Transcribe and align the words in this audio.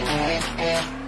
Yeah, 0.00 0.28
yeah, 0.28 0.62
yeah. 0.64 0.99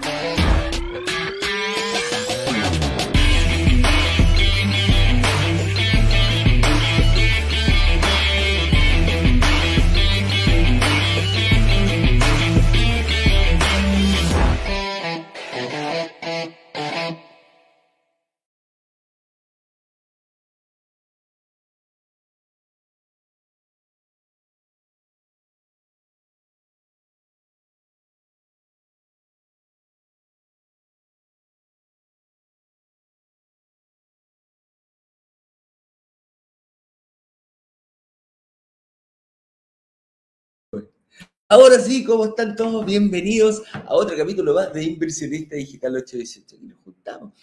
Ahora 41.53 41.79
sí, 41.79 42.03
¿cómo 42.03 42.25
están 42.25 42.57
todos? 42.57 42.87
Bienvenidos 42.87 43.63
a 43.75 43.95
otro 43.95 44.17
capítulo 44.17 44.55
más 44.55 44.73
de 44.73 44.85
Inversionista 44.85 45.55
Digital 45.55 45.97
818. 45.97 46.57
Aquí 46.57 46.65
nos 46.65 46.79
juntamos. 46.79 47.35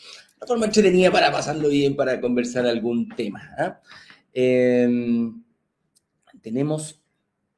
La 0.42 0.48
forma 0.48 0.66
entretenida 0.66 1.12
para 1.12 1.32
pasarlo 1.32 1.70
bien, 1.70 1.96
para 1.96 2.20
conversar 2.20 2.66
algún 2.66 3.08
tema. 3.10 3.48
¿ah? 3.56 3.80
Em, 4.34 5.44
tenemos 6.42 7.04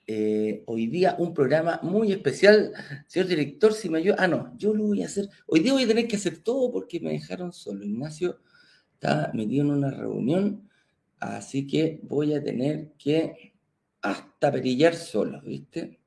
eh, 0.06 0.62
hoy 0.66 0.88
día 0.88 1.16
un 1.20 1.34
programa 1.34 1.80
muy 1.84 2.12
especial. 2.12 2.74
Señor 3.08 3.30
director, 3.30 3.72
si 3.72 3.90
me 3.90 4.00
ayuda. 4.00 4.18
Ah, 4.20 4.28
no, 4.28 4.54
yo 4.58 4.74
lo 4.74 4.88
voy 4.88 5.04
a 5.04 5.06
hacer. 5.06 5.30
Hoy 5.48 5.62
día 5.62 5.72
voy 5.72 5.84
a 5.84 5.88
tener 5.88 6.06
que 6.06 6.18
hacer 6.18 6.40
todo 6.40 6.70
porque 6.70 7.00
me 7.00 7.12
dejaron 7.12 7.54
solo. 7.54 7.86
Ignacio 7.86 8.42
está 8.96 9.32
metido 9.34 9.64
en 9.64 9.72
una 9.72 9.92
reunión, 9.92 10.70
así 11.18 11.66
que 11.66 12.02
voy 12.04 12.34
a 12.34 12.44
tener 12.44 12.92
que 12.98 13.54
hasta 14.02 14.52
perillar 14.52 14.96
solo, 14.96 15.42
¿viste? 15.44 16.01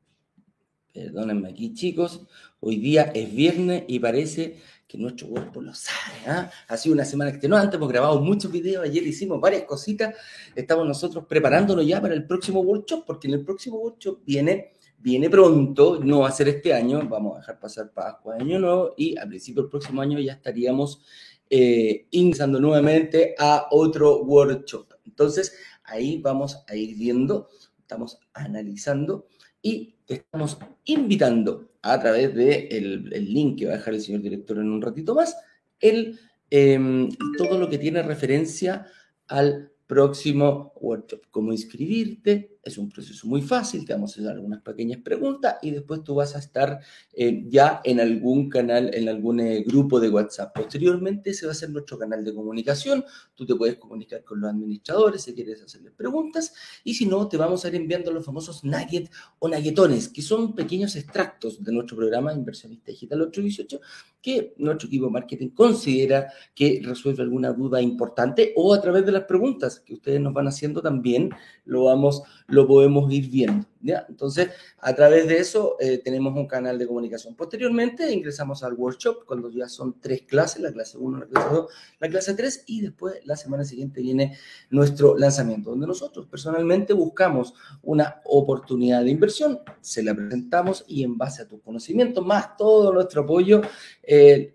Perdónenme 0.94 1.48
aquí, 1.48 1.74
chicos. 1.74 2.20
Hoy 2.60 2.76
día 2.76 3.10
es 3.12 3.34
viernes 3.34 3.82
y 3.88 3.98
parece 3.98 4.58
que 4.86 4.96
nuestro 4.96 5.26
cuerpo 5.26 5.60
lo 5.60 5.74
sabe. 5.74 6.18
¿ah? 6.28 6.48
Ha 6.68 6.76
sido 6.76 6.94
una 6.94 7.04
semana 7.04 7.30
extenuante, 7.30 7.74
hemos 7.74 7.88
grabado 7.88 8.20
muchos 8.20 8.52
videos, 8.52 8.84
ayer 8.84 9.04
hicimos 9.04 9.40
varias 9.40 9.64
cositas. 9.64 10.14
Estamos 10.54 10.86
nosotros 10.86 11.24
preparándonos 11.28 11.84
ya 11.84 12.00
para 12.00 12.14
el 12.14 12.24
próximo 12.24 12.60
workshop, 12.60 13.04
porque 13.04 13.26
en 13.26 13.34
el 13.34 13.44
próximo 13.44 13.78
workshop 13.78 14.20
viene, 14.24 14.74
viene 14.98 15.28
pronto, 15.28 15.98
no 16.00 16.20
va 16.20 16.28
a 16.28 16.32
ser 16.32 16.46
este 16.46 16.72
año, 16.72 17.02
vamos 17.08 17.34
a 17.34 17.40
dejar 17.40 17.58
pasar 17.58 17.90
Pascua, 17.92 18.36
Año 18.36 18.60
Nuevo, 18.60 18.94
y 18.96 19.16
al 19.16 19.26
principio 19.26 19.62
del 19.62 19.70
próximo 19.70 20.00
año 20.00 20.20
ya 20.20 20.34
estaríamos 20.34 21.02
eh, 21.50 22.06
ingresando 22.12 22.60
nuevamente 22.60 23.34
a 23.36 23.66
otro 23.72 24.22
workshop. 24.22 24.92
Entonces, 25.04 25.56
ahí 25.82 26.18
vamos 26.18 26.62
a 26.68 26.76
ir 26.76 26.96
viendo, 26.96 27.48
estamos 27.80 28.20
analizando 28.32 29.26
y 29.60 29.93
te 30.06 30.14
estamos 30.14 30.58
invitando 30.84 31.70
a 31.82 32.00
través 32.00 32.34
del 32.34 33.08
de 33.08 33.16
el 33.16 33.32
link 33.32 33.58
que 33.58 33.66
va 33.66 33.74
a 33.74 33.76
dejar 33.76 33.94
el 33.94 34.00
señor 34.00 34.22
director 34.22 34.58
en 34.58 34.70
un 34.70 34.82
ratito 34.82 35.14
más, 35.14 35.36
el, 35.80 36.18
em, 36.50 37.08
todo 37.36 37.58
lo 37.58 37.68
que 37.68 37.78
tiene 37.78 38.02
referencia 38.02 38.86
al 39.26 39.70
próximo 39.86 40.72
workshop. 40.80 41.22
Cómo 41.30 41.52
inscribirte, 41.52 42.53
es 42.64 42.78
un 42.78 42.88
proceso 42.88 43.26
muy 43.26 43.42
fácil, 43.42 43.84
te 43.84 43.92
vamos 43.92 44.16
a 44.16 44.20
hacer 44.20 44.32
algunas 44.32 44.62
pequeñas 44.62 45.00
preguntas 45.02 45.56
y 45.62 45.70
después 45.70 46.02
tú 46.02 46.14
vas 46.14 46.34
a 46.34 46.38
estar 46.38 46.80
eh, 47.12 47.44
ya 47.48 47.80
en 47.84 48.00
algún 48.00 48.48
canal, 48.48 48.90
en 48.94 49.08
algún 49.08 49.40
eh, 49.40 49.62
grupo 49.66 50.00
de 50.00 50.08
WhatsApp. 50.08 50.54
Posteriormente 50.54 51.30
ese 51.30 51.46
va 51.46 51.52
a 51.52 51.54
ser 51.54 51.70
nuestro 51.70 51.98
canal 51.98 52.24
de 52.24 52.34
comunicación, 52.34 53.04
tú 53.34 53.44
te 53.46 53.54
puedes 53.54 53.76
comunicar 53.76 54.24
con 54.24 54.40
los 54.40 54.50
administradores 54.50 55.22
si 55.22 55.34
quieres 55.34 55.62
hacerles 55.62 55.92
preguntas 55.92 56.54
y 56.84 56.94
si 56.94 57.06
no, 57.06 57.28
te 57.28 57.36
vamos 57.36 57.64
a 57.64 57.68
ir 57.68 57.74
enviando 57.76 58.10
los 58.10 58.24
famosos 58.24 58.64
nuggets 58.64 59.10
o 59.38 59.48
nuggetones, 59.48 60.08
que 60.08 60.22
son 60.22 60.54
pequeños 60.54 60.96
extractos 60.96 61.62
de 61.62 61.72
nuestro 61.72 61.96
programa 61.96 62.32
Inversionista 62.32 62.90
Digital 62.90 63.22
818 63.22 63.80
que 64.24 64.54
nuestro 64.56 64.88
equipo 64.88 65.10
marketing 65.10 65.50
considera 65.50 66.32
que 66.54 66.80
resuelve 66.82 67.22
alguna 67.22 67.52
duda 67.52 67.82
importante 67.82 68.54
o 68.56 68.72
a 68.72 68.80
través 68.80 69.04
de 69.04 69.12
las 69.12 69.24
preguntas 69.24 69.80
que 69.80 69.92
ustedes 69.92 70.18
nos 70.18 70.32
van 70.32 70.48
haciendo 70.48 70.80
también 70.80 71.28
lo 71.66 71.84
vamos 71.84 72.22
lo 72.54 72.66
podemos 72.66 73.12
ir 73.12 73.28
viendo. 73.28 73.66
Entonces, 74.08 74.48
a 74.78 74.94
través 74.94 75.28
de 75.28 75.38
eso 75.38 75.76
eh, 75.78 75.98
tenemos 75.98 76.34
un 76.34 76.46
canal 76.46 76.78
de 76.78 76.86
comunicación. 76.86 77.34
Posteriormente 77.34 78.10
ingresamos 78.10 78.62
al 78.62 78.72
workshop 78.74 79.26
cuando 79.26 79.50
ya 79.50 79.68
son 79.68 80.00
tres 80.00 80.22
clases, 80.22 80.62
la 80.62 80.72
clase 80.72 80.96
1, 80.96 81.18
la 81.18 81.26
clase 81.26 81.48
2, 81.50 81.66
la 82.00 82.08
clase 82.08 82.34
3 82.34 82.64
y 82.66 82.80
después 82.80 83.14
la 83.26 83.36
semana 83.36 83.64
siguiente 83.64 84.00
viene 84.00 84.38
nuestro 84.70 85.18
lanzamiento, 85.18 85.70
donde 85.70 85.86
nosotros 85.86 86.26
personalmente 86.26 86.94
buscamos 86.94 87.52
una 87.82 88.22
oportunidad 88.24 89.04
de 89.04 89.10
inversión, 89.10 89.60
se 89.80 90.02
la 90.02 90.14
presentamos 90.14 90.84
y 90.88 91.04
en 91.04 91.18
base 91.18 91.42
a 91.42 91.48
tus 91.48 91.60
conocimientos, 91.60 92.24
más 92.24 92.56
todo 92.56 92.92
nuestro 92.92 93.22
apoyo, 93.22 93.60
eh, 94.02 94.54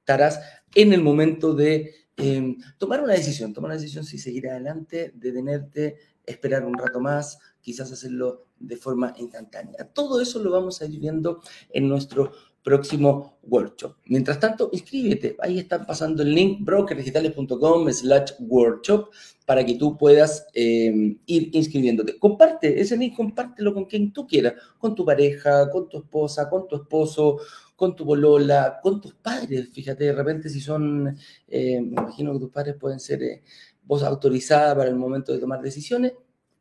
estarás 0.00 0.40
en 0.74 0.92
el 0.92 1.02
momento 1.02 1.54
de 1.54 1.94
eh, 2.16 2.56
tomar 2.78 3.02
una 3.02 3.14
decisión, 3.14 3.52
tomar 3.52 3.70
una 3.70 3.80
decisión 3.80 4.04
si 4.04 4.18
seguir 4.18 4.48
adelante, 4.48 5.12
de 5.14 5.32
tenerte 5.32 5.96
esperar 6.26 6.64
un 6.64 6.78
rato 6.78 7.00
más, 7.00 7.38
quizás 7.60 7.90
hacerlo 7.92 8.46
de 8.58 8.76
forma 8.76 9.14
instantánea. 9.18 9.88
Todo 9.92 10.20
eso 10.20 10.38
lo 10.38 10.50
vamos 10.50 10.80
a 10.80 10.86
ir 10.86 10.98
viendo 10.98 11.40
en 11.70 11.88
nuestro 11.88 12.32
próximo 12.64 13.38
workshop. 13.42 13.96
Mientras 14.06 14.40
tanto, 14.40 14.70
inscríbete. 14.72 15.36
Ahí 15.40 15.58
están 15.58 15.86
pasando 15.86 16.22
el 16.22 16.34
link 16.34 16.64
brokerdigitales.com 16.64 17.92
slash 17.92 18.32
workshop 18.40 19.10
para 19.44 19.64
que 19.64 19.74
tú 19.74 19.98
puedas 19.98 20.46
em, 20.54 21.18
ir 21.26 21.50
inscribiéndote. 21.52 22.18
Comparte 22.18 22.80
ese 22.80 22.96
link, 22.96 23.14
compártelo 23.14 23.74
con 23.74 23.84
quien 23.84 24.12
tú 24.12 24.26
quieras, 24.26 24.54
con 24.78 24.94
tu 24.94 25.04
pareja, 25.04 25.70
con 25.70 25.88
tu 25.88 25.98
esposa, 25.98 26.48
con 26.48 26.66
tu 26.66 26.76
esposo, 26.76 27.38
con 27.76 27.94
tu 27.94 28.06
bolola, 28.06 28.80
con 28.82 28.98
tus 28.98 29.14
padres. 29.14 29.68
Fíjate, 29.70 30.04
de 30.04 30.12
repente 30.12 30.48
si 30.48 30.60
son, 30.60 31.14
eh, 31.46 31.80
me 31.82 32.00
imagino 32.00 32.32
que 32.32 32.38
tus 32.38 32.50
padres 32.50 32.76
pueden 32.80 32.98
ser... 32.98 33.22
Eh, 33.22 33.42
voz 33.84 34.02
autorizada 34.02 34.74
para 34.76 34.88
el 34.88 34.96
momento 34.96 35.32
de 35.32 35.38
tomar 35.38 35.60
decisiones, 35.60 36.12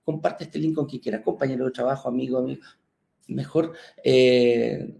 comparte 0.03 0.45
este 0.45 0.59
link 0.59 0.75
con 0.75 0.85
quien 0.85 1.01
quiera, 1.01 1.21
compañero 1.21 1.65
de 1.65 1.71
trabajo, 1.71 2.09
amigo, 2.09 2.37
amigo. 2.37 2.61
Mejor, 3.25 3.71
eh, 4.03 4.97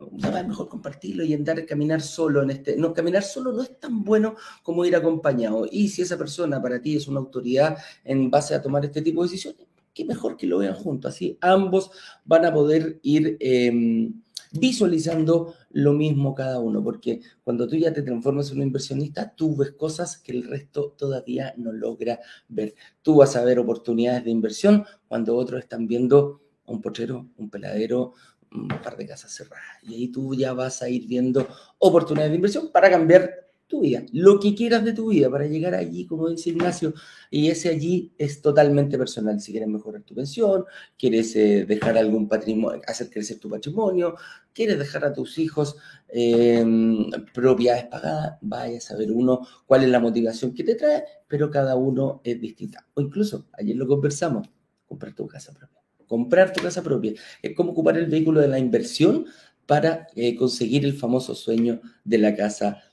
mejor 0.48 0.70
compartirlo 0.70 1.26
y 1.26 1.34
andar 1.34 1.60
a 1.60 1.66
caminar 1.66 2.02
solo 2.02 2.42
en 2.42 2.52
este. 2.52 2.78
No, 2.78 2.94
caminar 2.94 3.22
solo 3.22 3.52
no 3.52 3.64
es 3.64 3.78
tan 3.80 4.02
bueno 4.06 4.36
como 4.64 4.86
ir 4.86 4.96
acompañado. 4.96 5.68
Y 5.70 5.90
si 5.90 6.04
esa 6.04 6.18
persona 6.18 6.62
para 6.62 6.82
ti 6.82 6.96
es 6.96 7.10
una 7.10 7.20
autoridad 7.20 7.78
en 8.06 8.32
base 8.32 8.56
a 8.56 8.62
tomar 8.62 8.86
este 8.86 9.02
tipo 9.02 9.22
de 9.22 9.30
decisiones, 9.30 9.68
qué 9.94 10.06
mejor 10.06 10.38
que 10.38 10.48
lo 10.48 10.60
vean 10.60 10.74
juntos. 10.74 11.14
Así 11.14 11.38
ambos 11.42 11.92
van 12.24 12.46
a 12.46 12.54
poder 12.54 12.98
ir 13.04 13.36
eh, 13.42 14.10
visualizando 14.53 15.56
lo 15.72 15.94
mismo 15.94 16.34
cada 16.36 16.59
uno, 16.59 16.84
porque 16.84 17.22
cuando 17.44 17.68
tú 17.68 17.75
ya 17.75 17.91
te 17.91 18.03
transformas 18.03 18.52
en 18.52 18.58
un 18.58 18.64
inversionista, 18.64 19.34
tú 19.36 19.56
ves 19.56 19.72
cosas 19.72 20.18
que 20.18 20.31
el 20.31 20.44
resto 20.44 20.94
todavía 20.97 21.53
no 21.58 21.72
logra 21.72 22.19
ver. 22.47 22.75
Tú 23.02 23.18
vas 23.18 23.36
a 23.36 23.44
ver 23.44 23.59
oportunidades 23.59 24.24
de 24.24 24.31
inversión 24.31 24.86
cuando 25.08 25.36
otros 25.36 25.59
están 25.59 25.88
viendo 25.88 26.42
un 26.66 26.81
pochero, 26.81 27.28
un 27.38 27.50
peladero, 27.50 28.13
un 28.52 28.68
par 28.68 28.96
de 28.96 29.08
casas 29.08 29.31
cerradas. 29.31 29.66
Y 29.81 29.96
ahí 29.96 30.08
tú 30.09 30.36
ya 30.36 30.53
vas 30.53 30.81
a 30.81 30.90
ir 30.90 31.08
viendo 31.08 31.47
oportunidades 31.80 32.31
de 32.31 32.36
inversión 32.36 32.69
para 32.72 32.90
cambiar 32.90 33.43
tu 33.74 33.82
vida, 33.82 34.04
lo 34.12 34.40
que 34.40 34.54
quieras 34.54 34.86
de 34.86 34.94
tu 34.94 35.10
vida 35.10 35.32
para 35.32 35.48
llegar 35.48 35.74
allí, 35.74 36.06
como 36.06 36.30
dice 36.30 36.52
Ignacio, 36.52 36.94
y 37.32 37.50
ese 37.50 37.70
allí 37.70 38.14
es 38.20 38.40
totalmente 38.40 39.00
personal. 39.00 39.42
Si 39.42 39.52
quieres 39.52 39.68
mejorar 39.68 40.04
tu 40.04 40.14
pensión, 40.14 40.66
quieres 40.96 41.36
eh, 41.36 41.66
dejar 41.66 41.98
algún 41.98 42.28
patrimonio, 42.28 42.84
hacer 42.86 43.10
crecer 43.10 43.40
tu 43.40 43.50
patrimonio, 43.50 44.14
quieres 44.54 44.78
dejar 44.78 45.06
a 45.06 45.12
tus 45.12 45.40
hijos 45.40 45.75
em, 46.08 47.10
propiedades 47.34 47.86
pagadas, 47.86 48.38
vaya 48.42 48.78
a 48.78 48.81
saber 48.81 49.12
uno 49.12 49.42
cuál 49.66 49.84
es 49.84 49.90
la 49.90 50.00
motivación 50.00 50.54
que 50.54 50.64
te 50.64 50.76
trae, 50.76 51.04
pero 51.28 51.50
cada 51.50 51.76
uno 51.76 52.22
es 52.24 52.40
distinta. 52.40 52.86
O 52.94 53.02
incluso, 53.02 53.48
ayer 53.54 53.76
lo 53.76 53.88
conversamos, 53.88 54.48
comprar 54.86 55.16
tu 55.16 55.26
casa 55.28 55.52
propia. 55.52 55.81
Comprar 56.06 56.54
tu 56.54 56.62
casa 56.62 56.84
propia 56.84 57.14
es 57.42 57.56
como 57.56 57.72
ocupar 57.72 57.98
el 57.98 58.06
vehículo 58.06 58.40
de 58.40 58.50
la 58.50 58.60
inversión 58.60 59.26
para 59.66 60.06
eh, 60.16 60.36
conseguir 60.36 60.86
el 60.86 60.94
famoso 60.94 61.34
sueño 61.34 61.81
de 62.04 62.19
la 62.19 62.36
casa 62.36 62.66
propia. 62.74 62.93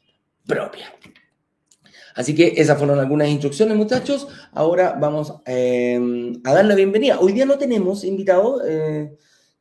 Así 2.14 2.34
que 2.34 2.54
esas 2.56 2.76
fueron 2.76 2.98
algunas 2.98 3.28
instrucciones, 3.28 3.76
muchachos. 3.76 4.26
Ahora 4.52 4.96
vamos 5.00 5.34
em, 5.46 6.40
a 6.44 6.52
dar 6.52 6.64
la 6.64 6.74
bienvenida. 6.74 7.20
Hoy 7.20 7.32
día 7.32 7.46
no 7.46 7.56
tenemos 7.56 8.04
invitado, 8.04 8.66
eh, 8.66 9.16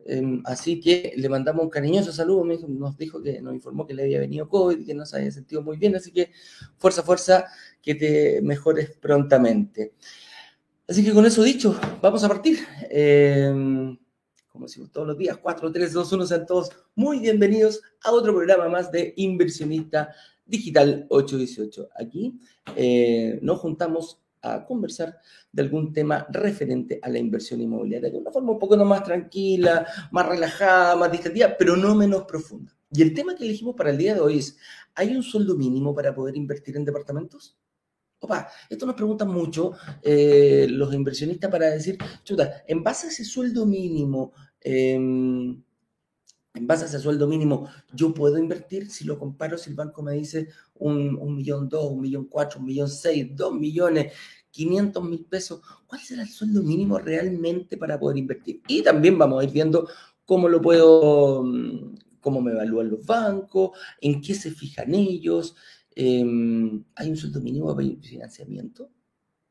em, 0.06 0.42
así 0.46 0.80
que 0.80 1.14
le 1.16 1.30
mandamos 1.30 1.64
un 1.64 1.70
cariñoso 1.70 2.12
saludo. 2.12 2.44
Nos 2.68 2.98
dijo 2.98 3.22
que 3.22 3.42
nos 3.42 3.54
informó 3.54 3.86
que 3.86 3.94
le 3.94 4.04
había 4.04 4.20
venido 4.20 4.50
COVID, 4.50 4.86
que 4.86 4.94
no 4.94 5.06
se 5.06 5.18
había 5.18 5.32
sentido 5.32 5.62
muy 5.62 5.78
bien. 5.78 5.96
Así 5.96 6.12
que 6.12 6.32
fuerza, 6.78 7.04
fuerza, 7.04 7.46
que 7.82 7.96
te 7.96 8.42
mejores 8.42 8.98
prontamente. 8.98 9.94
Así 10.88 11.06
que 11.06 11.14
con 11.14 11.26
eso 11.26 11.44
dicho, 11.44 11.80
vamos 12.02 12.24
a 12.24 12.28
partir. 12.28 12.60
Em, 12.90 13.96
como 14.52 14.66
decimos 14.66 14.92
todos 14.92 15.08
los 15.08 15.18
días, 15.18 15.38
4, 15.38 15.72
3, 15.72 15.94
2, 15.94 16.12
1, 16.14 16.26
sean 16.26 16.46
todos 16.46 16.72
muy 16.96 17.20
bienvenidos 17.20 17.82
a 18.04 18.12
otro 18.12 18.34
programa 18.34 18.68
más 18.68 18.92
de 18.92 19.14
Inversionista 19.16 20.10
Digital 20.50 21.06
818. 21.10 21.90
Aquí 21.96 22.40
eh, 22.76 23.40
nos 23.42 23.60
juntamos 23.60 24.22
a 24.42 24.66
conversar 24.66 25.18
de 25.52 25.62
algún 25.62 25.92
tema 25.94 26.26
referente 26.30 27.00
a 27.02 27.10
la 27.10 27.20
inversión 27.20 27.62
inmobiliaria 27.62 28.10
de 28.10 28.18
una 28.18 28.32
forma 28.32 28.54
un 28.54 28.60
poco 28.60 28.78
más 28.78 29.04
tranquila, 29.04 29.86
más 30.12 30.26
relajada, 30.28 30.96
más 30.96 31.12
distendida, 31.12 31.56
pero 31.58 31.76
no 31.76 31.96
menos 31.96 32.24
profunda. 32.24 32.76
Y 32.92 33.02
el 33.02 33.14
tema 33.14 33.36
que 33.36 33.44
elegimos 33.44 33.76
para 33.76 33.92
el 33.92 33.98
día 33.98 34.16
de 34.16 34.22
hoy 34.22 34.40
es, 34.40 34.58
¿hay 34.96 35.16
un 35.16 35.24
sueldo 35.24 35.56
mínimo 35.56 35.94
para 35.94 36.14
poder 36.14 36.36
invertir 36.36 36.76
en 36.78 36.86
departamentos? 36.86 37.58
Opa, 38.22 38.50
esto 38.70 38.86
nos 38.86 38.96
preguntan 38.96 39.30
mucho 39.30 39.74
eh, 40.02 40.68
los 40.70 40.94
inversionistas 40.94 41.50
para 41.50 41.70
decir, 41.70 41.98
chuta, 42.24 42.64
en 42.68 42.84
base 42.84 43.08
a 43.08 43.10
ese 43.10 43.24
sueldo 43.24 43.66
mínimo, 43.66 44.34
em, 44.60 45.62
en 46.54 46.68
base 46.68 46.84
a 46.84 46.88
ese 46.88 47.00
sueldo 47.00 47.28
mínimo, 47.28 47.68
yo 47.94 48.14
puedo 48.14 48.38
invertir 48.38 48.90
si 48.90 49.06
lo 49.06 49.18
comparo, 49.18 49.58
si 49.58 49.70
el 49.70 49.76
banco 49.76 50.02
me 50.02 50.14
dice 50.14 50.50
un, 50.76 51.18
un 51.20 51.36
millón 51.36 51.70
dos, 51.70 51.92
un 51.92 52.02
millón 52.02 52.26
cuatro, 52.26 52.60
un 52.60 52.66
millón 52.66 52.90
seis, 52.90 53.28
dos 53.36 53.54
millones, 53.54 54.14
quinientos 54.52 55.04
mil 55.04 55.26
pesos, 55.26 55.62
¿cuál 55.86 56.02
será 56.02 56.24
el 56.24 56.30
sueldo 56.30 56.62
mínimo 56.64 56.98
realmente 56.98 57.78
para 57.78 58.00
poder 58.00 58.18
invertir? 58.18 58.62
Y 58.68 58.82
también 58.82 59.18
vamos 59.18 59.42
a 59.42 59.44
ir 59.44 59.52
viendo 59.52 59.88
cómo 60.26 60.50
lo 60.50 60.62
puedo, 60.62 61.44
mm, 61.44 61.96
cómo 62.20 62.42
me 62.42 62.52
evalúan 62.52 62.90
los 62.90 63.06
bancos, 63.06 63.72
en 64.02 64.22
qué 64.22 64.34
se 64.34 64.52
fijan 64.52 64.94
ellos, 64.94 65.56
Em, 66.02 66.82
hay 66.96 67.10
un 67.10 67.18
sueldo 67.18 67.42
mínimo 67.42 67.76
para 67.76 67.88
financiamiento. 68.02 68.90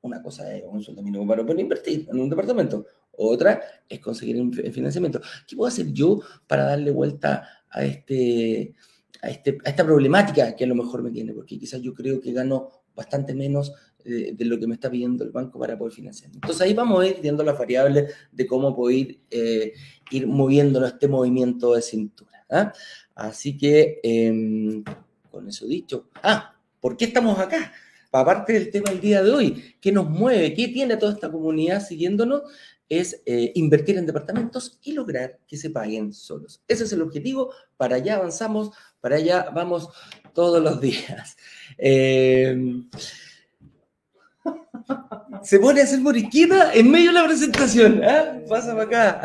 Una 0.01 0.23
cosa 0.23 0.57
es 0.57 0.65
un 0.67 0.83
sueldo 0.83 1.03
mínimo 1.03 1.27
para 1.27 1.43
poder 1.43 1.61
invertir 1.61 2.09
en 2.11 2.21
un 2.21 2.31
departamento. 2.31 2.87
Otra 3.19 3.61
es 3.89 4.01
conseguir 4.01 4.37
el 4.37 4.73
financiamiento. 4.73 5.21
¿Qué 5.47 5.57
puedo 5.57 5.69
hacer 5.69 5.93
yo 5.93 6.21
para 6.47 6.65
darle 6.65 6.91
vuelta 6.91 7.49
a, 7.69 7.85
este, 7.85 8.75
a, 9.21 9.31
este, 9.31 9.59
a 9.65 9.71
esta 9.71 9.85
problemática 9.85 10.55
que 10.55 10.65
a 10.65 10.69
lo 10.69 10.75
mejor 10.75 11.03
me 11.03 11.11
tiene? 11.11 11.33
Porque 11.33 11.59
quizás 11.59 11.83
yo 11.83 11.95
creo 11.95 12.21
que 12.21 12.33
gano 12.33 12.71
bastante 12.95 13.35
menos 13.35 13.73
de, 14.05 14.45
lo 14.45 14.59
que 14.59 14.67
me 14.67 14.75
está 14.75 14.91
pidiendo 14.91 15.25
el 15.25 15.31
banco 15.31 15.59
para 15.59 15.77
poder 15.77 15.93
financiar. 15.93 16.31
Entonces 16.33 16.61
ahí 16.61 16.73
vamos 16.75 17.03
a 17.03 17.07
ir 17.07 17.21
viendo 17.21 17.43
las 17.45 17.59
variables 17.59 18.15
de 18.33 18.47
cómo 18.47 18.75
poder 18.75 19.19
eh, 19.31 19.73
ir 20.11 20.27
moviendo 20.27 20.85
este 20.87 21.09
movimiento 21.09 21.75
de 21.75 21.83
cintura. 21.83 22.47
¿ah? 22.51 22.73
Así 23.15 23.57
que 23.57 24.01
em, 24.03 24.83
con 25.31 25.49
eso 25.49 25.67
dicho. 25.67 26.09
Ah, 26.23 26.55
¿por 26.81 26.97
qué 26.97 27.07
estamos 27.07 27.39
acá? 27.39 27.73
Aparte 28.11 28.55
del 28.55 28.71
tema 28.71 28.91
del 28.91 29.01
día 29.01 29.23
de 29.23 29.31
hoy, 29.31 29.75
¿qué 29.81 29.93
nos 29.93 30.09
mueve? 30.09 30.55
¿Qué 30.55 30.69
tiene 30.69 30.97
toda 30.97 31.13
esta 31.13 31.31
comunidad 31.31 31.85
siguiéndonos? 31.85 32.43
Es 32.89 33.21
eh, 33.27 33.53
invertir 33.55 33.99
en 33.99 34.07
departamentos 34.07 34.79
y 34.83 34.93
lograr 34.93 35.39
que 35.47 35.57
se 35.57 35.71
paguen 35.71 36.13
solos. 36.13 36.63
Ese 36.69 36.85
es 36.85 36.93
el 36.93 37.03
objetivo. 37.03 37.53
Para 37.77 37.97
allá 37.97 38.17
avanzamos, 38.17 38.71
para 39.01 39.17
allá 39.17 39.51
vamos 39.55 39.91
todos 40.33 40.63
los 40.63 40.81
días. 40.81 41.37
Em, 41.81 42.89
se 45.43 45.59
pone 45.61 45.81
a 45.81 45.85
hacer 45.85 46.01
moriquita 46.01 46.73
en 46.75 46.91
medio 46.91 47.13
de 47.13 47.21
la 47.21 47.27
presentación. 47.27 48.03
¿eh? 48.03 48.45
Pasa 48.49 48.73
para 48.73 48.83
acá. 48.85 49.23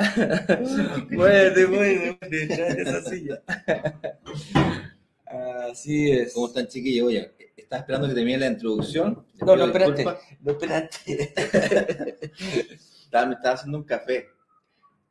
muévete, 1.10 1.68
muévete, 1.68 2.82
esa 2.82 3.02
silla. 3.10 3.42
Así 5.72 6.12
es. 6.12 6.34
¿Cómo 6.34 6.48
están, 6.48 6.68
chiquillos? 6.68 7.08
Oye, 7.08 7.32
¿estás 7.58 7.80
esperando 7.80 8.08
que 8.08 8.14
termine 8.14 8.38
la 8.38 8.48
introducción? 8.48 9.26
No, 9.42 9.56
no, 9.56 9.66
espérate. 9.66 10.06
No, 10.42 10.52
espérate. 10.52 12.20
Estaba, 13.14 13.28
me 13.28 13.36
estaba 13.36 13.54
haciendo 13.54 13.78
un 13.78 13.84
café. 13.84 14.26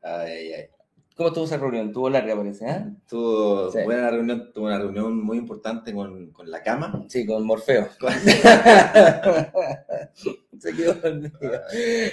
Ay, 0.02 0.32
ay, 0.32 0.52
ay. 0.54 0.66
¿Cómo 1.14 1.28
estuvo 1.28 1.44
esa 1.44 1.58
reunión? 1.58 1.92
¿Tuvo 1.92 2.10
larga, 2.10 2.34
parece? 2.34 2.68
¿eh? 2.68 2.84
Tuvo 3.06 3.70
buena 3.70 4.10
reunión, 4.10 4.50
tuvo 4.52 4.66
una 4.66 4.78
reunión 4.78 5.22
muy 5.22 5.38
importante 5.38 5.94
con, 5.94 6.32
con 6.32 6.50
la 6.50 6.60
cama. 6.62 7.04
Sí, 7.08 7.24
con 7.26 7.46
Morfeo. 7.46 7.88
Se 10.58 10.74
quedó 10.74 10.96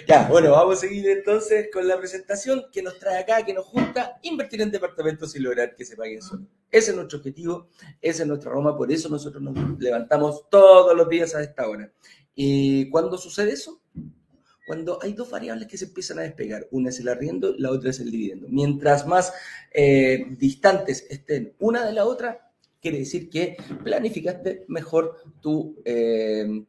Ya, 0.08 0.28
bueno, 0.30 0.52
vamos 0.52 0.78
a 0.78 0.82
seguir 0.82 1.10
entonces 1.10 1.70
con 1.74 1.88
la 1.88 1.98
presentación 1.98 2.66
que 2.72 2.84
nos 2.84 3.00
trae 3.00 3.18
acá, 3.20 3.44
que 3.44 3.54
nos 3.54 3.66
junta 3.66 4.20
invertir 4.22 4.62
en 4.62 4.70
departamentos 4.70 5.36
y 5.36 5.40
lograr 5.40 5.74
que 5.76 5.86
se 5.86 5.96
paguen 5.96 6.22
solo. 6.22 6.46
Ese 6.70 6.92
es 6.92 6.98
nuestro 6.98 7.18
objetivo, 7.20 7.70
esa 8.02 8.24
es 8.24 8.28
nuestra 8.28 8.52
Roma, 8.52 8.76
por 8.78 8.92
eso 8.92 9.08
nosotros 9.10 9.42
nos 9.42 9.80
levantamos 9.80 10.48
todos 10.50 10.96
los 10.96 11.10
días 11.10 11.34
a 11.36 11.42
esta 11.42 11.68
hora. 11.68 11.92
¿Y 12.36 12.90
cuándo 12.90 13.18
sucede 13.18 13.54
eso? 13.54 13.79
Cuando 14.70 15.00
hay 15.02 15.14
dos 15.14 15.32
variables 15.32 15.68
que 15.68 15.80
se 15.80 15.86
empiezan 15.86 16.20
a 16.20 16.22
despegar. 16.22 16.68
Una 16.70 16.90
es 16.90 17.00
el 17.00 17.08
arriendo, 17.08 17.56
la 17.58 17.72
otra 17.72 17.90
es 17.90 18.00
el 18.02 18.12
dividendo. 18.12 18.46
Mientras 18.50 19.08
más 19.08 19.34
eh, 19.72 20.28
distantes 20.38 21.08
estén 21.10 21.56
una 21.58 21.84
de 21.84 21.92
la 21.92 22.06
otra, 22.06 22.52
quiere 22.80 23.00
decir 23.00 23.32
que 23.32 23.58
planificaste 23.84 24.66
mejor 24.68 25.24
tu, 25.42 25.82
eh, 25.84 26.66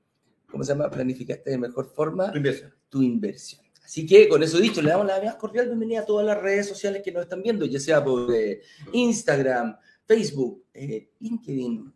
¿cómo 0.50 0.64
se 0.64 0.72
llama? 0.72 0.90
Planificaste 0.90 1.50
de 1.50 1.58
mejor 1.58 1.92
forma 1.92 2.32
tu 2.32 2.38
inversión. 2.38 2.74
Tu 2.88 3.02
inversión. 3.02 3.60
Así 3.84 4.06
que 4.06 4.30
con 4.30 4.42
eso 4.42 4.58
dicho, 4.58 4.80
le 4.80 4.88
damos 4.88 5.06
la 5.06 5.22
más 5.22 5.34
cordial 5.34 5.66
bienvenida 5.66 6.00
a 6.00 6.06
todas 6.06 6.24
las 6.24 6.40
redes 6.40 6.66
sociales 6.66 7.02
que 7.04 7.12
nos 7.12 7.24
están 7.24 7.42
viendo, 7.42 7.66
ya 7.66 7.80
sea 7.80 8.02
por 8.02 8.34
eh, 8.34 8.62
Instagram, 8.94 9.76
Facebook, 10.06 10.64
LinkedIn, 11.18 11.92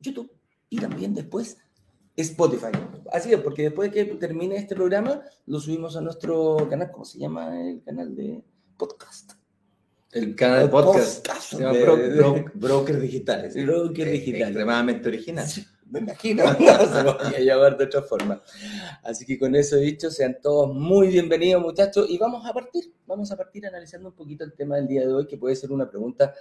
YouTube 0.00 0.32
y 0.68 0.78
también 0.80 1.14
después 1.14 1.58
Spotify. 2.16 2.72
Así 3.12 3.32
es, 3.32 3.40
porque 3.40 3.62
después 3.62 3.92
de 3.92 4.06
que 4.06 4.14
termine 4.16 4.56
este 4.56 4.74
programa, 4.74 5.22
lo 5.46 5.60
subimos 5.60 5.96
a 5.96 6.00
nuestro 6.00 6.68
canal, 6.68 6.90
¿cómo 6.90 7.04
se 7.04 7.18
llama 7.18 7.60
el 7.60 7.82
canal 7.82 8.14
de 8.14 8.42
podcast? 8.76 9.32
El 10.12 10.34
canal 10.34 10.64
de 10.64 10.68
podcast, 10.68 11.26
se 11.40 11.58
llama 11.58 11.72
Broker 12.54 13.00
Digitales. 13.00 13.54
Broker 13.54 14.10
Digital. 14.10 14.48
Extremadamente 14.48 15.08
original. 15.08 15.46
me 15.86 16.00
imagino, 16.00 16.44
no 16.58 16.94
se 16.94 17.02
lo 17.04 17.16
voy 17.16 17.34
a 17.34 17.40
llamar 17.40 17.76
de 17.76 17.84
otra 17.84 18.02
forma. 18.02 18.42
Así 19.04 19.24
que 19.24 19.38
con 19.38 19.54
eso 19.54 19.76
dicho, 19.76 20.10
sean 20.10 20.36
todos 20.42 20.74
muy 20.74 21.08
bienvenidos, 21.08 21.62
muchachos, 21.62 22.10
y 22.10 22.18
vamos 22.18 22.44
a 22.44 22.52
partir. 22.52 22.92
Vamos 23.06 23.30
a 23.30 23.36
partir 23.36 23.66
analizando 23.66 24.08
un 24.08 24.14
poquito 24.14 24.44
el 24.44 24.52
tema 24.52 24.76
del 24.76 24.88
día 24.88 25.02
de 25.02 25.12
hoy, 25.12 25.26
que 25.26 25.36
puede 25.36 25.54
ser 25.54 25.70
una 25.70 25.88
pregunta 25.88 26.34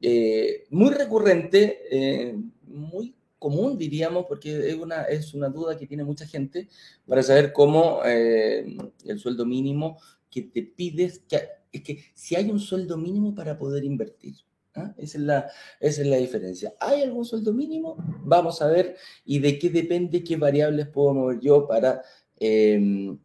eh, 0.00 0.66
muy 0.70 0.90
recurrente, 0.90 1.80
eh, 1.90 2.36
muy 2.66 3.14
común, 3.44 3.76
diríamos, 3.76 4.24
porque 4.26 4.70
es 4.70 4.74
una, 4.74 5.02
es 5.02 5.34
una 5.34 5.50
duda 5.50 5.76
que 5.76 5.86
tiene 5.86 6.02
mucha 6.02 6.26
gente 6.26 6.66
para 7.06 7.22
saber 7.22 7.52
cómo 7.52 8.00
eh, 8.02 8.74
el 9.04 9.18
sueldo 9.18 9.44
mínimo 9.44 9.98
que 10.30 10.40
te 10.40 10.62
pides, 10.62 11.22
es 11.70 11.82
que 11.82 12.04
si 12.14 12.36
hay 12.36 12.50
un 12.50 12.58
sueldo 12.58 12.96
mínimo 12.96 13.34
para 13.34 13.58
poder 13.58 13.84
invertir. 13.84 14.36
¿ah? 14.74 14.94
Esa, 14.96 15.18
es 15.18 15.24
la, 15.24 15.50
esa 15.78 16.00
es 16.00 16.06
la 16.06 16.16
diferencia. 16.16 16.72
¿Hay 16.80 17.02
algún 17.02 17.26
sueldo 17.26 17.52
mínimo? 17.52 17.96
Vamos 18.24 18.62
a 18.62 18.68
ver 18.68 18.96
y 19.26 19.40
de 19.40 19.58
qué 19.58 19.68
depende, 19.68 20.24
qué 20.24 20.38
variables 20.38 20.88
puedo 20.88 21.12
mover 21.12 21.40
yo 21.40 21.66
para, 21.68 22.00
em, 22.40 23.18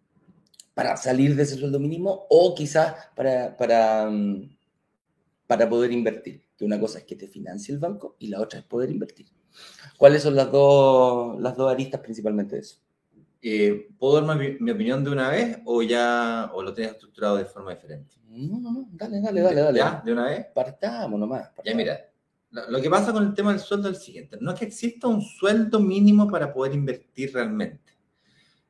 para 0.73 0.97
salir 0.97 1.33
de 1.33 1.43
ese 1.43 1.55
sueldo 1.55 1.79
mínimo 1.79 2.27
o 2.29 2.53
quizás 2.53 2.93
para, 3.15 3.55
para, 3.55 4.09
mm, 4.09 4.49
para 5.47 5.69
poder 5.69 5.93
invertir. 5.93 6.43
Que 6.57 6.65
una 6.65 6.77
cosa 6.77 6.99
es 6.99 7.05
que 7.05 7.15
te 7.15 7.27
financie 7.29 7.73
el 7.73 7.79
banco 7.79 8.17
y 8.19 8.27
la 8.27 8.41
otra 8.41 8.59
es 8.59 8.65
poder 8.65 8.91
invertir. 8.91 9.27
¿Cuáles 9.99 10.23
son 10.23 10.33
las 10.33 10.49
dos, 10.49 11.37
las 11.41 11.57
dos 11.57 11.69
aristas 11.69 11.99
principalmente 11.99 12.55
de 12.55 12.61
eso? 12.61 12.77
Eh, 13.41 13.89
¿Puedo 13.97 14.21
dar 14.21 14.37
mi, 14.37 14.71
opinión 14.71 15.03
de 15.03 15.09
una 15.09 15.29
vez 15.29 15.59
o 15.65 15.81
ya 15.81 16.49
o 16.53 16.63
lo 16.63 16.73
tienes 16.73 16.93
estructurado 16.93 17.35
de 17.35 17.43
forma 17.43 17.75
diferente? 17.75 18.15
No, 18.29 18.61
no, 18.61 18.71
no, 18.71 18.87
dale, 18.93 19.19
dale, 19.19 19.41
dale, 19.41 19.59
dale. 19.59 19.77
¿Ya? 19.77 20.01
¿De 20.05 20.13
una 20.13 20.27
vez? 20.27 20.45
Partamos 20.55 21.19
nomás. 21.19 21.51
Ya, 21.65 21.75
mira, 21.75 21.99
lo, 22.49 22.81
que 22.81 22.89
pasa 22.89 23.11
con 23.11 23.25
el 23.25 23.33
tema 23.33 23.51
del 23.51 23.59
sueldo 23.59 23.89
es 23.89 23.97
el 23.97 24.01
siguiente. 24.01 24.37
No 24.39 24.53
es 24.53 24.59
que 24.59 24.65
exista 24.67 25.09
un 25.09 25.21
sueldo 25.21 25.81
mínimo 25.81 26.29
para 26.29 26.53
poder 26.53 26.75
invertir 26.75 27.33
realmente. 27.33 27.91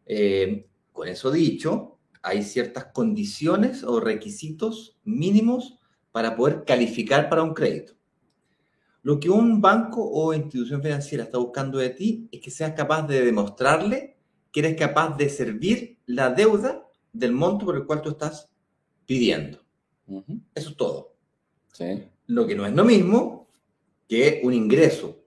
Eh, 0.08 0.66
con 0.92 1.08
eso 1.08 1.30
dicho, 1.30 2.00
hay 2.24 2.42
ciertas 2.42 2.86
condiciones 2.86 3.84
o 3.84 4.00
requisitos 4.00 4.98
mínimos 5.04 5.78
para 6.12 6.36
poder 6.36 6.64
calificar 6.66 7.30
para 7.30 7.44
un 7.44 7.54
crédito. 7.54 7.99
Lo 9.02 9.20
que 9.20 9.30
un 9.30 9.62
banco 9.62 10.04
o 10.04 10.34
institución 10.34 10.82
financiera 10.82 11.24
está 11.24 11.38
buscando 11.38 11.78
de 11.78 11.90
ti 11.90 12.28
es 12.32 12.42
que 12.42 12.52
seas 12.52 12.74
capaz 12.74 13.08
de 13.08 13.22
demostrarle 13.22 14.18
que 14.52 14.60
eres 14.60 14.76
capaz 14.76 15.16
de 15.16 15.30
servir 15.30 16.00
la 16.06 16.32
deuda 16.32 16.86
del 17.14 17.32
monto 17.32 17.66
por 17.66 17.76
el 17.76 17.86
cual 17.86 18.02
tú 18.02 18.10
estás 18.10 18.50
pidiendo. 19.06 19.60
Eso 20.54 20.70
es 20.70 20.78
todo. 20.78 21.16
Lo 22.28 22.46
que 22.46 22.56
no 22.56 22.66
es 22.66 22.74
lo 22.74 22.84
mismo 22.84 23.48
que 24.08 24.42
un 24.44 24.54
ingreso. 24.54 25.18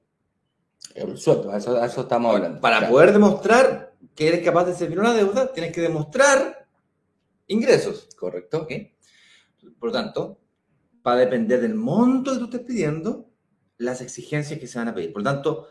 El 0.95 1.17
sueldo, 1.17 1.57
eso, 1.57 1.83
eso 1.83 2.01
estamos 2.03 2.35
hablando. 2.35 2.61
Para 2.61 2.89
poder 2.89 3.13
demostrar 3.13 3.95
que 4.15 4.29
eres 4.29 4.45
capaz 4.45 4.65
de 4.65 4.75
servir 4.75 4.99
una 4.99 5.15
deuda, 5.15 5.53
tienes 5.53 5.73
que 5.73 5.81
demostrar 5.81 6.67
ingresos. 7.47 8.09
Correcto. 8.17 8.67
Por 9.79 9.89
lo 9.89 9.93
tanto, 9.93 10.39
va 11.07 11.15
a 11.15 11.17
depender 11.17 11.61
del 11.61 11.75
monto 11.75 12.33
que 12.33 12.39
tú 12.39 12.45
estés 12.45 12.61
pidiendo, 12.61 13.31
las 13.83 14.01
exigencias 14.01 14.59
que 14.61 14.67
se 14.67 14.79
van 14.79 14.89
a 14.89 14.95
pedir. 14.95 15.13
Por 15.13 15.23
lo 15.23 15.31
tanto, 15.31 15.67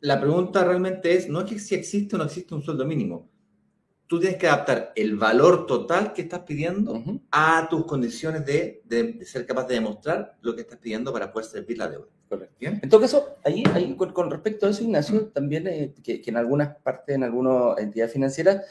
la 0.00 0.20
pregunta 0.20 0.64
realmente 0.64 1.14
es, 1.14 1.28
no 1.28 1.40
es 1.40 1.46
que 1.50 1.58
si 1.58 1.74
existe 1.74 2.16
o 2.16 2.18
no 2.18 2.24
existe 2.24 2.54
un 2.54 2.62
sueldo 2.62 2.84
mínimo. 2.84 3.28
tú 4.08 4.20
tienes 4.20 4.38
que 4.38 4.46
adaptar 4.46 4.92
el 4.94 5.16
valor 5.16 5.66
total 5.66 6.12
que 6.12 6.22
estás 6.22 6.40
pidiendo 6.40 7.02
a 7.32 7.66
tus 7.68 7.86
condiciones 7.86 8.46
de, 8.46 8.80
de- 8.84 9.14
de 9.14 9.24
ser 9.24 9.44
capaz 9.44 9.66
de 9.66 9.74
demostrar 9.74 10.36
lo 10.42 10.54
que 10.54 10.60
estás 10.60 10.78
pidiendo 10.78 11.12
para 11.12 11.32
poder 11.32 11.46
servir 11.48 11.76
la 11.78 11.88
deuda. 11.88 12.06
Correcto. 12.28 12.54
¿Bien? 12.60 12.78
En 12.84 12.88
todo 12.88 13.00
caso, 13.00 13.36
ahí, 13.44 13.64
ahí 13.74 13.96
con, 13.96 14.12
con 14.12 14.30
respecto 14.30 14.66
a 14.66 14.70
eso, 14.70 14.84
Ignacio, 14.84 15.26
también 15.28 15.66
eh, 15.66 15.92
que, 16.04 16.20
que 16.22 16.30
en 16.30 16.36
algunas 16.36 16.76
partes, 16.84 17.16
en 17.16 17.24
algunas 17.24 17.78
entidades 17.78 18.12
financieras, 18.12 18.64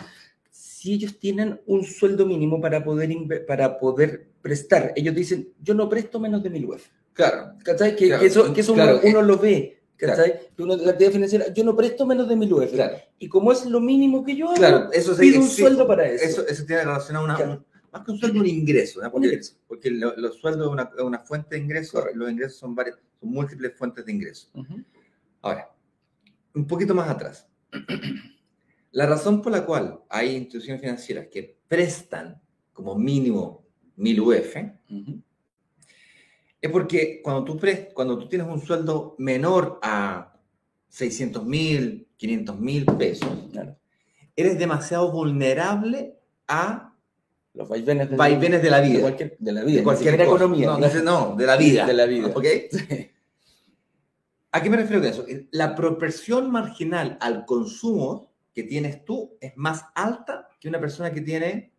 si 0.49 0.93
ellos 0.93 1.19
tienen 1.19 1.59
un 1.65 1.83
sueldo 1.83 2.25
mínimo 2.25 2.61
para 2.61 2.81
poder, 2.81 3.45
para 3.45 3.77
poder 3.77 4.29
prestar, 4.41 4.93
ellos 4.95 5.13
dicen, 5.15 5.49
yo 5.61 5.73
no 5.73 5.89
presto 5.89 6.17
menos 6.17 6.43
de 6.43 6.49
mil 6.49 6.65
UF. 6.65 6.87
Claro. 7.15 7.53
¿Cachai? 7.63 7.95
Que, 7.95 8.05
Claro, 8.07 8.21
que 8.21 8.27
eso, 8.27 8.53
que 8.53 8.61
eso 8.61 8.73
claro, 8.75 8.99
uno, 9.01 9.09
uno 9.09 9.21
lo 9.23 9.37
ve. 9.39 9.81
claro. 9.97 10.17
¿Cachai? 10.21 10.39
Que 10.55 10.61
uno 10.61 10.75
la 10.75 10.91
entidad 10.91 11.11
financiera, 11.11 11.51
yo 11.53 11.63
no 11.63 11.75
presto 11.75 12.05
menos 12.05 12.29
de 12.29 12.35
mil 12.35 12.53
UF. 12.53 12.71
Claro. 12.73 12.97
Y 13.17 13.27
como 13.29 13.51
es 13.51 13.65
lo 13.65 13.79
mínimo 13.79 14.23
que 14.23 14.35
yo 14.35 14.45
hago, 14.47 14.55
Claro, 14.55 14.91
eso 14.91 15.15
pido 15.17 15.39
un 15.41 15.47
sueldo 15.47 15.87
para 15.87 16.05
eso. 16.07 16.23
Eso, 16.23 16.47
eso 16.47 16.63
tiene 16.65 16.83
relación 16.83 17.15
a 17.17 17.21
una, 17.23 17.35
Claro. 17.35 17.51
un- 17.53 17.65
más 17.91 18.03
que 18.03 18.11
un 18.11 18.17
sueldo, 18.19 18.39
un 18.41 18.45
ingreso. 18.47 19.01
¿no? 19.01 19.09
Porque, 19.09 19.39
porque 19.67 19.89
lo- 19.89 20.15
los 20.17 20.35
sueldos 20.35 20.67
es 20.67 20.71
una, 20.73 20.91
una 21.03 21.19
fuente 21.19 21.55
de 21.55 21.61
ingresos, 21.61 22.03
los 22.13 22.29
ingresos 22.29 22.57
son, 22.59 22.75
varias, 22.75 22.97
son 23.19 23.29
múltiples 23.29 23.73
fuentes 23.77 24.05
de 24.05 24.11
ingresos. 24.11 24.51
Ujú. 24.53 24.83
Ahora, 25.41 25.71
un 26.53 26.67
poquito 26.67 26.93
más 26.93 27.09
atrás. 27.09 27.47
La 28.91 29.05
razón 29.05 29.41
por 29.41 29.51
la 29.51 29.65
cual 29.65 30.01
hay 30.09 30.35
instituciones 30.35 30.81
financieras 30.81 31.27
que 31.27 31.57
prestan 31.67 32.41
como 32.73 32.95
mínimo 32.95 33.65
1000 33.97 34.19
UF 34.21 34.55
Ujú. 34.89 35.21
Es 36.65 36.71
porque 36.71 37.21
cuando 37.23 37.43
tú, 37.43 37.57
pres- 37.59 37.93
cuando 37.93 38.17
tú 38.17 38.27
tienes 38.27 38.47
un 38.47 38.59
sueldo 38.61 39.15
menor 39.17 39.79
a 39.81 40.33
600 40.89 41.45
mil, 41.45 42.07
500 42.17 42.59
mil 42.59 42.85
pesos, 42.85 43.29
Claro. 43.51 43.77
eres 44.35 44.57
demasiado 44.57 45.11
vulnerable 45.11 46.17
a 46.47 46.93
Los 47.53 47.67
vaivenes 47.69 48.09
de, 48.09 48.15
vaivenes 48.17 48.61
de 48.61 48.69
la 48.69 48.81
de 48.81 48.89
vida. 48.89 49.01
cualquier, 49.01 49.35
de 49.39 49.51
la 49.51 49.63
vida, 49.63 49.77
de 49.77 49.83
cualquier 49.83 50.13
cosa. 50.17 50.23
economía. 50.25 50.77
No, 51.03 51.35
de 51.35 51.45
la 51.45 51.57
vida. 51.57 51.85
De 51.85 51.93
la 51.93 52.05
vida. 52.05 52.27
¿Ok? 52.33 52.45
¿A 54.51 54.61
qué 54.63 54.69
me 54.69 54.77
refiero 54.77 55.01
con 55.01 55.09
eso? 55.09 55.25
La 55.51 55.75
proporción 55.75 56.49
marginal 56.51 57.17
al 57.19 57.45
consumo 57.45 58.31
que 58.53 58.63
tienes 58.63 59.03
tú 59.03 59.35
es 59.41 59.51
más 59.57 59.83
alta 59.95 60.47
que 60.59 60.69
una 60.69 60.79
persona 60.79 61.11
que 61.13 61.19
tiene 61.21 61.73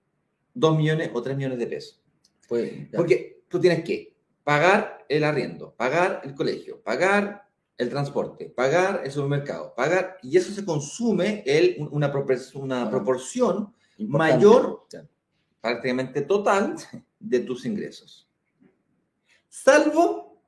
2 0.52 0.76
millones 0.76 1.10
o 1.14 1.22
3 1.22 1.36
millones 1.36 1.58
de 1.58 1.66
pesos. 1.66 2.02
Pues. 2.48 2.72
Porque 2.94 3.42
tú 3.48 3.58
tienes 3.60 3.82
que 3.82 4.15
pagar 4.46 5.04
el 5.08 5.24
arriendo, 5.24 5.74
pagar 5.74 6.20
el 6.22 6.32
colegio, 6.32 6.80
pagar 6.80 7.48
el 7.76 7.90
transporte, 7.90 8.48
pagar 8.48 9.00
el 9.04 9.10
supermercado, 9.10 9.74
pagar, 9.74 10.18
y 10.22 10.36
eso 10.36 10.52
se 10.52 10.64
consume 10.64 11.42
el, 11.44 11.76
una, 11.90 12.12
una 12.54 12.82
Ah. 12.84 12.88
proporción 12.90 13.74
Importante. 13.98 14.36
mayor 14.36 14.86
prácticamente 15.60 16.22
total 16.22 16.76
de 17.18 17.40
tus 17.40 17.66
ingresos. 17.66 18.28
Salvo 19.48 20.40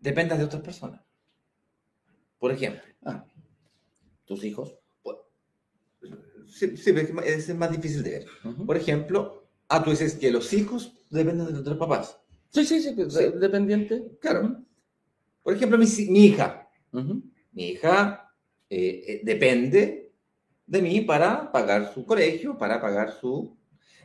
dependas 0.00 0.38
de 0.38 0.44
otras 0.46 0.62
personas. 0.62 1.02
Por 2.38 2.50
ejemplo, 2.52 2.82
Ah, 3.04 3.22
tus 4.24 4.42
hijos. 4.44 4.74
sí, 6.48 6.78
sí, 6.78 6.94
es 7.26 7.54
más- 7.54 7.70
difícil 7.70 8.02
de 8.02 8.10
ver. 8.10 8.26
Por 8.66 8.78
ejemplo, 8.78 9.39
ah, 9.70 9.82
tú 9.82 9.90
dices 9.90 10.14
que 10.14 10.30
los 10.30 10.52
hijos 10.52 10.92
dependen 11.08 11.52
de 11.52 11.60
otros 11.60 11.78
papás. 11.78 12.18
Sí, 12.50 12.64
sí, 12.64 12.80
sí, 12.82 12.94
Sí. 13.08 13.24
dependiente. 13.40 14.02
Claro. 14.20 14.62
Por 15.42 15.54
ejemplo, 15.54 15.78
mi, 15.78 15.86
hija. 15.86 16.68
Mi 16.92 17.68
hija 17.68 18.30
eh, 18.68 19.02
eh, 19.06 19.20
depende 19.24 20.12
de 20.66 20.82
mí 20.82 21.00
para 21.00 21.50
pagar 21.50 21.92
su 21.94 22.04
colegio, 22.04 22.58
para 22.58 22.80
pagar 22.80 23.12
su... 23.18 23.56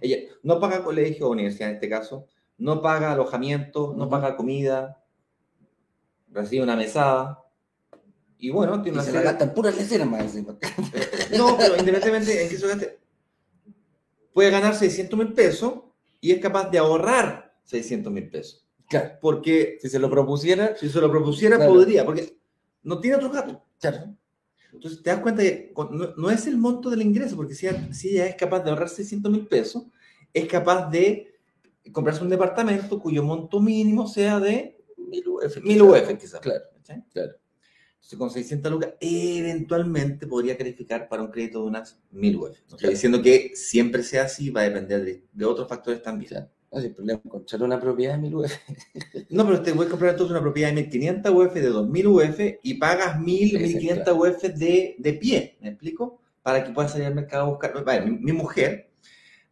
Ella 0.02 0.18
no 0.44 0.60
paga 0.60 0.84
colegio 0.84 1.28
o 1.28 1.32
universidad 1.32 1.70
en 1.70 1.76
este 1.76 1.90
caso, 1.90 2.28
no 2.58 2.82
paga 2.82 3.12
alojamiento, 3.14 3.94
no 3.98 4.10
paga 4.10 4.36
comida, 4.36 5.04
recibe 6.32 6.64
una 6.64 6.76
mesada. 6.76 7.42
Y 8.38 8.50
bueno, 8.50 8.76
Y 8.78 8.82
tiene 8.84 8.98
una 8.98 9.04
se 9.04 9.12
la 9.12 9.20
serie- 9.20 9.32
gastan 9.32 9.54
puras 9.54 9.76
leceras 9.78 10.08
más 10.10 10.22
encima. 10.22 10.58
No, 11.38 11.58
pero 11.58 11.78
independientemente 11.78 12.44
en 12.44 12.50
qué 12.50 12.58
se 12.58 12.68
gaste, 12.68 13.00
puede 14.36 14.52
ganar 14.52 14.76
600 14.76 15.18
mil 15.18 15.32
pesos 15.32 15.76
y 16.20 16.34
es 16.34 16.40
capaz 16.42 16.70
de 16.70 16.78
ahorrar 16.78 17.56
600 17.64 18.12
mil 18.12 18.30
pesos. 18.30 18.68
Claro, 18.90 19.14
Porque 19.22 19.78
si 19.82 19.88
se 19.90 19.98
lo 19.98 20.10
propusiera, 20.10 20.76
si 20.76 20.90
se 20.90 21.00
lo 21.00 21.10
propusiera, 21.10 21.56
Claro. 21.56 21.72
podría, 21.74 22.04
porque 22.06 22.38
no 22.84 23.00
tiene 23.00 23.16
otro 23.16 23.30
gasto. 23.32 23.64
claro. 23.80 24.14
Entonces 24.74 25.02
te 25.02 25.10
das 25.10 25.20
cuenta 25.22 25.42
que 25.42 25.72
no, 25.90 26.14
no 26.18 26.30
es 26.30 26.48
el 26.48 26.58
monto 26.58 26.90
del 26.90 27.02
ingreso, 27.02 27.38
porque 27.38 27.56
si 27.56 27.66
ella, 27.66 27.94
si 27.94 28.10
ella 28.10 28.28
es 28.28 28.36
capaz 28.36 28.60
de 28.60 28.72
ahorrar 28.72 28.90
600 28.90 29.32
mil 29.32 29.48
pesos, 29.48 29.86
es 30.34 30.46
capaz 30.50 30.90
de 30.90 31.34
comprarse 31.94 32.22
un 32.22 32.30
departamento 32.30 33.00
cuyo 33.00 33.24
monto 33.24 33.62
mínimo 33.62 34.06
sea 34.06 34.38
de 34.42 34.78
Mil 34.98 35.26
UF. 35.30 35.64
1000 35.64 35.82
UF, 35.82 36.18
quizás. 36.20 36.42
Claro, 36.42 36.66
claro. 37.14 37.36
Con 38.18 38.30
600 38.30 38.72
lucas, 38.72 38.94
eventualmente 39.00 40.28
podría 40.28 40.58
calificar 40.58 41.10
para 41.10 41.24
un 41.24 41.32
crédito 41.32 41.62
de 41.62 41.68
unas 41.68 42.00
1000 42.12 42.36
UF. 42.36 42.50
No 42.70 42.78
estoy 42.78 42.78
Claro. 42.78 42.92
diciendo 42.92 43.22
que 43.22 43.52
siempre 43.56 44.04
sea 44.04 44.24
así, 44.24 44.52
va 44.52 44.62
a 44.62 44.66
depender 44.66 45.04
de, 45.04 45.24
de 45.32 45.46
otros 45.46 45.68
factores 45.68 46.02
también. 46.02 46.30
Claro. 46.30 46.50
No, 46.72 46.82
si 46.82 46.88
el 46.88 46.94
problema 46.94 47.20
es 47.20 47.26
encontrar 47.26 47.64
una 47.64 47.80
propiedad 47.80 48.14
de 48.16 48.20
mil 48.20 48.36
UF. 48.36 48.52
No, 49.30 49.46
pero 49.46 49.62
te 49.62 49.72
a 49.72 49.76
comprar 49.76 50.12
entonces 50.12 50.32
una 50.32 50.42
propiedad 50.42 50.70
de 50.70 50.76
1500 50.76 51.32
UF, 51.34 51.54
de 51.54 51.70
2000 51.70 52.08
UF 52.08 52.40
y 52.64 52.74
pagas 52.76 53.20
1000 53.20 53.56
o 53.56 53.60
Sí, 53.60 53.66
sí, 53.68 53.74
1500 53.74 54.14
UF 54.18 54.44
de, 54.44 54.96
de 55.00 55.14
pie, 55.14 55.58
¿me 55.62 55.70
explico? 55.70 56.22
Para 56.44 56.64
que 56.64 56.72
puedas 56.72 56.92
salir 56.92 57.08
al 57.08 57.16
mercado 57.16 57.46
a 57.46 57.50
buscar. 57.50 57.84
Vale, 57.84 58.06
mi, 58.06 58.18
mi 58.20 58.32
mujer, 58.34 58.92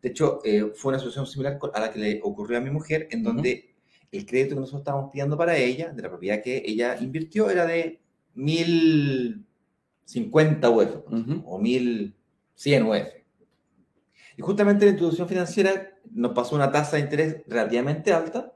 de 0.02 0.10
hecho, 0.10 0.40
eh, 0.44 0.72
fue 0.76 0.90
una 0.92 1.00
situación 1.00 1.26
similar 1.26 1.60
a 1.74 1.80
la 1.80 1.92
que 1.92 2.00
le 2.00 2.20
ocurrió 2.24 2.58
a 2.58 2.62
mi 2.62 2.70
mujer, 2.70 3.08
en 3.12 3.24
donde 3.24 3.74
el 4.12 4.26
crédito 4.26 4.56
que 4.56 4.62
nosotros 4.62 4.82
estábamos 4.82 5.12
pidiendo 5.12 5.38
para 5.38 5.58
ella, 5.58 5.90
de 5.90 6.02
la 6.04 6.10
propiedad 6.10 6.42
que 6.44 6.62
ella 6.66 6.98
invirtió, 7.02 7.50
era 7.50 7.66
de 7.66 8.03
1050 8.36 10.70
UF 10.70 10.96
Ujú. 11.12 11.44
o 11.46 11.60
1100 11.60 12.84
UF. 12.86 13.08
Y 14.38 14.42
justamente 14.42 14.86
la 14.86 14.92
institución 14.92 15.28
financiera 15.28 15.92
nos 16.12 16.34
pasó 16.34 16.56
una 16.56 16.72
tasa 16.72 16.98
de 16.98 17.04
interés 17.04 17.44
relativamente 17.48 18.12
alta 18.12 18.52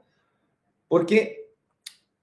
porque 0.88 1.48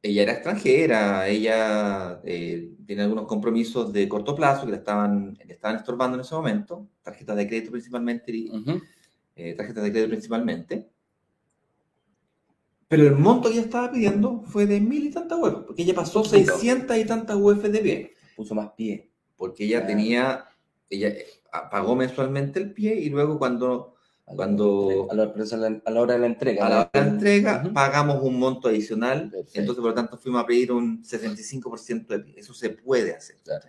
ella 0.02 0.24
era 0.24 0.34
extranjera, 0.34 1.28
ella 1.28 2.22
eh, 2.24 2.72
tiene 2.86 3.04
algunos 3.04 3.26
compromisos 3.26 3.92
de 3.92 4.08
corto 4.08 4.36
plazo 4.36 4.66
que 4.66 4.72
le 4.72 4.78
estaban, 4.78 5.38
le 5.44 5.54
estaban 5.54 5.78
estorbando 5.78 6.16
en 6.16 6.22
ese 6.22 6.36
momento, 6.36 6.88
tarjetas 7.02 7.36
de 7.38 7.48
crédito 7.48 7.72
principalmente, 7.72 8.32
eh, 9.36 9.54
tarjetas 9.56 9.84
de 9.84 9.92
crédito 9.92 10.10
principalmente. 10.10 10.90
Pero 12.96 13.08
el 13.10 13.16
monto 13.16 13.50
que 13.50 13.56
ella 13.56 13.64
estaba 13.66 13.92
pidiendo 13.92 14.42
fue 14.48 14.66
de 14.66 14.80
mil 14.80 15.06
y 15.06 15.10
tantas 15.12 15.38
UF, 15.40 15.66
porque 15.66 15.82
ella 15.84 15.94
pasó 15.96 16.24
600 16.24 16.96
y 16.98 17.06
tantas 17.06 17.36
UF 17.38 17.62
de 17.70 17.80
bien 17.82 18.10
Puso 18.36 18.56
más 18.56 18.72
pie. 18.72 19.10
porque 19.36 19.66
ella 19.66 19.82
Ah. 19.84 19.88
tenía, 19.88 20.46
ella 20.90 21.10
eh, 21.10 21.26
pagó 21.72 21.96
mensualmente 21.96 22.60
el 22.60 22.72
pie 22.74 22.96
y 22.96 23.10
luego 23.10 23.38
cuando 23.38 23.92
A 24.28 24.32
la- 24.32 24.36
Cuando- 24.38 25.08
A 25.12 25.14
la, 25.14 25.24
a 25.24 25.58
la- 25.58 25.82
a 25.86 25.92
la 25.92 26.02
hora 26.02 26.14
de 26.16 26.20
la 26.20 26.26
entrega. 26.26 26.66
a 26.66 26.70
la 26.70 26.76
hora 26.80 26.90
de 26.92 27.00
la 27.00 27.06
entrega 27.08 27.64
pagamos 27.76 28.24
un 28.24 28.40
monto 28.40 28.68
adicional, 28.70 29.30
Perfecto. 29.30 29.60
entonces 29.60 29.82
por 29.84 29.90
lo 29.92 29.94
tanto 29.94 30.18
fuimos 30.18 30.42
a 30.42 30.48
pedir 30.48 30.72
un 30.72 31.04
65% 31.04 32.08
de 32.16 32.20
pie. 32.24 32.34
Eso 32.40 32.52
se 32.56 32.72
puede 32.72 33.14
hacer. 33.14 33.36
Claro. 33.44 33.68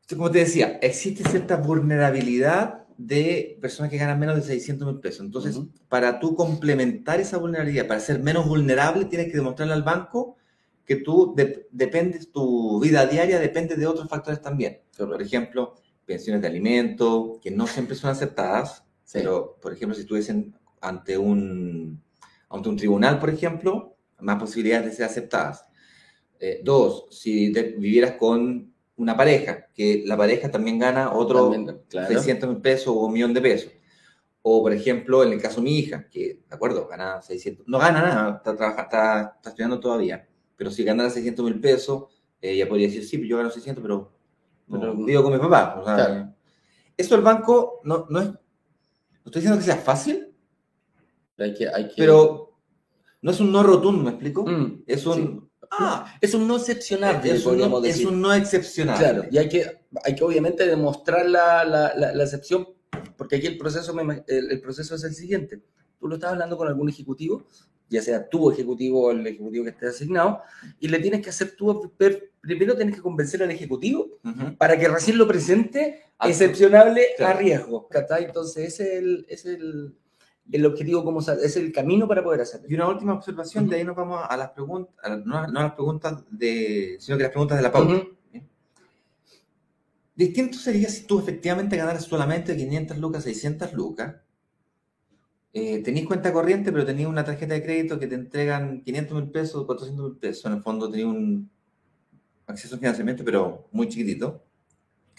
Entonces, 0.00 0.16
como 0.16 0.30
te 0.30 0.38
decía, 0.38 0.78
existe 0.80 1.22
cierta 1.28 1.56
vulnerabilidad 1.58 2.81
de 3.06 3.58
personas 3.60 3.90
que 3.90 3.98
ganan 3.98 4.18
menos 4.18 4.36
de 4.36 4.42
600 4.42 4.86
mil 4.86 5.00
pesos. 5.00 5.20
Entonces, 5.26 5.56
Ujú. 5.56 5.70
para 5.88 6.20
tú 6.20 6.34
complementar 6.34 7.20
esa 7.20 7.38
vulnerabilidad, 7.38 7.86
para 7.86 8.00
ser 8.00 8.20
menos 8.20 8.46
vulnerable, 8.48 9.04
tienes 9.06 9.28
que 9.28 9.36
demostrarle 9.38 9.74
al 9.74 9.82
banco 9.82 10.36
que 10.84 10.96
tú 10.96 11.34
de- 11.36 11.68
dependes, 11.70 12.30
tu 12.32 12.80
vida 12.80 13.06
diaria 13.06 13.38
depende 13.38 13.76
de 13.76 13.86
otros 13.86 14.08
factores 14.08 14.40
también. 14.42 14.80
Por 14.96 15.20
ejemplo, 15.22 15.74
pensiones 16.04 16.42
de 16.42 16.48
alimentos, 16.48 17.38
que 17.40 17.50
no 17.50 17.66
siempre 17.66 17.94
son 17.96 18.10
aceptadas, 18.10 18.84
Sí. 19.04 19.18
pero, 19.18 19.56
por 19.60 19.72
ejemplo, 19.72 19.94
si 19.94 20.02
estuviesen 20.02 20.54
ante 20.80 21.16
un, 21.18 22.02
ante 22.50 22.68
un 22.68 22.76
tribunal, 22.76 23.18
por 23.18 23.30
ejemplo, 23.30 23.96
más 24.20 24.38
posibilidades 24.40 24.86
de 24.86 24.92
ser 24.96 25.04
aceptadas. 25.06 25.64
Eh, 26.40 26.60
dos, 26.64 27.06
si 27.10 27.52
vivieras 27.78 28.12
con 28.12 28.71
una 28.96 29.16
pareja, 29.16 29.66
que 29.74 30.02
la 30.06 30.16
pareja 30.16 30.50
también 30.50 30.78
gana 30.78 31.12
otro 31.12 31.50
También, 31.50 31.80
claro. 31.88 32.08
600 32.08 32.48
mil 32.48 32.60
pesos 32.60 32.88
o 32.88 33.06
un 33.06 33.12
millón 33.12 33.32
de 33.34 33.40
pesos. 33.40 33.72
O, 34.42 34.60
por 34.62 34.72
ejemplo, 34.72 35.22
en 35.24 35.32
el 35.32 35.40
caso 35.40 35.56
de 35.56 35.62
mi 35.62 35.78
hija, 35.78 36.08
que, 36.10 36.40
de 36.48 36.54
acuerdo, 36.54 36.88
gana 36.88 37.22
600, 37.22 37.66
no 37.68 37.78
gana 37.78 38.02
nada, 38.02 38.36
está, 38.38 38.56
trabaja- 38.56 38.82
está, 38.82 39.32
está 39.36 39.48
estudiando 39.50 39.78
todavía, 39.80 40.28
pero 40.56 40.70
si 40.70 40.82
ganara 40.84 41.10
600 41.10 41.44
mil 41.44 41.60
pesos, 41.60 42.04
eh, 42.40 42.52
ella 42.52 42.68
podría 42.68 42.88
decir, 42.88 43.04
sí, 43.04 43.18
pero 43.18 43.28
yo 43.28 43.36
gano 43.38 43.50
600, 43.50 43.80
pero, 43.82 44.12
no, 44.66 44.80
Pero- 44.80 44.96
vivo 44.96 45.22
con 45.22 45.32
mi 45.32 45.38
papá. 45.38 45.76
o 45.80 45.84
sea, 45.84 45.94
Claro. 45.96 46.34
Eso 46.96 47.14
el 47.14 47.22
banco 47.22 47.80
no, 47.84 48.06
no 48.10 48.20
es, 48.20 48.26
no 48.28 48.38
estoy 49.26 49.40
diciendo 49.42 49.58
que 49.58 49.64
sea 49.64 49.76
fácil, 49.76 50.34
Hay 51.38 51.54
que, 51.54 51.68
hay 51.68 51.88
que... 51.88 51.94
pero 51.96 52.52
no 53.22 53.30
es 53.30 53.40
un 53.40 53.50
no 53.52 53.62
rotundo, 53.62 54.02
¿me 54.02 54.10
explico? 54.10 54.44
Mm, 54.44 54.82
es 54.86 55.06
un, 55.06 55.48
Ah, 55.78 56.14
Es 56.20 56.34
un 56.34 56.46
no 56.46 56.56
excepcional, 56.56 57.20
es, 57.24 57.46
un 57.46 57.58
no, 57.58 57.82
es 57.84 58.04
un 58.04 58.20
no. 58.20 58.28
Claro, 58.98 59.24
y 59.30 59.38
hay 59.38 59.48
que, 59.48 59.80
hay 60.04 60.14
que 60.14 60.24
obviamente 60.24 60.66
demostrar 60.66 61.26
la, 61.26 61.64
la, 61.64 61.94
la, 61.96 62.12
la 62.12 62.22
excepción, 62.24 62.68
porque 63.16 63.36
aquí 63.36 63.46
el 63.46 63.56
proceso, 63.56 63.94
me 63.94 64.22
el, 64.26 64.50
el 64.50 64.60
proceso 64.60 64.94
es 64.94 65.04
el 65.04 65.14
siguiente. 65.14 65.62
Tú 65.98 66.08
lo 66.08 66.16
estás 66.16 66.32
hablando 66.32 66.56
con 66.56 66.68
algún 66.68 66.88
ejecutivo, 66.90 67.46
ya 67.88 68.02
sea 68.02 68.28
tu 68.28 68.50
ejecutivo 68.50 69.06
o 69.06 69.10
el 69.12 69.26
ejecutivo 69.26 69.64
que 69.64 69.70
esté 69.70 69.86
asignado, 69.88 70.42
y 70.78 70.88
le 70.88 70.98
tienes 70.98 71.22
que 71.22 71.30
hacer 71.30 71.54
tú, 71.56 71.92
primero 72.40 72.76
tienes 72.76 72.96
que 72.96 73.02
convencer 73.02 73.42
al 73.42 73.50
ejecutivo 73.50 74.18
para 74.58 74.78
que 74.78 74.88
recién 74.88 75.16
lo 75.16 75.26
presente 75.28 76.02
excepcionable 76.22 77.02
a 77.14 77.16
claro. 77.16 77.38
riesgo. 77.38 77.88
¿cachai? 77.88 78.24
Entonces 78.24 78.74
ese 78.74 78.84
es 78.84 78.98
el, 78.98 79.26
ese 79.28 79.52
es 79.52 79.58
el, 79.60 79.94
el 80.50 80.66
objetivo, 80.66 81.04
como 81.04 81.20
sa- 81.22 81.34
es 81.34 81.56
el 81.56 81.72
camino 81.72 82.08
para 82.08 82.22
poder 82.24 82.40
hacerlo. 82.40 82.66
Y 82.68 82.74
una 82.74 82.88
última 82.88 83.14
observación, 83.14 83.68
de 83.68 83.76
ahí 83.76 83.84
nos 83.84 83.96
vamos 83.96 84.20
a 84.28 84.36
las 84.36 84.50
preguntas, 84.50 84.94
a 85.02 85.16
no, 85.16 85.38
a- 85.38 85.46
no 85.46 85.60
a 85.60 85.62
las 85.64 85.72
preguntas 85.74 86.24
de, 86.30 86.96
sino 86.98 87.16
que 87.16 87.22
las 87.24 87.32
preguntas 87.32 87.56
de 87.58 87.62
la 87.62 87.72
pauta. 87.72 87.94
Distinto 90.14 90.58
sería 90.58 90.88
si 90.88 91.06
tú 91.06 91.18
efectivamente 91.20 91.76
ganaras 91.76 92.04
solamente 92.04 92.56
500 92.56 92.98
lucas, 92.98 93.24
600 93.24 93.72
lucas. 93.72 94.16
Eh, 95.54 95.82
cuenta 96.06 96.32
corriente, 96.32 96.72
pero 96.72 96.84
tenías 96.84 97.08
una 97.08 97.24
tarjeta 97.24 97.54
de 97.54 97.62
crédito 97.62 97.98
que 97.98 98.06
te 98.06 98.14
entregan 98.14 98.82
500 98.82 99.16
mil 99.20 99.30
pesos, 99.30 99.64
400 99.66 100.10
mil 100.10 100.18
pesos. 100.18 100.44
En 100.46 100.52
el 100.54 100.62
fondo 100.62 100.90
tenías 100.90 101.08
un 101.08 101.50
acceso 102.46 102.76
a 102.76 102.78
financiamiento, 102.78 103.24
pero 103.24 103.68
muy 103.72 103.88
chiquitito. 103.88 104.44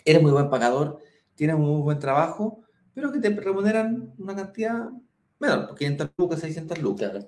Eres 0.05 0.21
muy 0.21 0.31
buen 0.31 0.49
pagador, 0.49 0.99
tienes 1.35 1.55
un 1.55 1.61
muy 1.63 1.81
buen 1.81 1.99
trabajo, 1.99 2.61
pero 2.93 3.11
que 3.11 3.19
te 3.19 3.29
remuneran 3.29 4.13
una 4.17 4.35
cantidad 4.35 4.89
menor, 5.43 5.75
500 5.75 6.09
lucas, 6.17 6.39
600 6.39 6.81
lucas. 6.81 7.11
Claro. 7.11 7.27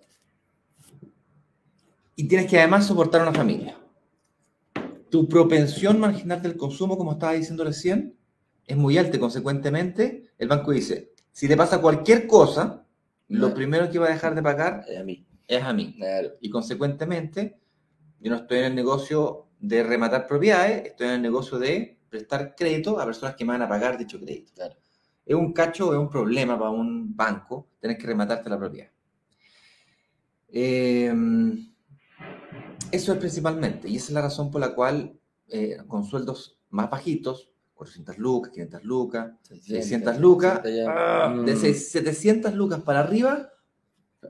Y 2.15 2.27
tienes 2.27 2.49
que 2.49 2.57
además 2.59 2.87
soportar 2.87 3.21
una 3.21 3.33
familia. 3.33 3.77
Tu 5.09 5.27
propensión 5.27 5.99
marginal 5.99 6.41
del 6.41 6.57
consumo, 6.57 6.97
como 6.97 7.13
estaba 7.13 7.33
diciendo 7.33 7.63
recién, 7.63 8.17
es 8.65 8.77
muy 8.77 8.97
alta. 8.97 9.19
Consecuentemente, 9.19 10.31
el 10.37 10.47
banco 10.47 10.71
dice, 10.71 11.11
si 11.31 11.47
te 11.47 11.57
pasa 11.57 11.81
cualquier 11.81 12.25
cosa, 12.27 12.85
lo 13.27 13.49
No. 13.49 13.53
primero 13.53 13.89
que 13.89 13.99
va 13.99 14.07
a 14.07 14.11
dejar 14.11 14.33
de 14.35 14.41
pagar 14.41 14.85
Eh, 14.87 14.97
A 14.97 15.03
mí. 15.03 15.25
es 15.47 15.61
a 15.63 15.73
mí. 15.73 15.95
Claro. 15.97 16.31
Y 16.41 16.49
consecuentemente, 16.49 17.59
yo 18.19 18.31
no 18.31 18.37
estoy 18.37 18.59
en 18.59 18.65
el 18.65 18.75
negocio 18.75 19.47
de 19.59 19.83
rematar 19.83 20.25
propiedades, 20.27 20.85
estoy 20.87 21.07
en 21.07 21.13
el 21.13 21.21
negocio 21.21 21.59
de 21.59 21.97
prestar 22.09 22.55
crédito 22.55 22.99
a 22.99 23.05
personas 23.05 23.35
que 23.35 23.43
me 23.45 23.51
van 23.53 23.61
a 23.61 23.67
pagar 23.69 23.97
dicho 23.97 24.19
crédito. 24.19 24.53
Claro. 24.55 24.75
Es 25.25 25.35
un 25.35 25.53
cacho, 25.53 25.93
es 25.93 25.99
un 25.99 26.09
problema 26.09 26.57
para 26.57 26.69
un 26.71 27.15
banco 27.15 27.67
tener 27.79 27.97
que 27.97 28.05
rematarte 28.07 28.49
la 28.49 28.59
propiedad. 28.59 28.89
Eh, 30.49 31.13
eso 32.91 33.11
es 33.13 33.19
principalmente, 33.19 33.89
y 33.89 33.97
esa 33.97 34.05
es 34.07 34.11
la 34.11 34.21
razón 34.21 34.51
por 34.51 34.61
la 34.61 34.73
cual 34.73 35.17
eh, 35.47 35.77
con 35.87 36.03
sueldos 36.05 36.57
más 36.69 36.89
bajitos, 36.89 37.51
400 37.75 38.17
lucas, 38.17 38.51
500 38.53 38.83
lucas, 38.83 39.31
600 39.43 40.19
lucas, 40.19 40.61
600 40.63 40.85
ya. 40.85 41.25
ah, 41.25 41.29
Mm. 41.29 41.45
de 41.45 41.55
seis- 41.57 41.91
700 41.91 42.53
lucas 42.53 42.81
para 42.81 43.01
arriba, 43.01 43.49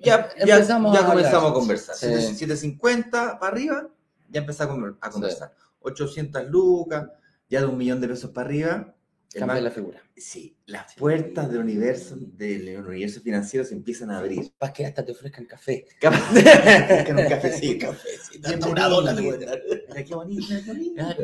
ya, 0.01 0.29
ya, 0.45 0.55
a 0.99 1.07
comenzamos 1.07 1.51
a 1.51 1.53
conversar. 1.53 1.95
Sí. 1.95 2.07
7- 2.07 2.19
750 2.35 3.39
para 3.39 3.51
arriba, 3.51 3.89
ya 4.29 4.41
empezamos 4.41 4.75
a 4.75 4.77
conver- 4.79 4.97
a 4.99 5.09
conversar. 5.09 5.53
800 5.79 6.49
lucas, 6.49 7.07
ya 7.49 7.59
de 7.61 7.67
un 7.67 7.77
millón 7.77 8.01
de 8.01 8.07
pesos 8.07 8.31
para 8.31 8.47
arriba. 8.47 8.94
Cambia 9.37 9.59
la 9.61 9.71
figura. 9.71 10.01
Sí, 10.15 10.55
las 10.65 10.93
Sí. 10.93 10.99
puertas 10.99 11.49
del 11.49 11.59
universo, 11.59 12.15
del 12.17 12.77
universo 12.79 13.19
financiero 13.21 13.65
se 13.65 13.73
empiezan 13.73 14.09
a 14.11 14.19
abrir. 14.19 14.51
Para 14.57 14.71
que 14.71 14.85
hasta 14.85 15.03
te 15.03 15.11
ofrezcan 15.11 15.45
café. 15.45 15.85
Ofrecer 16.01 17.15
un 17.15 17.27
cafecito. 17.27 17.87
cafecito. 17.87 18.47
Bienvenido. 18.47 18.69
Una 18.71 18.87
dona 18.87 19.13
te 19.15 19.23
pueden 19.23 19.45
dar. 19.45 19.61
Qué 20.05 20.15
bonito, 20.15 20.45
qué 20.63 20.71
bonito. 20.71 20.93
Claro. 20.95 21.23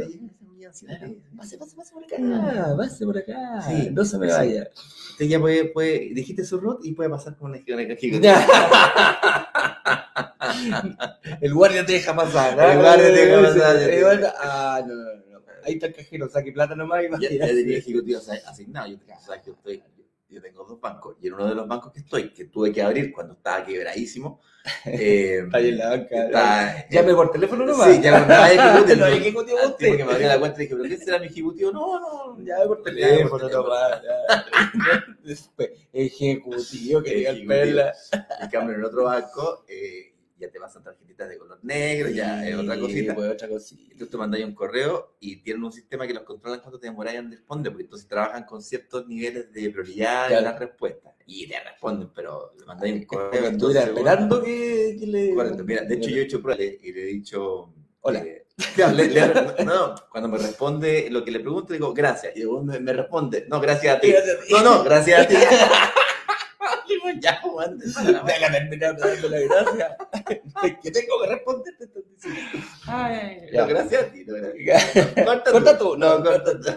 Claro. 0.79 1.15
Pase, 1.37 1.57
pase, 1.57 1.75
pase 1.75 1.93
por 1.93 2.03
acá. 2.03 2.75
Pase 2.77 3.05
por 3.05 3.17
acá. 3.17 3.61
Sí. 3.67 3.89
No 3.91 4.05
se 4.05 4.17
me 4.17 4.27
vaya. 4.27 4.69
Usted 5.11 5.25
ya 5.25 5.39
puede, 5.39 5.65
puede, 5.65 6.09
dijiste 6.13 6.43
su 6.45 6.59
root 6.59 6.85
y 6.85 6.93
puede 6.93 7.09
pasar 7.09 7.35
con 7.35 7.49
una 7.51 7.57
ejecutivo. 7.57 8.19
El 11.41 11.53
guardia 11.53 11.85
te 11.85 11.93
deja 11.93 12.15
pasar. 12.15 12.51
El 12.59 12.77
guardia 12.79 13.07
te 13.07 13.11
deja 13.25 13.41
pasar, 13.41 14.33
Ah, 14.39 14.81
no, 14.85 14.93
no, 14.93 15.03
no. 15.03 15.10
Ahí 15.65 15.73
está 15.73 15.87
el 15.87 15.93
cajero, 15.95 16.29
saque 16.29 16.51
plata 16.51 16.75
nomás 16.75 17.03
y 17.03 17.07
va 17.07 17.17
a 17.17 17.19
tirar. 17.19 17.47
ya 17.49 17.53
tenía 17.55 17.77
ejecutivos 17.77 18.29
asignados. 18.29 18.91
Yo, 18.91 18.97
o 18.97 19.19
sea, 19.25 19.41
que 19.41 19.51
estoy, 19.51 19.83
yo 20.29 20.41
tengo 20.41 20.63
dos 20.63 20.79
bancos 20.79 21.17
y 21.21 21.27
en 21.27 21.33
uno 21.33 21.47
de 21.47 21.55
los 21.55 21.67
bancos 21.67 21.91
que 21.91 21.99
estoy, 21.99 22.29
que 22.33 22.45
tuve 22.45 22.71
que 22.71 22.81
abrir 22.81 23.11
cuando 23.11 23.33
estaba 23.33 23.65
quebradísimo, 23.65 24.39
eh, 24.85 25.41
Está 25.45 25.57
ahí 25.57 25.69
en 25.69 25.77
la 25.77 25.89
banca. 25.89 26.25
está- 26.25 26.89
Llame 26.89 27.13
por 27.15 27.31
teléfono 27.31 27.65
nomás. 27.65 27.93
Sí, 27.95 28.01
llame, 28.01 28.25
no 28.27 28.33
hay 28.41 28.57
ejecutivo. 28.57 28.95
No 28.95 29.05
ejecutivo 29.07 29.57
usted. 29.67 29.87
porque 29.89 30.05
me 30.05 30.11
abrí 30.13 30.23
la 30.25 30.39
cuenta 30.39 30.57
y 30.59 30.63
dije, 30.65 30.75
¿pero 30.77 30.89
qué 30.89 30.97
será 30.97 31.19
mi 31.19 31.25
ejecutivo? 31.27 31.71
No, 31.71 31.99
no, 31.99 32.39
Llame 32.45 32.65
por 32.67 32.81
teléfono 32.83 33.49
nomás. 33.49 34.01
ejecutivo, 35.93 37.01
que 37.03 37.15
diga 37.15 37.29
el 37.31 37.37
Ejecutivo. 37.37 37.47
perla. 37.49 37.93
En 38.41 38.49
cambio, 38.49 38.73
en 38.75 38.79
el 38.81 38.85
otro 38.85 39.03
banco, 39.05 39.65
eh, 39.67 40.10
ya 40.41 40.51
te 40.51 40.59
pasan 40.59 40.83
tarjetitas 40.83 41.29
de 41.29 41.37
color 41.37 41.59
negro, 41.63 42.09
ya 42.09 42.47
es 42.47 42.55
otra 42.55 42.75
Sí, 42.75 42.81
cosita. 42.81 43.15
pues, 43.15 43.31
otra 43.31 43.47
cosita. 43.49 43.81
Entonces 43.83 44.09
tú 44.09 44.17
mandas 44.17 44.41
un 44.41 44.53
correo 44.55 45.15
y 45.19 45.37
tienen 45.37 45.63
un 45.63 45.71
sistema 45.71 46.05
que 46.07 46.13
los 46.13 46.23
controlan 46.23 46.59
cuando 46.59 46.79
te 46.79 46.87
demoras 46.87 47.13
en 47.15 47.31
responder, 47.31 47.71
porque 47.71 47.83
entonces 47.83 48.07
trabajan 48.07 48.43
con 48.45 48.61
ciertos 48.61 49.07
niveles 49.07 49.51
de 49.53 49.69
prioridad 49.69 50.27
Claro. 50.27 50.37
en 50.39 50.43
las 50.45 50.59
respuestas. 50.59 51.13
Y 51.27 51.47
te 51.47 51.59
responden, 51.59 52.09
pero 52.13 52.51
le 52.59 52.65
mandáis 52.65 52.93
un 52.95 53.05
correo. 53.05 53.45
Estuviera 53.49 53.83
esperando 53.83 54.43
que, 54.43 54.97
que 54.99 55.07
le. 55.07 55.33
Correcto, 55.35 55.63
mira, 55.63 55.83
de 55.83 55.95
hecho 55.95 56.09
yo 56.09 56.17
he 56.17 56.21
hecho 56.23 56.41
pruebas 56.41 56.65
y 56.81 56.91
le- 56.91 57.01
he 57.03 57.05
dicho... 57.05 57.73
Hola. 58.01 58.19
eh, 58.19 58.47
claro, 58.75 58.95
le- 58.97 59.07
le- 59.09 59.63
no, 59.65 59.95
cuando 60.11 60.27
me 60.27 60.37
responde 60.39 61.07
lo 61.11 61.23
que 61.23 61.31
le 61.31 61.39
pregunto, 61.39 61.71
digo, 61.73 61.93
gracias. 61.93 62.35
Y 62.35 62.41
luego 62.41 62.63
me, 62.63 62.79
me 62.79 62.91
responde, 62.93 63.45
no, 63.47 63.61
gracias 63.61 63.97
a 63.97 63.99
ti. 63.99 64.13
No, 64.49 64.63
no, 64.63 64.83
gracias 64.83 65.21
a 65.23 65.27
ti. 65.27 65.35
Ya, 67.21 67.41
terminar 68.51 68.97
dando 68.97 69.29
la 69.29 69.39
gracia. 69.39 69.97
que 70.83 70.91
tengo 70.91 71.21
que 71.21 71.27
responder, 71.29 71.77
te 71.77 71.83
están 71.85 72.03
diciendo. 72.09 72.67
Ay, 72.87 73.47
Ya. 73.51 73.61
no, 73.61 73.67
gracias 73.67 74.03
a 74.03 74.11
ti. 74.11 74.25
No. 74.25 75.25
Corta, 75.25 75.51
Corta 75.51 75.77
tú, 75.77 75.97
no, 75.97 76.19
No, 76.19 76.23
corta 76.23 76.59
tú. 76.59 76.69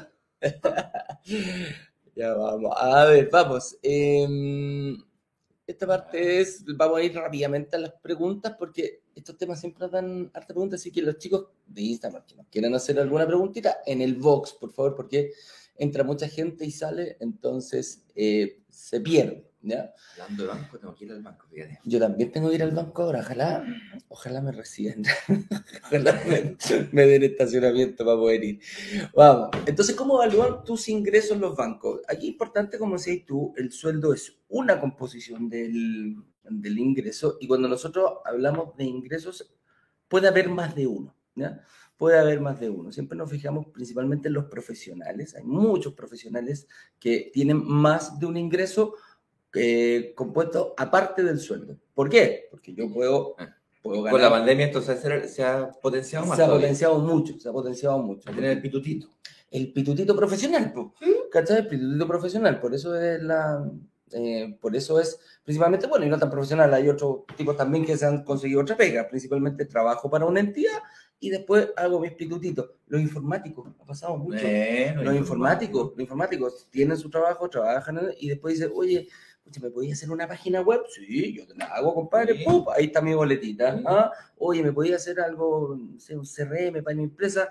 Ya 2.16 2.32
vamos, 2.34 2.72
a 2.76 3.04
ver, 3.06 3.28
vamos. 3.30 3.76
em, 3.82 4.96
esta 5.66 5.86
parte 5.86 6.40
es, 6.40 6.62
vamos 6.76 6.98
a 6.98 7.02
ir 7.02 7.14
rápidamente 7.14 7.74
a 7.76 7.78
las 7.80 7.92
preguntas 7.92 8.54
porque 8.58 9.02
estos 9.14 9.36
temas 9.36 9.58
siempre 9.60 9.88
dan 9.88 10.30
harta 10.34 10.48
preguntas, 10.54 10.80
así 10.80 10.92
que 10.92 11.02
los 11.02 11.18
chicos 11.18 11.46
de 11.66 11.82
Instagram 11.82 12.24
que 12.26 12.36
nos 12.36 12.46
quieran 12.48 12.74
hacer 12.74 13.00
alguna 13.00 13.26
preguntita 13.26 13.78
en 13.86 14.00
el 14.02 14.14
box, 14.14 14.52
por 14.52 14.70
favor, 14.72 14.94
porque 14.94 15.32
entra 15.76 16.04
mucha 16.04 16.28
gente 16.28 16.64
y 16.64 16.70
sale, 16.70 17.16
entonces 17.20 18.04
eh, 18.14 18.60
se 18.68 19.00
pierde, 19.00 19.44
¿ya? 19.64 19.92
Hablando 20.12 20.42
de 20.42 20.48
banco, 20.48 20.78
tengo 20.78 20.94
que 20.94 21.04
ir 21.04 21.12
al 21.12 21.22
banco, 21.22 21.46
fíjate. 21.48 21.80
Yo 21.84 21.98
también 21.98 22.30
tengo 22.30 22.48
que 22.48 22.54
ir 22.54 22.62
al 22.62 22.70
banco 22.70 23.02
ahora, 23.02 23.20
ojalá, 23.20 23.64
ojalá 24.08 24.40
me 24.40 24.52
reciban, 24.52 25.02
ojalá 25.84 26.22
me, 26.26 26.56
me 26.92 27.06
den 27.06 27.22
estacionamiento 27.24 28.04
para 28.04 28.16
poder 28.16 28.44
ir. 28.44 28.60
Vamos, 29.14 29.50
entonces, 29.66 29.94
¿cómo 29.94 30.22
evalúan 30.22 30.64
tus 30.64 30.88
ingresos 30.88 31.32
en 31.32 31.40
los 31.40 31.56
bancos? 31.56 32.00
Aquí 32.08 32.28
importante, 32.28 32.78
como 32.78 32.96
decías 32.96 33.24
tú, 33.26 33.52
el 33.56 33.72
sueldo 33.72 34.14
es 34.14 34.38
una 34.48 34.80
composición 34.80 35.48
del, 35.48 36.16
del 36.42 36.78
ingreso 36.78 37.38
y 37.40 37.46
cuando 37.46 37.68
nosotros 37.68 38.18
hablamos 38.24 38.76
de 38.76 38.84
ingresos 38.84 39.54
puede 40.08 40.28
haber 40.28 40.48
más 40.48 40.74
de 40.74 40.86
uno, 40.86 41.16
¿ya? 41.34 41.60
Puede 41.96 42.18
haber 42.18 42.40
más 42.40 42.58
de 42.58 42.70
uno. 42.70 42.90
Siempre 42.92 43.16
nos 43.16 43.30
fijamos 43.30 43.66
principalmente 43.68 44.28
en 44.28 44.34
los 44.34 44.46
profesionales. 44.46 45.34
Hay 45.36 45.44
muchos 45.44 45.94
profesionales 45.94 46.66
que 46.98 47.30
tienen 47.32 47.64
más 47.64 48.18
de 48.18 48.26
un 48.26 48.36
ingreso 48.36 48.94
eh, 49.54 50.12
compuesto 50.14 50.74
aparte 50.76 51.22
del 51.22 51.38
sueldo. 51.38 51.76
¿Por 51.94 52.08
qué? 52.08 52.48
Porque 52.50 52.74
yo 52.74 52.92
puedo, 52.92 53.36
puedo 53.82 54.02
ganar. 54.02 54.12
Con 54.12 54.22
la 54.22 54.30
pandemia 54.30 54.66
esto 54.66 54.82
se 54.82 54.92
ha, 54.92 55.28
se 55.28 55.44
ha 55.44 55.70
potenciado 55.82 56.26
más. 56.26 56.36
se 56.36 56.42
ha 56.42 56.46
todavía. 56.46 56.66
potenciado 56.66 56.98
mucho, 56.98 57.38
se 57.38 57.48
ha 57.48 57.52
potenciado 57.52 57.98
mucho. 57.98 58.30
Tener 58.30 58.50
el 58.52 58.60
pitutito. 58.62 59.08
El 59.50 59.72
pitutito 59.72 60.16
profesional, 60.16 60.72
po, 60.72 60.94
¿cachai? 61.30 61.58
El 61.58 61.68
pitutito 61.68 62.06
profesional, 62.08 62.58
por 62.58 62.74
eso 62.74 63.00
es 63.00 63.22
la... 63.22 63.64
eh, 64.10 64.58
por 64.60 64.74
eso 64.74 64.98
es 64.98 65.20
principalmente, 65.44 65.86
bueno, 65.86 66.04
y 66.04 66.08
no 66.08 66.18
tan 66.18 66.30
profesional, 66.30 66.74
hay 66.74 66.88
otros 66.88 67.20
tipos 67.36 67.56
también 67.56 67.84
que 67.84 67.96
se 67.96 68.06
han 68.06 68.24
conseguido 68.24 68.62
otra 68.62 68.76
pega, 68.76 69.06
principalmente 69.08 69.66
trabajo 69.66 70.10
para 70.10 70.24
una 70.24 70.40
entidad 70.40 70.82
y 71.20 71.30
después 71.30 71.68
hago 71.76 72.00
mis 72.00 72.12
pitutitos. 72.12 72.70
Los 72.88 73.00
informáticos, 73.00 73.70
ha 73.80 73.84
pasado 73.84 74.16
mucho. 74.16 74.42
Bueno, 74.42 75.02
los 75.04 75.14
informáticos, 75.14 75.92
los 75.92 76.00
informáticos 76.00 76.66
tienen 76.70 76.96
su 76.96 77.08
trabajo, 77.08 77.48
trabajan 77.48 78.00
y 78.18 78.28
después 78.28 78.54
dicen, 78.58 78.72
oye, 78.74 79.08
pucha, 79.44 79.60
¿me 79.60 79.70
podías 79.70 79.98
hacer 79.98 80.10
una 80.10 80.26
página 80.26 80.60
web? 80.62 80.80
Sí, 80.94 81.34
yo 81.34 81.46
te 81.46 81.54
la 81.54 81.66
hago, 81.66 81.94
compadre. 81.94 82.38
Sí. 82.38 82.44
Ahí 82.74 82.86
está 82.86 83.00
mi 83.02 83.14
boletita. 83.14 83.76
Sí. 83.76 83.84
¿ah? 83.86 84.10
Oye, 84.38 84.62
¿me 84.62 84.72
podías 84.72 85.02
hacer 85.02 85.20
algo, 85.20 85.76
no 85.78 86.00
sé, 86.00 86.16
un 86.16 86.24
CRM 86.26 86.82
para 86.82 86.96
mi 86.96 87.04
empresa? 87.04 87.50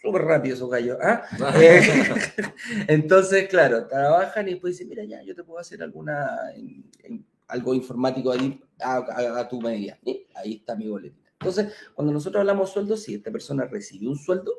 Súper 0.00 0.22
rápido 0.22 0.54
esos 0.54 0.70
gallos. 0.70 0.96
¿ah? 1.02 1.22
Eh, 1.60 1.80
entonces, 2.88 3.48
claro, 3.48 3.86
trabajan 3.88 4.48
y 4.48 4.52
después 4.52 4.74
dicen, 4.74 4.88
mira, 4.88 5.04
ya, 5.04 5.22
yo 5.22 5.34
te 5.34 5.42
puedo 5.44 5.58
hacer 5.58 5.82
alguna, 5.82 6.52
en- 6.54 6.84
en- 7.02 7.26
algo 7.48 7.74
informático 7.74 8.30
ahí 8.30 8.60
a, 8.80 8.96
a- 8.98 9.40
a 9.40 9.48
tu 9.48 9.60
medida. 9.60 9.98
Y 10.04 10.26
ahí 10.34 10.54
está 10.56 10.76
mi 10.76 10.86
boletita. 10.88 11.30
Entonces, 11.40 11.72
cuando 11.94 12.12
nosotros 12.12 12.40
hablamos 12.40 12.70
sueldo, 12.70 12.96
sí, 12.96 13.14
esta 13.14 13.30
persona 13.30 13.64
recibe 13.64 14.06
un 14.08 14.16
sueldo 14.16 14.52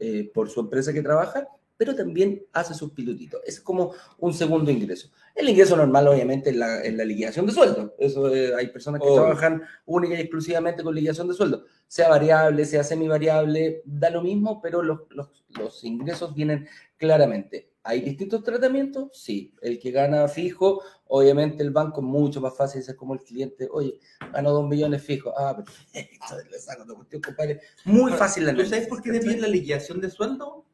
eh, 0.00 0.30
por 0.34 0.50
su 0.50 0.60
empresa 0.60 0.92
que 0.92 1.02
trabaja, 1.02 1.46
pero 1.82 1.96
también 1.96 2.46
hace 2.52 2.74
sus 2.74 2.92
pilutitos. 2.92 3.40
Es 3.44 3.60
como 3.60 3.92
un 4.18 4.32
segundo 4.32 4.70
ingreso. 4.70 5.10
El 5.34 5.48
ingreso 5.48 5.76
normal, 5.76 6.06
obviamente, 6.06 6.50
es 6.50 6.56
la, 6.56 6.80
la 6.80 7.04
liquidación 7.04 7.44
de 7.44 7.50
sueldo. 7.50 7.96
Eso 7.98 8.32
eh, 8.32 8.54
hay 8.54 8.68
personas 8.68 9.00
que 9.00 9.12
trabajan 9.12 9.62
única 9.84 10.14
y 10.14 10.20
exclusivamente 10.20 10.84
con 10.84 10.94
liquidación 10.94 11.26
de 11.26 11.34
sueldo. 11.34 11.64
Sea 11.88 12.08
variable, 12.08 12.64
sea 12.66 12.84
semivariable, 12.84 13.82
da 13.84 14.10
lo 14.10 14.22
mismo, 14.22 14.60
pero 14.62 14.80
los, 14.80 15.00
los, 15.10 15.44
los 15.48 15.82
ingresos 15.82 16.36
vienen 16.36 16.68
claramente. 16.98 17.72
¿Hay 17.82 18.00
distintos 18.00 18.44
tratamientos? 18.44 19.08
Sí. 19.12 19.52
El 19.60 19.80
que 19.80 19.90
gana 19.90 20.28
fijo, 20.28 20.82
obviamente 21.08 21.64
el 21.64 21.72
banco 21.72 22.00
es 22.00 22.06
mucho 22.06 22.40
más 22.40 22.56
fácil. 22.56 22.80
Es 22.80 22.94
como 22.94 23.14
el 23.14 23.22
cliente, 23.22 23.68
oye, 23.72 23.98
ganó 24.32 24.52
dos 24.52 24.68
millones 24.68 25.02
fijos. 25.02 25.34
Ah, 25.36 25.56
perfecto, 25.56 26.36
le 26.48 26.60
saco 26.60 26.84
la 26.84 26.94
cuestión, 26.94 27.22
compadre. 27.22 27.60
Muy 27.86 28.12
fácil 28.12 28.46
la 28.46 28.54
¿Tú 28.54 28.64
sabes 28.66 28.86
por 28.86 29.02
qué 29.02 29.18
te 29.18 29.36
la 29.36 29.48
liquidación 29.48 30.00
de 30.00 30.10
sueldo? 30.10 30.64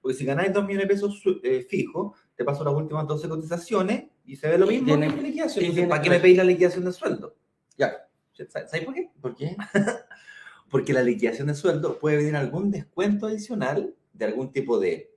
Porque 0.00 0.16
si 0.16 0.24
ganáis 0.24 0.52
2 0.52 0.64
millones 0.64 0.88
de 0.88 0.94
pesos 0.94 1.22
eh, 1.42 1.66
fijos, 1.68 2.18
te 2.34 2.44
paso 2.44 2.64
las 2.64 2.74
últimas 2.74 3.06
12 3.06 3.28
cotizaciones 3.28 4.04
y 4.26 4.36
se 4.36 4.48
ve 4.48 4.58
lo 4.58 4.66
mismo 4.66 4.86
tiene, 4.86 5.08
liquidación. 5.08 5.88
¿Para 5.88 6.02
qué 6.02 6.10
me 6.10 6.20
pedís 6.20 6.36
la 6.38 6.44
liquidación 6.44 6.84
de 6.84 6.92
sueldo? 6.92 7.36
Ya. 7.76 8.08
¿Sabes 8.32 8.84
por 8.84 8.94
qué? 8.94 9.10
¿Por 9.20 9.34
qué? 9.34 9.56
Porque 10.70 10.92
la 10.92 11.02
liquidación 11.02 11.46
de 11.46 11.54
sueldo 11.54 11.98
puede 11.98 12.16
venir 12.16 12.36
algún 12.36 12.70
descuento 12.70 13.26
adicional 13.26 13.94
de 14.12 14.24
algún 14.24 14.50
tipo 14.50 14.78
de 14.78 15.13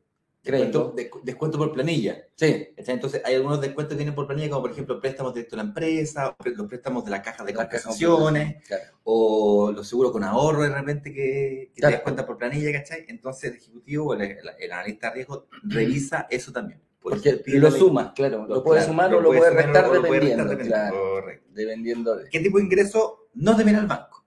Descuento, 0.52 0.96
descuento, 1.24 1.58
por 1.58 1.74
planilla. 1.74 2.26
Sí. 2.36 2.70
Entonces, 2.76 3.22
hay 3.26 3.36
algunos 3.36 3.60
descuentos 3.62 3.94
que 3.94 3.98
vienen 3.98 4.16
por 4.16 4.28
planilla, 4.28 4.50
como 4.50 4.62
por 4.62 4.72
ejemplo 4.72 5.00
préstamos 5.00 5.34
directo 5.34 5.56
a 5.56 5.58
la 5.58 5.64
empresa, 5.64 6.36
los 6.44 6.68
préstamos 6.68 7.06
de 7.06 7.12
la 7.12 7.22
caja 7.22 7.44
de 7.44 7.54
compensaciones, 7.54 8.64
o 9.04 9.72
los 9.72 9.88
seguros 9.88 10.12
con 10.12 10.24
ahorro 10.24 10.64
de 10.64 10.70
repente 10.70 11.14
que, 11.14 11.72
que 11.76 11.82
te 11.82 11.88
descuentan 11.88 12.26
por 12.26 12.38
planilla, 12.38 12.72
¿cachai? 12.72 13.06
Entonces, 13.08 13.52
el 13.52 13.58
ejecutivo 13.58 14.08
o 14.08 14.14
el, 14.14 14.38
analista 14.72 15.10
de 15.10 15.14
riesgo 15.16 15.48
revisa 15.64 16.28
eso 16.30 16.52
también. 16.52 16.82
Porque 17.00 17.42
lo 17.46 17.72
suma, 17.72 18.14
claro. 18.14 18.46
Lo, 18.48 18.64
puede 18.64 18.84
sumar 18.84 19.14
o 19.14 19.22
lo 19.22 19.30
puede 19.30 19.52
restar 19.52 19.90
dependiendo. 19.92 20.58
Claro, 20.58 21.24
dependiendo 21.50 22.20
¿Qué 22.30 22.40
tipo 22.40 22.58
de 22.58 22.64
ingreso 22.66 23.30
no 23.34 23.56
te 23.56 23.64
mira 23.64 23.80
el 23.80 23.88
banco? 23.88 24.26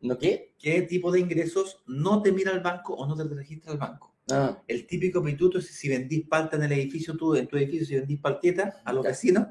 ¿No 0.00 0.18
qué? 0.18 0.54
¿Qué 0.58 0.82
tipo 0.82 1.10
de 1.10 1.20
ingresos 1.20 1.82
no 1.86 2.22
te 2.22 2.32
mira 2.32 2.52
el 2.52 2.60
banco 2.60 2.94
o 2.94 3.06
no 3.06 3.16
te 3.16 3.24
registra 3.34 3.72
el 3.72 3.78
banco? 3.78 4.15
Ah. 4.30 4.60
El 4.66 4.86
típico 4.86 5.22
pituto 5.22 5.58
es 5.58 5.66
si 5.66 5.88
vendís 5.88 6.26
palta 6.26 6.56
en 6.56 6.64
el 6.64 6.72
edificio, 6.72 7.16
tú 7.16 7.34
en 7.36 7.46
tu 7.46 7.56
edificio, 7.56 7.86
si 7.86 7.94
vendís 7.94 8.20
paltita 8.20 8.80
a 8.84 8.92
los 8.92 9.04
vecinos, 9.04 9.46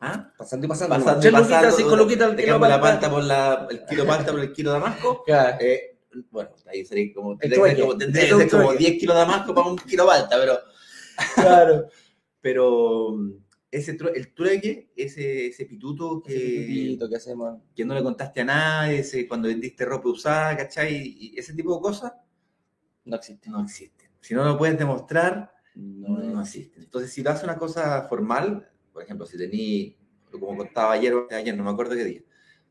¿ah? 0.00 0.32
pasando 0.38 0.66
y 0.66 0.68
pasando. 0.68 0.94
Pasando 0.94 1.28
y 1.28 1.32
pasando. 1.32 1.76
Cinco 1.76 1.96
la 1.96 2.80
palta 2.80 3.10
por 3.10 3.24
la, 3.24 3.66
el 3.70 3.84
kilo 3.86 4.06
palta 4.06 4.30
por 4.30 4.40
el 4.40 4.52
kilo 4.52 4.70
damasco. 4.70 5.24
Eh, 5.60 5.98
bueno, 6.30 6.50
ahí 6.66 6.84
sería 6.84 7.12
como, 7.14 7.36
tendría 7.38 7.96
tendría 7.98 8.48
como 8.48 8.72
10 8.72 8.98
kilos 8.98 9.14
de 9.14 9.20
damasco 9.20 9.54
para 9.54 9.68
un 9.68 9.76
kilo 9.76 10.06
palta, 10.06 10.36
pero... 10.38 10.58
Claro. 11.34 11.86
pero 12.40 13.14
ese, 13.70 13.96
el 14.14 14.32
trueque, 14.32 14.90
ese, 14.96 15.48
ese 15.48 15.66
pituto 15.66 16.22
que, 16.22 16.96
que, 16.98 17.16
hacemos. 17.16 17.60
que 17.76 17.84
no 17.84 17.94
le 17.94 18.02
contaste 18.02 18.40
a 18.40 18.44
nadie, 18.44 19.00
ese, 19.00 19.28
cuando 19.28 19.48
vendiste 19.48 19.84
ropa 19.84 20.08
usada, 20.08 20.56
¿cachai? 20.56 20.96
Y 20.96 21.38
ese 21.38 21.52
tipo 21.52 21.74
de 21.74 21.80
cosas, 21.82 22.12
no 23.04 23.16
existe. 23.16 23.50
No 23.50 23.62
existe. 23.62 23.99
Si 24.20 24.34
no 24.34 24.44
lo 24.44 24.58
puedes 24.58 24.78
demostrar, 24.78 25.52
no, 25.74 26.40
existe. 26.40 26.80
Entonces, 26.80 27.12
si 27.12 27.22
lo 27.22 27.30
haces 27.30 27.44
una 27.44 27.56
cosa 27.56 28.06
formal, 28.08 28.68
por 28.92 29.02
ejemplo, 29.02 29.26
si 29.26 29.38
tenés, 29.38 29.94
como 30.30 30.56
contaba 30.56 30.92
ayer 30.92 31.14
o 31.14 31.26
ayer, 31.30 31.56
no 31.56 31.64
me 31.64 31.70
acuerdo 31.70 31.94
qué 31.94 32.04
día, 32.04 32.20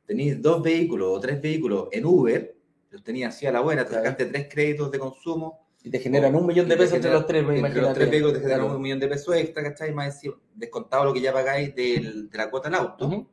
tenéis 0.06 0.42
dos 0.42 0.62
vehículos 0.62 1.10
o 1.12 1.20
tres 1.20 1.42
vehículos 1.42 1.88
en 1.92 2.06
Uber, 2.06 2.56
los 2.92 3.04
tenías 3.04 3.36
así 3.36 3.46
a 3.46 3.52
la 3.52 3.62
buena, 3.62 3.86
te 3.86 3.94
sacaste 3.94 4.26
tres 4.26 4.48
créditos 4.50 4.92
de 4.92 5.00
consumo. 5.00 5.68
Y 5.82 5.90
te 5.90 6.00
generan 6.00 6.36
un 6.36 6.46
millón 6.46 6.68
de 6.68 6.76
pesos 6.76 6.96
entre 6.96 7.12
los 7.12 7.26
tres, 7.26 7.46
me 7.46 7.58
Entre 7.58 7.82
los 7.82 7.94
tres 7.94 8.10
vehículos 8.10 8.34
te 8.34 8.42
generan 8.42 8.66
un 8.66 8.82
millón 8.82 9.00
de 9.00 9.08
pesos 9.08 9.34
extra, 9.36 9.64
¿cachai? 9.64 9.94
Más 9.94 10.16
decir, 10.16 10.34
descontado 10.54 11.06
lo 11.06 11.14
que 11.14 11.22
ya 11.22 11.32
pagáis 11.32 11.74
de 11.74 12.28
la 12.34 12.50
cuota 12.50 12.70
del 12.70 12.80
auto. 12.80 13.28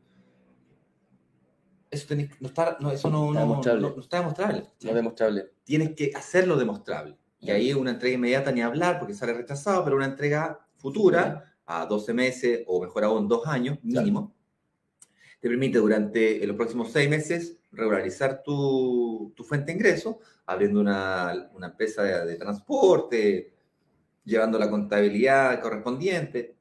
Eso, 1.91 2.15
no 2.15 2.49
está, 2.49 2.77
no, 2.79 2.91
eso 2.91 3.11
no, 3.11 3.33
no, 3.33 3.47
no, 3.63 4.01
está 4.01 4.19
demostrable. 4.19 4.65
No 4.83 4.95
demostrable. 4.95 5.51
Tienes 5.65 5.95
que 5.95 6.13
hacerlo 6.15 6.57
demostrable. 6.57 7.17
Y 7.47 7.51
ahí 7.51 7.73
una 7.73 7.93
entrega 7.93 8.17
inmediata 8.17 8.51
ni 8.51 8.61
hablar 8.61 8.99
porque 8.99 9.15
sale 9.15 9.33
rechazado, 9.33 9.85
pero 9.85 9.97
una 9.97 10.07
entrega 10.07 10.67
futura 10.75 11.55
a 11.65 11.87
12 11.87 12.13
meses 12.13 12.65
o 12.67 12.83
mejor 12.83 13.05
aún 13.05 13.29
dos 13.29 13.47
años 13.47 13.79
mínimo, 13.83 14.35
te 15.41 15.49
permite 15.49 15.79
durante 15.79 16.45
los 16.45 16.57
próximos 16.57 16.91
seis 16.91 17.09
meses 17.09 17.59
regularizar 17.71 18.43
tu, 18.43 19.33
tu 19.37 19.45
fuente 19.45 19.67
de 19.67 19.73
ingreso, 19.73 20.19
abriendo 20.47 20.81
una, 20.81 21.51
una 21.55 21.69
empresa 21.69 22.03
de, 22.03 22.35
transporte, 22.37 23.53
llevando 24.25 24.59
la 24.59 24.69
contabilidad 24.69 25.61
correspondiente, 25.61 26.57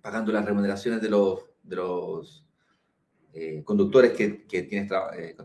pagando 0.00 0.32
las 0.32 0.44
remuneraciones 0.44 1.02
de 1.02 1.08
los, 1.10 1.40
de 1.62 1.76
los 1.76 2.46
eh, 3.34 3.62
conductores 3.62 4.12
que, 4.12 4.46
que 4.46 4.62
tienes 4.62 4.90
eh, 5.18 5.36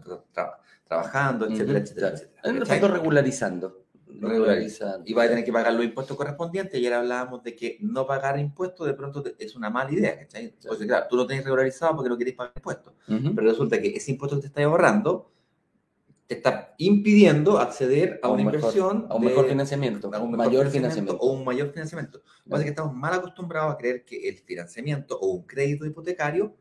trabajando, 0.85 1.47
etcétera, 1.47 1.79
etcétera, 1.79 2.09
etcétera. 2.43 2.87
regularizando 2.87 3.78
regularizando. 4.27 5.03
Y 5.05 5.13
va 5.13 5.23
a 5.23 5.27
tener 5.29 5.43
que 5.43 5.51
pagar 5.51 5.73
los 5.73 5.85
impuestos 5.85 6.15
correspondientes. 6.17 6.75
Ayer 6.75 6.93
hablábamos 6.93 7.43
de 7.43 7.55
que 7.55 7.77
no 7.81 8.05
pagar 8.05 8.39
impuestos 8.39 8.87
de 8.87 8.93
pronto 8.93 9.23
es 9.37 9.55
una 9.55 9.69
mala 9.69 9.91
idea, 9.91 10.17
¿cachai? 10.17 10.45
Entonces, 10.45 10.87
claro, 10.87 11.05
tú 11.09 11.15
lo 11.15 11.27
tienes 11.27 11.45
regularizado 11.45 11.95
porque 11.95 12.09
no 12.09 12.15
quieres 12.15 12.35
pagar 12.35 12.53
impuestos. 12.55 12.93
Pero 13.07 13.47
resulta 13.47 13.81
que 13.81 13.89
ese 13.89 14.11
impuesto 14.11 14.37
que 14.37 14.41
te 14.41 14.47
está 14.47 14.63
ahorrando 14.63 15.31
te 16.27 16.35
está 16.35 16.75
impidiendo 16.77 17.57
acceder 17.57 18.19
a, 18.21 18.29
una 18.29 18.43
inversión. 18.43 19.07
A 19.09 19.15
un 19.15 19.25
mejor 19.25 19.47
financiamiento. 19.47 20.11
A 20.13 20.19
un 20.19 20.31
mayor 20.31 20.69
financiamiento, 20.69 21.17
O 21.19 21.31
un 21.31 21.43
mayor 21.43 21.71
financiamiento. 21.71 22.21
Lo 22.45 22.59
que 22.59 22.65
estamos 22.65 22.93
mal 22.93 23.15
acostumbrados 23.15 23.73
a 23.73 23.77
creer 23.77 24.05
que 24.05 24.29
el 24.29 24.37
financiamiento 24.37 25.17
o 25.19 25.27
un 25.29 25.47
crédito 25.47 25.87
hipotecario 25.87 26.55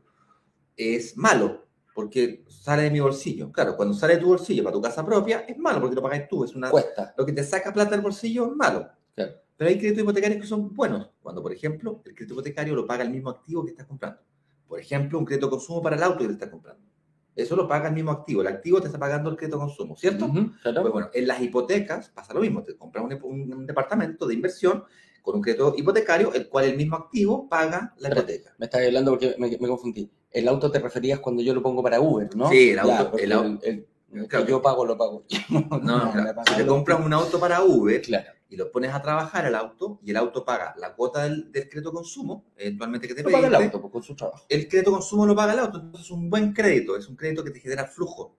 es 0.75 1.15
malo 1.15 1.68
porque 1.99 2.45
sale 2.47 2.83
de 2.83 2.91
mi 2.91 3.01
bolsillo. 3.01 3.51
Claro, 3.51 3.75
cuando 3.75 3.93
sale 3.93 4.15
de 4.15 4.21
tu 4.21 4.27
bolsillo 4.27 4.63
para 4.63 4.73
tu 4.73 4.81
casa 4.81 5.05
propia, 5.05 5.39
es 5.41 5.57
malo 5.57 5.81
porque 5.81 5.97
lo 5.97 6.01
pagas 6.01 6.29
tú. 6.29 6.45
Es 6.45 6.55
una, 6.55 6.69
Cuesta. 6.69 7.13
Lo 7.17 7.25
que 7.25 7.33
te 7.33 7.43
saca 7.43 7.73
plata 7.73 7.91
del 7.91 7.99
bolsillo 7.99 8.45
es 8.45 8.55
malo. 8.55 8.87
Claro. 9.13 9.33
Pero 9.57 9.69
hay 9.69 9.77
créditos 9.77 10.03
hipotecarios 10.03 10.39
que 10.39 10.47
son 10.47 10.73
buenos. 10.73 11.09
Cuando, 11.21 11.43
por 11.43 11.51
ejemplo, 11.51 12.01
el 12.05 12.15
crédito 12.15 12.35
hipotecario 12.35 12.73
lo 12.73 12.87
paga 12.87 13.03
el 13.03 13.09
mismo 13.09 13.31
activo 13.31 13.65
que 13.65 13.71
estás 13.71 13.85
comprando. 13.85 14.21
Por 14.65 14.79
ejemplo, 14.79 15.19
un 15.19 15.25
crédito 15.25 15.47
de 15.47 15.51
consumo 15.51 15.81
para 15.81 15.97
el 15.97 16.03
auto 16.03 16.19
que 16.19 16.27
te 16.27 16.31
estás 16.31 16.49
comprando. 16.49 16.87
Eso 17.35 17.57
lo 17.57 17.67
paga 17.67 17.89
el 17.89 17.95
mismo 17.95 18.11
activo. 18.11 18.39
El 18.39 18.47
activo 18.47 18.79
te 18.79 18.87
está 18.87 18.97
pagando 18.97 19.29
el 19.29 19.35
crédito 19.35 19.57
de 19.57 19.65
consumo, 19.65 19.97
¿cierto? 19.97 20.31
claro. 20.61 20.81
Pues 20.81 20.93
bueno, 20.93 21.09
en 21.13 21.27
las 21.27 21.41
hipotecas 21.41 22.07
pasa 22.07 22.33
lo 22.33 22.39
mismo. 22.39 22.63
Te 22.63 22.77
compras 22.77 23.03
un 23.23 23.67
departamento 23.67 24.25
de 24.25 24.35
inversión 24.35 24.85
con 25.21 25.35
un 25.35 25.41
crédito 25.41 25.73
hipotecario, 25.77 26.33
el 26.33 26.47
cual 26.47 26.65
el 26.65 26.77
mismo 26.77 26.95
activo 26.95 27.47
paga 27.49 27.93
la 27.97 28.09
hipoteca. 28.09 28.55
Me 28.57 28.67
estás 28.67 28.85
hablando 28.85 29.11
porque 29.11 29.35
me, 29.37 29.67
confundí. 29.67 30.09
El 30.31 30.47
auto 30.47 30.69
te 30.71 30.79
referías 30.79 31.19
cuando 31.19 31.41
yo 31.41 31.53
lo 31.53 31.61
pongo 31.61 31.81
para 31.81 31.99
Uber, 31.99 32.35
¿no? 32.35 32.49
Sí, 32.49 32.71
el 32.71 32.79
auto. 32.79 33.17
el, 33.17 33.31
auto 33.31 34.45
yo 34.47 34.61
pago, 34.61 34.85
lo 34.85 34.97
pago. 34.97 35.25
no, 35.49 35.79
no, 35.81 36.13
si 36.47 36.55
te 36.55 36.65
compras 36.65 36.99
un 37.03 37.13
auto 37.13 37.39
para 37.39 37.63
Uber 37.63 38.01
y 38.49 38.55
lo 38.55 38.71
pones 38.71 38.93
a 38.93 39.01
trabajar 39.01 39.45
el 39.45 39.55
auto 39.55 39.99
y 40.03 40.11
el 40.11 40.17
auto 40.17 40.43
paga 40.43 40.73
la 40.77 40.95
cuota 40.95 41.23
del, 41.23 41.51
del 41.51 41.69
crédito 41.69 41.91
consumo, 41.91 42.45
eventualmente 42.57 43.07
que 43.07 43.15
te 43.15 43.23
paga 43.23 43.47
el 43.47 43.55
auto 43.55 43.81
pues, 43.81 43.93
con 43.93 44.03
su 44.03 44.15
trabajo. 44.15 44.45
El 44.49 44.67
crédito 44.67 44.91
consumo 44.91 45.25
lo 45.25 45.35
paga 45.35 45.53
el 45.53 45.59
auto, 45.59 45.79
entonces 45.79 46.05
es 46.05 46.11
un 46.11 46.29
buen 46.29 46.53
crédito, 46.53 46.95
es 46.95 47.07
un 47.07 47.15
crédito 47.15 47.43
que 47.43 47.51
te 47.51 47.59
genera 47.59 47.85
flujo, 47.85 48.37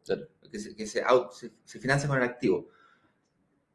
que, 0.50 0.58
se, 0.58 0.74
que 0.74 0.86
se, 0.86 1.02
se 1.64 1.78
financia 1.78 2.08
con 2.08 2.18
el 2.18 2.24
activo. 2.24 2.68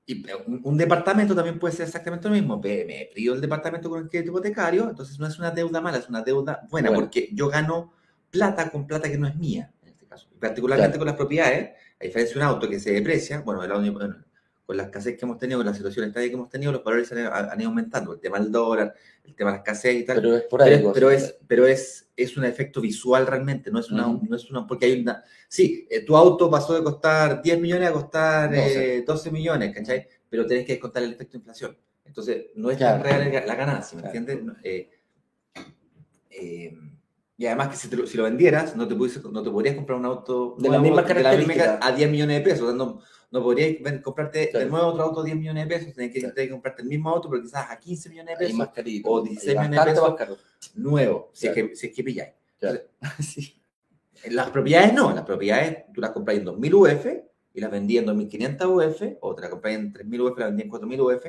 Y 0.07 0.23
un, 0.63 0.77
departamento 0.77 1.33
también 1.33 1.57
puede 1.57 1.73
ser 1.73 1.87
exactamente 1.87 2.27
lo 2.27 2.35
mismo. 2.35 2.61
Me 2.61 3.09
privo 3.11 3.33
el 3.33 3.41
departamento 3.41 3.89
con 3.89 4.03
el 4.03 4.09
crédito 4.09 4.31
hipotecario, 4.31 4.89
entonces 4.89 5.17
no 5.17 5.25
es 5.25 5.39
una 5.39 5.49
deuda 5.49 5.81
mala, 5.81 5.97
es 5.97 6.07
una 6.07 6.21
deuda 6.21 6.61
buena, 6.69 6.93
porque 6.93 7.29
yo 7.33 7.47
gano 7.47 7.93
plata 8.35 8.69
con 8.69 8.85
plata 8.85 9.09
que 9.09 9.17
no 9.17 9.27
es 9.27 9.35
mía, 9.35 9.71
en 9.81 9.89
este 9.89 10.05
caso. 10.05 10.27
Particularmente 10.39 10.97
con 10.97 11.07
las 11.07 11.15
propiedades, 11.15 11.71
a 11.99 12.03
diferencia 12.03 12.35
de 12.35 12.41
un 12.41 12.47
auto 12.47 12.69
que 12.69 12.79
se 12.79 12.91
deprecia, 12.91 13.41
bueno, 13.41 13.63
el 13.63 13.71
auto, 13.71 14.15
con 14.65 14.77
la 14.77 14.83
escasez 14.83 15.17
que 15.17 15.25
hemos 15.25 15.37
tenido, 15.37 15.59
con 15.59 15.67
la 15.67 15.73
situación 15.73 16.07
estadia 16.07 16.27
que 16.27 16.33
hemos 16.33 16.49
tenido, 16.49 16.71
los 16.71 16.83
valores 16.83 17.11
han, 17.11 17.59
ido 17.59 17.69
aumentando. 17.69 18.13
El 18.13 18.19
tema 18.19 18.39
del 18.39 18.51
dólar, 18.51 18.93
el 19.23 19.35
tema 19.35 19.51
de 19.51 19.57
la 19.57 19.63
escasez 19.63 19.95
y 19.95 20.05
tal. 20.05 20.17
Pero 20.17 20.35
es 20.35 20.43
por 20.43 20.61
ahí. 20.61 20.83
Pero, 20.93 21.11
es, 21.11 21.37
pero 21.47 21.67
es, 21.67 22.09
es 22.15 22.35
un 22.35 22.45
efecto 22.45 22.81
visual 22.81 23.27
realmente, 23.27 23.71
no 23.71 23.79
es 23.79 23.91
una, 23.91 24.07
no 24.07 24.35
es 24.35 24.49
una, 24.49 24.65
porque 24.65 24.87
hay 24.87 25.01
una, 25.01 25.23
sí, 25.47 25.87
eh, 25.89 26.03
tu 26.03 26.17
auto 26.17 26.49
pasó 26.49 26.73
de 26.73 26.83
costar 26.83 27.41
10 27.41 27.59
millones 27.59 27.89
a 27.89 27.93
costar 27.93 28.49
12 28.49 29.05
eh, 29.05 29.31
millones, 29.31 29.73
¿cachai? 29.73 30.07
Pero 30.27 30.45
tenés 30.45 30.65
que 30.65 30.73
descontar 30.73 31.03
el 31.03 31.13
efecto 31.13 31.33
de 31.33 31.37
inflación. 31.37 31.77
Entonces, 32.03 32.47
no 32.55 32.71
es 32.71 32.79
tan 32.79 33.03
real 33.03 33.43
la 33.45 33.55
ganancia, 33.55 33.99
¿me 33.99 34.05
entiendes? 34.05 34.39
Eh, 34.63 34.89
y 37.37 37.45
además 37.45 37.69
que 37.69 37.75
si, 37.75 37.89
si, 38.07 38.17
lo 38.17 38.23
vendieras, 38.23 38.75
no 38.75 38.87
te, 38.87 38.95
no 38.95 39.43
te 39.43 39.49
podrías 39.49 39.75
comprar 39.75 39.99
un 39.99 40.05
auto 40.05 40.55
de 40.57 40.69
la 40.69 40.79
misma 40.79 41.03
característica 41.03 41.79
a 41.81 41.91
10 41.91 42.09
millones 42.09 42.37
de 42.37 42.43
pesos. 42.49 42.73
no, 42.73 43.01
no 43.31 43.43
podrías 43.43 44.01
comprarte 44.01 44.49
de 44.53 44.65
nuevo 44.65 44.87
otro 44.87 45.03
auto 45.03 45.19
a 45.19 45.23
10 45.25 45.37
millones 45.37 45.67
de 45.67 45.75
pesos. 45.75 45.93
Tienes 45.93 46.13
que, 46.13 46.33
que, 46.33 46.49
comprarte 46.49 46.81
el 46.83 46.87
mismo 46.87 47.09
auto, 47.09 47.29
pero 47.29 47.43
quizás 47.43 47.69
a 47.69 47.77
15 47.77 48.09
millones 48.09 48.39
de 48.39 48.45
pesos. 48.45 48.69
o 49.03 49.21
16 49.21 49.57
millones 49.57 49.85
de 49.85 49.91
pesos 49.91 50.37
nuevo, 50.75 51.29
si, 51.33 51.47
es 51.47 51.53
que, 51.53 51.75
si 51.75 51.87
es 51.87 51.93
que 51.93 52.03
pilláis. 52.03 52.33
sí. 53.19 53.61
Las 54.29 54.49
propiedades 54.49 54.93
no, 54.93 55.13
las 55.13 55.25
propiedades 55.25 55.91
tú 55.93 56.01
las 56.01 56.11
compras 56.11 56.37
en 56.37 56.45
2.000 56.45 56.73
UF 56.73 57.05
y 57.53 57.59
las 57.59 57.69
vendías 57.69 58.05
en 58.05 58.09
2.500 58.09 58.65
UF, 58.65 59.17
o 59.21 59.35
te 59.35 59.41
las 59.41 59.49
compras 59.49 59.73
en 59.75 59.93
3.000 59.93 60.21
UF 60.21 60.37
y 60.37 60.39
las 60.39 60.49
vendías 60.49 60.65
en 60.65 60.71
4.000 60.71 61.15
UF. 61.15 61.25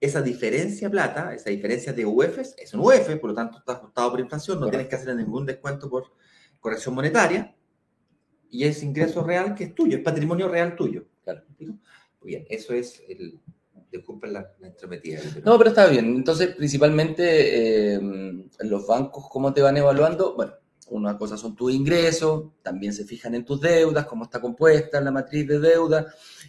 Esa 0.00 0.20
diferencia 0.20 0.90
plata, 0.90 1.34
esa 1.34 1.50
diferencia 1.50 1.92
de 1.92 2.04
UFs, 2.04 2.54
es 2.58 2.74
un 2.74 2.80
UF, 2.80 3.16
por 3.18 3.30
lo 3.30 3.34
tanto 3.34 3.58
está 3.58 3.72
ajustado 3.72 4.10
por 4.10 4.20
inflación, 4.20 4.60
no 4.60 4.68
tienes 4.68 4.88
que 4.88 4.96
hacer 4.96 5.14
ningún 5.16 5.46
descuento 5.46 5.88
por 5.88 6.12
corrección 6.60 6.94
monetaria, 6.94 7.54
y 8.50 8.64
es 8.64 8.82
ingreso 8.82 9.24
real 9.24 9.54
que 9.54 9.64
es 9.64 9.74
tuyo, 9.74 9.96
es 9.96 10.02
patrimonio 10.02 10.48
real 10.48 10.76
tuyo. 10.76 11.06
Claro. 11.24 11.42
Muy 11.58 11.78
bien, 12.20 12.46
eso 12.48 12.74
es 12.74 13.02
el, 13.08 13.40
disculpen 13.90 14.32
la, 14.32 14.52
la. 14.58 14.74
No, 15.44 15.58
pero 15.58 15.70
está 15.70 15.86
bien. 15.86 16.06
Entonces, 16.06 16.54
principalmente, 16.54 17.94
eh, 17.94 18.00
los 18.60 18.86
bancos, 18.86 19.28
¿cómo 19.30 19.52
te 19.52 19.62
van 19.62 19.76
evaluando? 19.76 20.34
Bueno, 20.34 20.52
una 20.96 21.16
cosa 21.18 21.36
son 21.36 21.54
tus 21.54 21.72
ingresos, 21.72 22.46
también 22.62 22.92
se 22.92 23.04
fijan 23.04 23.34
en 23.34 23.44
tus 23.44 23.60
deudas, 23.60 24.06
cómo 24.06 24.24
está 24.24 24.40
compuesta 24.40 25.00
la 25.00 25.10
matriz 25.10 25.46
de 25.46 25.58
deuda, 25.58 26.06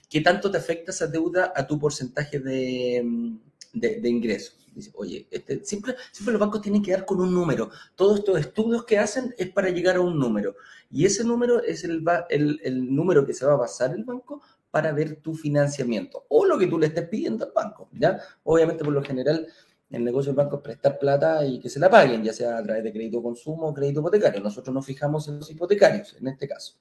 qué 0.10 0.22
tanto 0.22 0.50
te 0.50 0.58
afecta 0.58 0.92
esa 0.92 1.08
deuda 1.08 1.54
a 1.56 1.66
tu 1.68 1.78
porcentaje 1.78 2.40
de, 2.40 3.38
de, 3.74 4.10
ingresos. 4.10 4.56
Dice, 4.74 4.92
oye, 4.96 5.28
este, 5.32 5.64
siempre, 5.66 5.96
siempre 6.12 6.34
los 6.34 6.40
bancos 6.40 6.62
tienen 6.62 6.84
que 6.84 6.92
dar 6.92 7.06
con 7.06 7.20
un 7.20 7.34
número. 7.34 7.72
Todos 7.96 8.20
estos 8.20 8.40
estudios 8.40 8.86
que 8.86 9.00
hacen 9.00 9.34
es 9.38 9.50
para 9.50 9.70
llegar 9.70 9.96
a 9.96 10.02
un 10.02 10.20
número. 10.20 10.56
Y 10.92 11.06
ese 11.06 11.24
número 11.24 11.64
es 11.64 11.84
el, 11.84 12.04
el, 12.30 12.60
el 12.64 12.96
número 12.96 13.26
que 13.26 13.34
se 13.34 13.46
va 13.46 13.54
a 13.54 13.58
basar 13.58 13.94
el 13.94 14.04
banco 14.04 14.42
para 14.70 14.92
ver 14.92 15.16
tu 15.22 15.34
financiamiento 15.34 16.26
o 16.30 16.46
lo 16.46 16.58
que 16.58 16.68
tú 16.68 16.78
le 16.78 16.88
estés 16.88 17.08
pidiendo 17.10 17.46
al 17.46 17.52
banco. 17.52 17.90
¿ya? 17.94 18.20
Obviamente, 18.44 18.84
por 18.84 18.94
lo 18.94 19.04
general, 19.04 19.48
el 19.90 20.04
negocio 20.04 20.32
del 20.32 20.38
banco 20.38 20.58
es 20.58 20.62
prestar 20.62 21.00
plata 21.00 21.46
y 21.46 21.60
que 21.60 21.70
se 21.70 21.80
la 21.80 21.90
paguen, 21.90 22.24
ya 22.24 22.34
sea 22.34 22.58
a 22.58 22.64
través 22.64 22.84
de 22.84 22.92
crédito 22.92 23.24
consumo 23.24 23.68
o 23.68 23.74
crédito 23.74 24.02
hipotecario. 24.02 24.42
Nosotros 24.42 24.74
nos 24.74 24.86
fijamos 24.86 25.28
en 25.28 25.40
los 25.40 25.50
hipotecarios, 25.50 26.16
en 26.20 26.28
este 26.28 26.48
caso. 26.48 26.76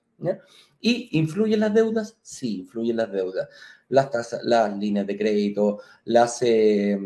¿Y 0.81 1.19
influyen 1.19 1.61
las 1.61 1.75
deudas? 1.75 2.17
Sí, 2.23 2.61
influyen 2.61 2.97
las 2.97 3.13
deudas. 3.13 3.49
Las, 3.89 4.11
tasas, 4.11 4.43
las 4.43 4.77
líneas 4.77 5.07
de 5.07 5.17
crédito, 5.17 5.81
las... 6.05 6.43
Eh, 6.43 6.99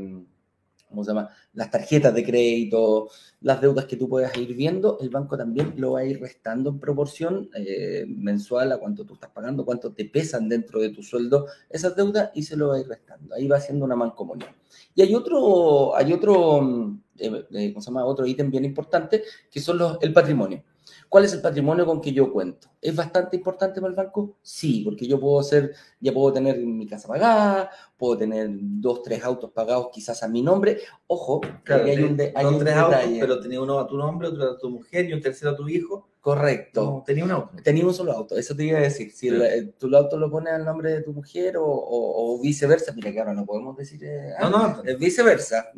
¿cómo 0.91 1.05
se 1.05 1.11
llama? 1.11 1.31
Las 1.55 1.71
tarjetas 1.71 2.13
de 2.15 2.25
crédito, 2.25 3.09
las 3.41 3.61
deudas 3.61 3.87
que 3.87 3.97
tú 3.97 4.09
puedas 4.09 4.37
ir 4.37 4.55
viendo, 4.55 4.99
el 5.01 5.09
banco 5.09 5.39
también 5.39 5.75
lo 5.77 5.93
va 5.93 6.01
a 6.01 6.05
ir 6.05 6.21
restando 6.21 6.71
en 6.71 6.79
proporción 6.79 7.49
eh, 7.55 8.05
mensual 8.09 8.73
a 8.73 8.79
cuánto 8.79 9.07
tú 9.07 9.15
estás 9.15 9.31
pagando, 9.31 9.65
cuánto 9.65 9.93
te 9.93 10.05
pesan 10.05 10.49
dentro 10.49 10.81
de 10.81 10.91
tu 10.91 11.03
sueldo 11.03 11.47
esas 11.71 11.97
deudas 11.97 12.31
y 12.35 12.43
se 12.43 12.57
lo 12.57 12.69
va 12.69 12.77
a 12.77 12.81
ir 12.81 12.89
restando. 12.89 13.35
Ahí 13.35 13.49
va 13.49 13.57
haciendo 13.57 13.85
una 13.85 13.97
mancomunión. 13.97 14.51
Y 14.95 15.03
hay 15.03 15.15
otro, 15.15 15.97
hay 15.97 16.13
otro, 16.13 16.61
mm, 16.61 17.03
eh, 17.19 17.47
eh, 17.53 17.73
¿cómo 17.73 17.81
se 17.81 17.91
llama? 17.91 18.05
Otro 18.05 18.27
ítem 18.27 18.51
bien 18.51 18.65
importante 18.65 19.23
que 19.51 19.61
son 19.61 19.79
los, 19.79 19.99
el 20.03 20.13
patrimonio. 20.13 20.63
¿Cuál 21.09 21.25
es 21.25 21.33
el 21.33 21.41
patrimonio 21.41 21.87
con 21.87 22.01
que 22.01 22.13
yo 22.13 22.33
cuento? 22.33 22.70
¿Es 22.83 22.97
bastante 22.97 23.37
importante 23.37 23.79
para 23.81 23.91
el 23.91 23.97
banco? 23.97 24.39
Sí, 24.43 24.83
porque 24.85 25.07
yo 25.07 25.21
puedo 25.21 25.43
ser, 25.43 25.75
ya 26.01 26.13
puedo 26.13 26.33
tener 26.33 26.59
mi 26.59 26.87
casa 26.87 27.09
pagada, 27.09 27.71
puedo 27.99 28.17
tener 28.17 28.49
dos, 28.51 29.03
tres 29.03 29.23
autos 29.23 29.51
pagados 29.51 29.89
quizás 29.93 30.23
a 30.23 30.29
mi 30.29 30.41
nombre. 30.41 30.79
Ojo, 31.07 31.43
claro, 31.63 31.85
hay 31.85 32.03
un, 32.03 32.17
de, 32.17 32.33
hay 32.35 32.47
un 32.47 32.59
tres 32.59 32.75
autos, 32.75 33.01
pero 33.21 33.41
tenía 33.41 33.61
uno 33.61 33.79
a 33.79 33.87
tu 33.87 33.99
nombre, 33.99 34.29
otro 34.29 34.53
a 34.53 34.59
tu 34.59 34.71
mujer 34.71 35.05
y 35.11 35.13
un 35.13 35.21
tercero 35.21 35.51
a 35.51 35.57
tu 35.57 35.69
hijo. 35.69 36.09
Correcto. 36.21 37.03
tenía 37.07 37.25
un 37.25 37.31
auto. 37.31 37.63
Tenía 37.63 37.85
un 37.85 37.95
solo 37.95 38.13
auto, 38.13 38.37
eso 38.37 38.55
te 38.55 38.65
iba 38.65 38.79
a 38.79 38.83
decir. 38.83 39.11
Si 39.11 39.29
el, 39.29 39.75
tu 39.75 39.95
auto 39.95 40.19
lo 40.19 40.31
pones 40.31 40.53
al 40.53 40.65
nombre 40.65 40.93
de 40.93 41.03
tu 41.03 41.13
mujer 41.13 41.57
o, 41.59 42.39
viceversa, 42.43 42.93
mira 42.93 43.13
que 43.13 43.21
ahora 43.21 43.35
no 43.35 43.45
podemos 43.45 43.77
decir. 43.77 44.03
Eh, 44.05 44.33
no, 44.41 44.51
no. 44.51 44.83
Es 44.85 44.99
viceversa. 44.99 45.71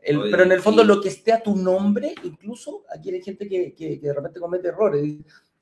pero 0.00 0.42
en 0.42 0.52
el 0.52 0.60
fondo, 0.60 0.82
lo 0.82 1.00
que 1.00 1.08
esté 1.08 1.32
a 1.32 1.42
tu 1.42 1.54
nombre, 1.54 2.14
incluso 2.24 2.84
aquí 2.92 3.10
hay 3.10 3.22
gente 3.22 3.48
que, 3.48 3.74
que, 3.74 4.00
que 4.00 4.06
de 4.06 4.14
repente 4.14 4.40
comete 4.40 4.68
errores. 4.68 5.02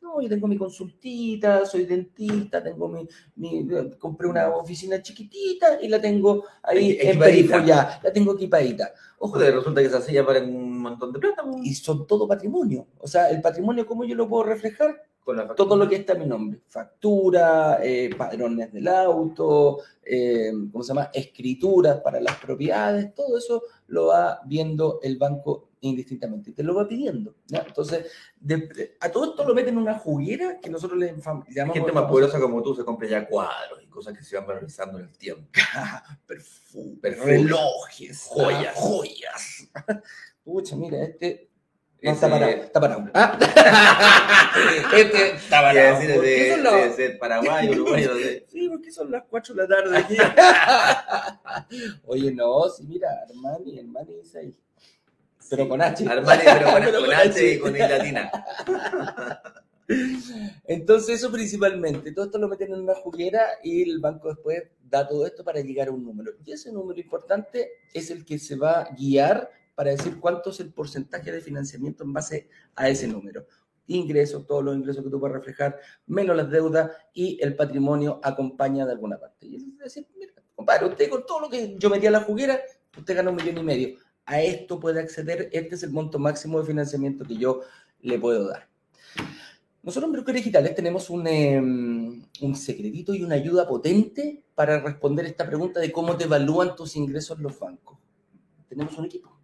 No, 0.00 0.20
yo 0.20 0.28
tengo 0.28 0.46
mi 0.46 0.56
consultita, 0.56 1.66
soy 1.66 1.84
dentista, 1.84 2.62
tengo 2.62 2.88
mi, 2.88 3.06
mi 3.36 3.66
compré 3.98 4.28
una 4.28 4.48
oficina 4.48 5.02
chiquitita 5.02 5.80
y 5.82 5.88
la 5.88 6.00
tengo 6.00 6.44
ahí 6.62 6.96
en 7.00 7.66
ya, 7.66 8.00
la 8.02 8.12
tengo 8.12 8.34
equipadita. 8.34 8.92
Ojo, 9.18 9.38
de 9.38 9.50
resulta 9.50 9.80
que 9.80 9.88
esa 9.88 10.00
silla 10.00 10.24
para 10.24 10.40
un 10.40 10.78
montón 10.78 11.12
de 11.12 11.18
plata. 11.18 11.42
Y 11.62 11.74
son 11.74 12.06
todo 12.06 12.28
patrimonio. 12.28 12.86
O 12.98 13.08
sea, 13.08 13.28
el 13.30 13.40
patrimonio, 13.40 13.84
¿cómo 13.86 14.04
yo 14.04 14.14
lo 14.14 14.28
puedo 14.28 14.44
reflejar? 14.44 15.08
todo 15.56 15.76
lo 15.76 15.88
que 15.88 15.96
está 15.96 16.14
a 16.14 16.16
mi 16.16 16.26
nombre. 16.26 16.60
Factura, 16.66 17.80
eh, 17.82 18.10
padrones 18.16 18.72
del 18.72 18.88
auto, 18.88 19.78
eh, 20.02 20.52
¿cómo 20.72 20.82
se 20.82 20.88
llama? 20.88 21.10
Escrituras 21.12 22.00
para 22.00 22.20
las 22.20 22.36
propiedades, 22.36 23.14
todo 23.14 23.36
eso 23.36 23.62
lo 23.88 24.06
va 24.06 24.40
viendo 24.46 25.00
el 25.02 25.18
banco 25.18 25.67
indistintamente, 25.80 26.52
te 26.52 26.62
lo 26.62 26.74
va 26.74 26.88
pidiendo. 26.88 27.36
Entonces, 27.50 28.06
a 29.00 29.08
todo 29.10 29.30
esto 29.30 29.46
lo 29.46 29.54
meten 29.54 29.74
en 29.74 29.82
una 29.82 29.98
juguera 29.98 30.58
que 30.60 30.70
nosotros 30.70 30.98
le 30.98 31.14
llamamos... 31.16 31.46
Gente 31.48 31.92
más 31.92 32.04
poderosa 32.04 32.40
como 32.40 32.62
tú 32.62 32.74
se 32.74 32.84
compra 32.84 33.08
ya 33.08 33.26
cuadros 33.26 33.82
y 33.82 33.86
cosas 33.86 34.16
que 34.16 34.24
se 34.24 34.36
van 34.36 34.46
valorizando 34.46 34.98
en 34.98 35.06
el 35.06 35.18
tiempo. 35.18 35.48
Perfumes, 36.26 37.18
relojes, 37.18 38.26
joyas. 38.28 38.74
joyas. 38.74 39.68
Pucha, 40.44 40.76
mira, 40.76 41.02
este 41.02 41.48
no, 42.00 42.12
está 42.12 42.30
parado. 42.30 42.52
Está 42.52 42.80
parado. 42.80 43.10
¿Ah? 43.12 43.38
este 44.96 45.34
está 45.34 45.62
parado. 45.62 45.98
Decir, 45.98 46.20
de, 46.20 46.56
los... 46.58 46.96
de, 46.96 47.10
Paraguay, 47.10 47.70
Uruguay. 47.70 48.02
De... 48.04 48.46
Sí, 48.48 48.68
porque 48.68 48.92
son 48.92 49.10
las 49.10 49.24
4 49.28 49.54
de 49.54 49.62
la 49.62 49.68
tarde 49.68 49.98
aquí. 49.98 50.16
Oye, 52.06 52.32
no, 52.32 52.68
sí, 52.68 52.84
mira, 52.86 53.08
Armani, 53.28 53.80
Armani 53.80 54.14
dice 54.14 54.38
ahí. 54.38 54.56
Pero 55.50 55.68
con 55.68 55.80
H. 55.80 56.06
Armani, 56.08 56.42
pero 56.44 56.70
con, 56.70 56.82
pero 56.84 57.00
con, 57.00 57.12
H, 57.12 57.28
H 57.30 57.54
y 57.54 57.58
con 57.58 57.76
I 57.76 57.78
latina. 57.78 58.30
Entonces, 60.64 61.16
eso 61.16 61.32
principalmente. 61.32 62.12
Todo 62.12 62.26
esto 62.26 62.38
lo 62.38 62.48
meten 62.48 62.72
en 62.72 62.80
una 62.80 62.94
juguera 62.94 63.42
y 63.62 63.90
el 63.90 64.00
banco 64.00 64.28
después 64.28 64.64
da 64.82 65.08
todo 65.08 65.26
esto 65.26 65.44
para 65.44 65.60
llegar 65.60 65.88
a 65.88 65.92
un 65.92 66.04
número. 66.04 66.32
Y 66.44 66.52
ese 66.52 66.72
número 66.72 67.00
importante 67.00 67.70
es 67.92 68.10
el 68.10 68.24
que 68.24 68.38
se 68.38 68.56
va 68.56 68.82
a 68.82 68.94
guiar 68.94 69.50
para 69.74 69.90
decir 69.90 70.18
cuánto 70.20 70.50
es 70.50 70.60
el 70.60 70.72
porcentaje 70.72 71.32
de 71.32 71.40
financiamiento 71.40 72.04
en 72.04 72.12
base 72.12 72.48
a 72.74 72.88
ese 72.88 73.06
número. 73.06 73.46
Ingresos, 73.86 74.46
todos 74.46 74.62
los 74.62 74.76
ingresos 74.76 75.02
que 75.02 75.10
tú 75.10 75.18
puedes 75.18 75.36
reflejar, 75.36 75.78
menos 76.06 76.36
las 76.36 76.50
deudas 76.50 76.90
y 77.14 77.38
el 77.40 77.56
patrimonio 77.56 78.20
acompaña 78.22 78.84
de 78.84 78.92
alguna 78.92 79.18
parte. 79.18 79.46
Y 79.46 79.56
es 79.56 79.78
decir, 79.78 80.06
mira, 80.18 80.32
compadre, 80.54 80.86
usted 80.86 81.08
con 81.08 81.24
todo 81.24 81.40
lo 81.40 81.48
que 81.48 81.76
yo 81.78 81.88
metí 81.88 82.06
a 82.06 82.10
la 82.10 82.20
juguera, 82.20 82.60
usted 82.96 83.16
gana 83.16 83.30
un 83.30 83.36
millón 83.36 83.56
y 83.56 83.62
medio. 83.62 83.98
A 84.28 84.42
esto 84.42 84.78
puede 84.78 85.00
acceder, 85.00 85.48
este 85.52 85.74
es 85.74 85.82
el 85.82 85.90
monto 85.90 86.18
máximo 86.18 86.60
de 86.60 86.66
financiamiento 86.66 87.24
que 87.24 87.36
yo 87.36 87.62
le 88.02 88.18
puedo 88.18 88.48
dar. 88.48 88.68
Nosotros 89.82 90.08
en 90.08 90.12
Brokers 90.12 90.36
Digitales 90.36 90.74
tenemos 90.74 91.08
un, 91.08 91.26
em, 91.26 92.22
un 92.42 92.54
secretito 92.54 93.14
y 93.14 93.22
una 93.22 93.36
ayuda 93.36 93.66
potente 93.66 94.42
para 94.54 94.80
responder 94.80 95.24
esta 95.24 95.46
pregunta 95.46 95.80
de 95.80 95.90
cómo 95.90 96.16
te 96.16 96.24
evalúan 96.24 96.76
tus 96.76 96.94
ingresos 96.96 97.38
los 97.38 97.58
bancos. 97.58 97.98
Tenemos 98.68 98.98
un 98.98 99.06
equipo 99.06 99.38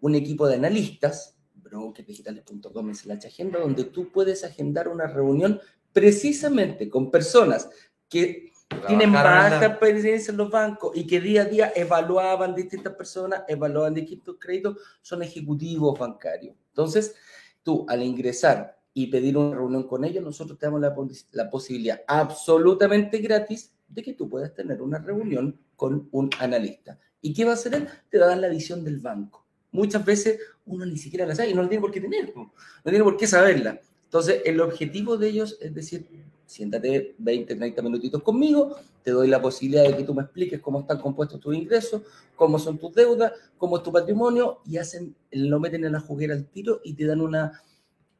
un 0.00 0.14
equipo 0.14 0.46
de 0.46 0.56
analistas, 0.56 1.36
brokersdigitales.com 1.54 2.90
es 2.90 3.06
la 3.06 3.14
agenda, 3.14 3.58
donde 3.58 3.84
tú 3.84 4.10
puedes 4.10 4.44
agendar 4.44 4.88
una 4.88 5.06
reunión 5.06 5.60
precisamente 5.92 6.88
con 6.88 7.10
personas 7.10 7.68
que 8.08 8.47
tienen 8.86 9.12
baja 9.12 9.64
experiencia 9.64 10.30
en 10.30 10.36
los 10.36 10.50
bancos 10.50 10.96
y 10.96 11.06
que 11.06 11.20
día 11.20 11.42
a 11.42 11.44
día 11.46 11.72
evaluaban 11.74 12.54
distintas 12.54 12.94
personas, 12.94 13.42
evaluaban 13.48 13.94
distintos 13.94 14.36
créditos, 14.38 14.78
son 15.02 15.22
ejecutivos 15.22 15.98
bancarios. 15.98 16.54
Entonces, 16.68 17.14
tú 17.62 17.86
al 17.88 18.02
ingresar 18.02 18.78
y 18.94 19.06
pedir 19.06 19.36
una 19.36 19.56
reunión 19.56 19.86
con 19.86 20.04
ellos, 20.04 20.22
nosotros 20.22 20.58
te 20.58 20.66
damos 20.66 20.80
la, 20.80 20.94
la 21.32 21.50
posibilidad 21.50 22.02
absolutamente 22.06 23.18
gratis 23.18 23.72
de 23.88 24.02
que 24.02 24.14
tú 24.14 24.28
puedas 24.28 24.54
tener 24.54 24.82
una 24.82 24.98
reunión 24.98 25.58
con 25.76 26.08
un 26.12 26.30
analista. 26.38 26.98
¿Y 27.20 27.32
qué 27.32 27.44
va 27.44 27.52
a 27.52 27.54
hacer 27.54 27.74
él? 27.74 27.88
Te 28.10 28.18
va 28.18 28.26
a 28.26 28.28
dar 28.28 28.38
la 28.38 28.48
visión 28.48 28.84
del 28.84 28.98
banco 28.98 29.48
muchas 29.70 30.04
veces 30.04 30.40
uno 30.66 30.84
ni 30.86 30.96
siquiera 30.96 31.26
la 31.26 31.34
sabe 31.34 31.50
y 31.50 31.54
no 31.54 31.68
tiene 31.68 31.80
por 31.80 31.90
qué 31.90 32.00
tener, 32.00 32.32
no 32.34 32.52
tiene 32.84 33.04
por 33.04 33.16
qué 33.16 33.26
saberla. 33.26 33.80
Entonces, 34.04 34.42
el 34.44 34.60
objetivo 34.60 35.16
de 35.16 35.28
ellos 35.28 35.58
es 35.60 35.74
decir, 35.74 36.08
siéntate 36.48 37.14
20, 37.18 37.54
30 37.54 37.82
minutitos 37.82 38.22
conmigo, 38.22 38.74
te 39.02 39.10
doy 39.10 39.28
la 39.28 39.40
posibilidad 39.40 39.84
de 39.84 39.96
que 39.96 40.02
tú 40.02 40.14
me 40.14 40.22
expliques 40.22 40.60
cómo 40.60 40.80
están 40.80 40.98
compuestos 40.98 41.38
tus 41.38 41.54
ingresos, 41.54 42.02
cómo 42.34 42.58
son 42.58 42.78
tus 42.78 42.94
deudas, 42.94 43.32
cómo 43.58 43.76
es 43.76 43.82
tu 43.82 43.92
patrimonio, 43.92 44.60
y 44.64 44.78
hacen, 44.78 45.14
lo 45.30 45.60
meten 45.60 45.84
en 45.84 45.92
la 45.92 46.00
juguera 46.00 46.34
al 46.34 46.46
tiro 46.46 46.80
y 46.82 46.94
te 46.94 47.04
dan 47.04 47.20
una 47.20 47.62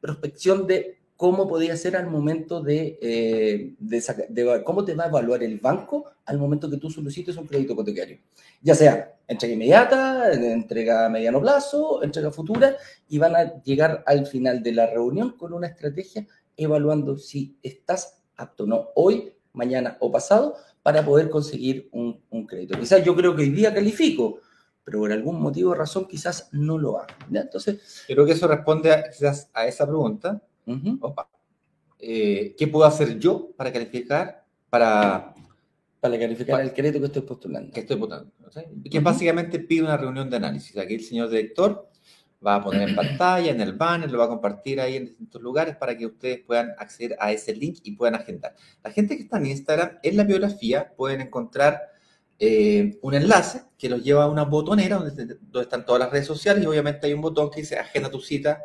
prospección 0.01 0.67
de 0.67 0.99
cómo 1.17 1.49
podía 1.49 1.77
ser 1.77 1.97
al 1.97 2.09
momento 2.09 2.61
de, 2.61 2.99
eh, 3.01 3.75
de, 3.79 4.63
cómo 4.63 4.85
te 4.85 4.95
va 4.95 5.05
a 5.05 5.09
evaluar 5.09 5.43
el 5.43 5.59
banco 5.59 6.05
al 6.27 6.39
momento 6.39 6.71
que 6.71 6.77
tú 6.77 6.91
solicites 6.91 7.37
un 7.39 7.47
crédito 7.47 7.73
hipotecario. 7.73 8.19
Ya 8.61 8.75
sea 8.75 9.17
entrega 9.27 9.55
inmediata, 9.55 10.33
entrega 10.33 11.07
a 11.07 11.09
mediano 11.09 11.41
plazo, 11.41 12.03
entrega 12.03 12.31
futura, 12.31 12.77
y 13.09 13.19
van 13.19 13.35
a 13.35 13.63
llegar 13.63 14.05
al 14.07 14.27
final 14.27 14.63
de 14.63 14.73
la 14.73 14.87
reunión 14.87 15.33
con 15.33 15.55
una 15.55 15.67
estrategia 15.67 16.27
evaluando 16.59 17.17
si 17.17 17.57
estás 17.63 18.18
apto 18.39 18.67
no 18.67 18.89
hoy, 18.95 19.35
mañana 19.53 19.99
o 20.01 20.11
pasado 20.11 20.55
para 20.83 21.05
poder 21.05 21.29
conseguir 21.29 21.89
un, 21.93 22.23
un 22.31 22.47
crédito. 22.47 22.79
Quizás 22.79 23.05
yo 23.05 23.15
creo 23.15 23.37
que 23.37 23.43
hoy 23.43 23.51
día 23.51 23.75
califico, 23.75 24.39
pero 24.85 25.01
por 25.01 25.13
algún 25.13 25.41
motivo 25.41 25.73
o 25.73 25.75
razón 25.75 26.07
quizás 26.09 26.49
no 26.53 26.79
lo 26.79 26.99
haga. 26.99 27.15
Entonces, 27.31 28.05
creo 28.07 28.25
que 28.25 28.33
eso 28.33 28.49
responde 28.49 28.93
a, 28.93 29.11
quizás 29.11 29.51
a 29.53 29.67
esa 29.67 29.87
pregunta 29.87 30.41
eh, 31.99 32.55
¿qué 32.57 32.69
puedo 32.69 32.85
hacer 32.85 33.19
yo 33.19 33.51
para 33.57 33.73
calificar? 33.73 34.45
Para, 34.71 35.35
Para 36.01 36.19
calificar 36.19 36.61
el 36.61 36.73
crédito 36.73 37.01
que 37.01 37.07
estoy 37.07 37.23
postulando. 37.23 37.73
que 37.73 37.81
estoy 37.81 37.97
votando. 37.97 38.31
¿sí? 38.51 38.61
Que 38.89 39.01
básicamente 39.01 39.59
pide 39.59 39.83
una 39.83 39.97
reunión 39.97 40.31
de 40.31 40.37
análisis. 40.37 40.77
Aquí 40.79 40.95
el 40.95 41.03
señor 41.03 41.29
director 41.29 41.88
va 42.45 42.57
a 42.57 42.63
poner 42.63 42.89
en 42.89 42.95
pantalla, 42.95 43.51
en 43.51 43.61
el 43.61 43.73
banner, 43.73 44.11
lo 44.11 44.19
va 44.19 44.27
a 44.27 44.29
compartir 44.29 44.81
ahí 44.81 44.97
en 44.97 45.07
distintos 45.07 45.43
lugares 45.43 45.77
para 45.77 45.97
que 45.97 46.07
ustedes 46.07 46.41
puedan 46.47 46.71
acceder 46.79 47.17
a 47.19 47.33
ese 47.33 47.55
link 47.55 47.79
y 47.83 47.93
puedan 47.97 48.15
agendar. 48.15 48.55
La 48.85 48.91
gente 48.93 49.17
que 49.17 49.25
está 49.25 49.39
en 49.39 49.47
Instagram, 49.47 49.99
en 50.03 50.17
la 50.17 50.25
biografía 50.25 50.93
pueden 50.97 51.21
encontrar 51.21 51.81
eh, 52.39 52.97
un 53.03 53.15
enlace 53.15 53.63
que 53.77 53.89
los 53.89 54.03
lleva 54.05 54.25
a 54.25 54.29
una 54.29 54.45
botonera 54.45 54.97
donde, 54.99 55.25
donde 55.41 55.63
están 55.63 55.85
todas 55.85 55.99
las 56.01 56.11
redes 56.13 56.27
sociales 56.27 56.63
y 56.63 56.67
obviamente 56.67 57.07
hay 57.09 57.13
un 57.13 57.21
botón 57.21 57.51
que 57.51 57.61
dice 57.61 57.77
agenda 57.77 58.09
tu 58.11 58.21
cita, 58.21 58.61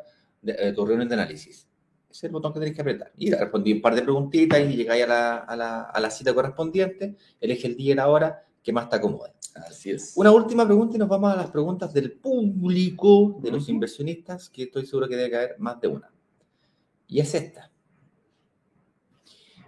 eh, 0.45 0.71
tu 0.75 0.85
reunión 0.85 1.07
de 1.09 1.15
análisis. 1.15 1.67
Ese 2.11 2.17
es 2.19 2.23
el 2.25 2.29
botón 2.31 2.53
que 2.53 2.59
tenéis 2.59 2.75
que 2.75 2.81
apretar. 2.81 3.11
Y 3.17 3.31
respondí 3.31 3.73
un 3.73 3.81
par 3.81 3.95
de 3.95 4.03
preguntitas 4.03 4.59
y 4.59 4.75
llegáis 4.75 5.03
a 5.05 5.07
la, 5.07 5.35
a 5.37 5.55
la- 5.55 5.81
a 5.81 5.99
la 5.99 6.11
cita 6.11 6.31
correspondiente, 6.35 7.15
elige 7.41 7.65
el 7.67 7.75
día 7.75 7.93
y 7.93 7.95
la 7.95 8.07
hora 8.07 8.45
que 8.63 8.71
más 8.73 8.89
te 8.89 8.95
acomode. 8.95 9.33
Así 9.55 9.91
es. 9.91 10.13
Una 10.15 10.31
última 10.31 10.65
pregunta 10.65 10.95
y 10.95 10.99
nos 10.99 11.09
vamos 11.09 11.31
a 11.31 11.35
las 11.35 11.51
preguntas 11.51 11.93
del 11.93 12.13
público, 12.13 13.37
de 13.41 13.51
los 13.51 13.63
Ujú. 13.63 13.73
inversionistas, 13.73 14.49
que 14.49 14.63
estoy 14.63 14.85
seguro 14.85 15.07
que 15.07 15.15
debe 15.15 15.29
caer 15.31 15.55
más 15.59 15.79
de 15.81 15.87
una. 15.89 16.09
Y 17.07 17.19
es 17.19 17.35
esta. 17.35 17.69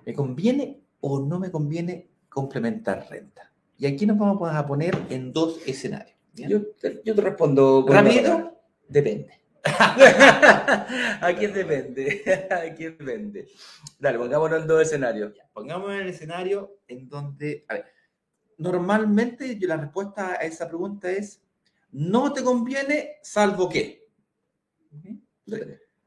¿Me 0.05 0.13
conviene 0.13 0.81
o 1.01 1.19
no 1.19 1.39
me 1.39 1.51
conviene 1.51 2.09
complementar 2.29 3.07
renta? 3.09 3.51
Y 3.77 3.85
aquí 3.85 4.05
nos 4.05 4.17
vamos 4.17 4.49
a 4.51 4.65
poner 4.65 4.95
en 5.09 5.31
dos 5.33 5.59
escenarios. 5.67 6.15
Yo, 6.33 6.65
te- 6.81 7.01
yo 7.03 7.13
te 7.15 7.21
respondo. 7.21 7.85
palabra. 7.85 8.53
Depende. 8.87 9.41
¿A 9.65 11.33
quién 11.37 11.53
depende? 11.53 12.21
¿A 12.51 12.73
quién 12.75 12.97
depende? 12.97 13.47
Dale, 13.99 14.17
pongámonos 14.19 14.61
en 14.61 14.67
dos 14.67 14.81
escenarios. 14.81 15.33
Pongamos 15.53 15.91
en 15.91 16.01
el 16.01 16.09
escenario 16.09 16.77
en 16.87 17.09
donde, 17.09 17.65
a 17.67 17.73
ver, 17.75 17.85
normalmente 18.57 19.57
la 19.61 19.77
respuesta 19.77 20.33
a 20.33 20.35
esa 20.35 20.67
pregunta 20.67 21.11
es, 21.11 21.41
no 21.91 22.33
te 22.33 22.43
conviene 22.43 23.17
salvo 23.21 23.69
que. 23.69 24.07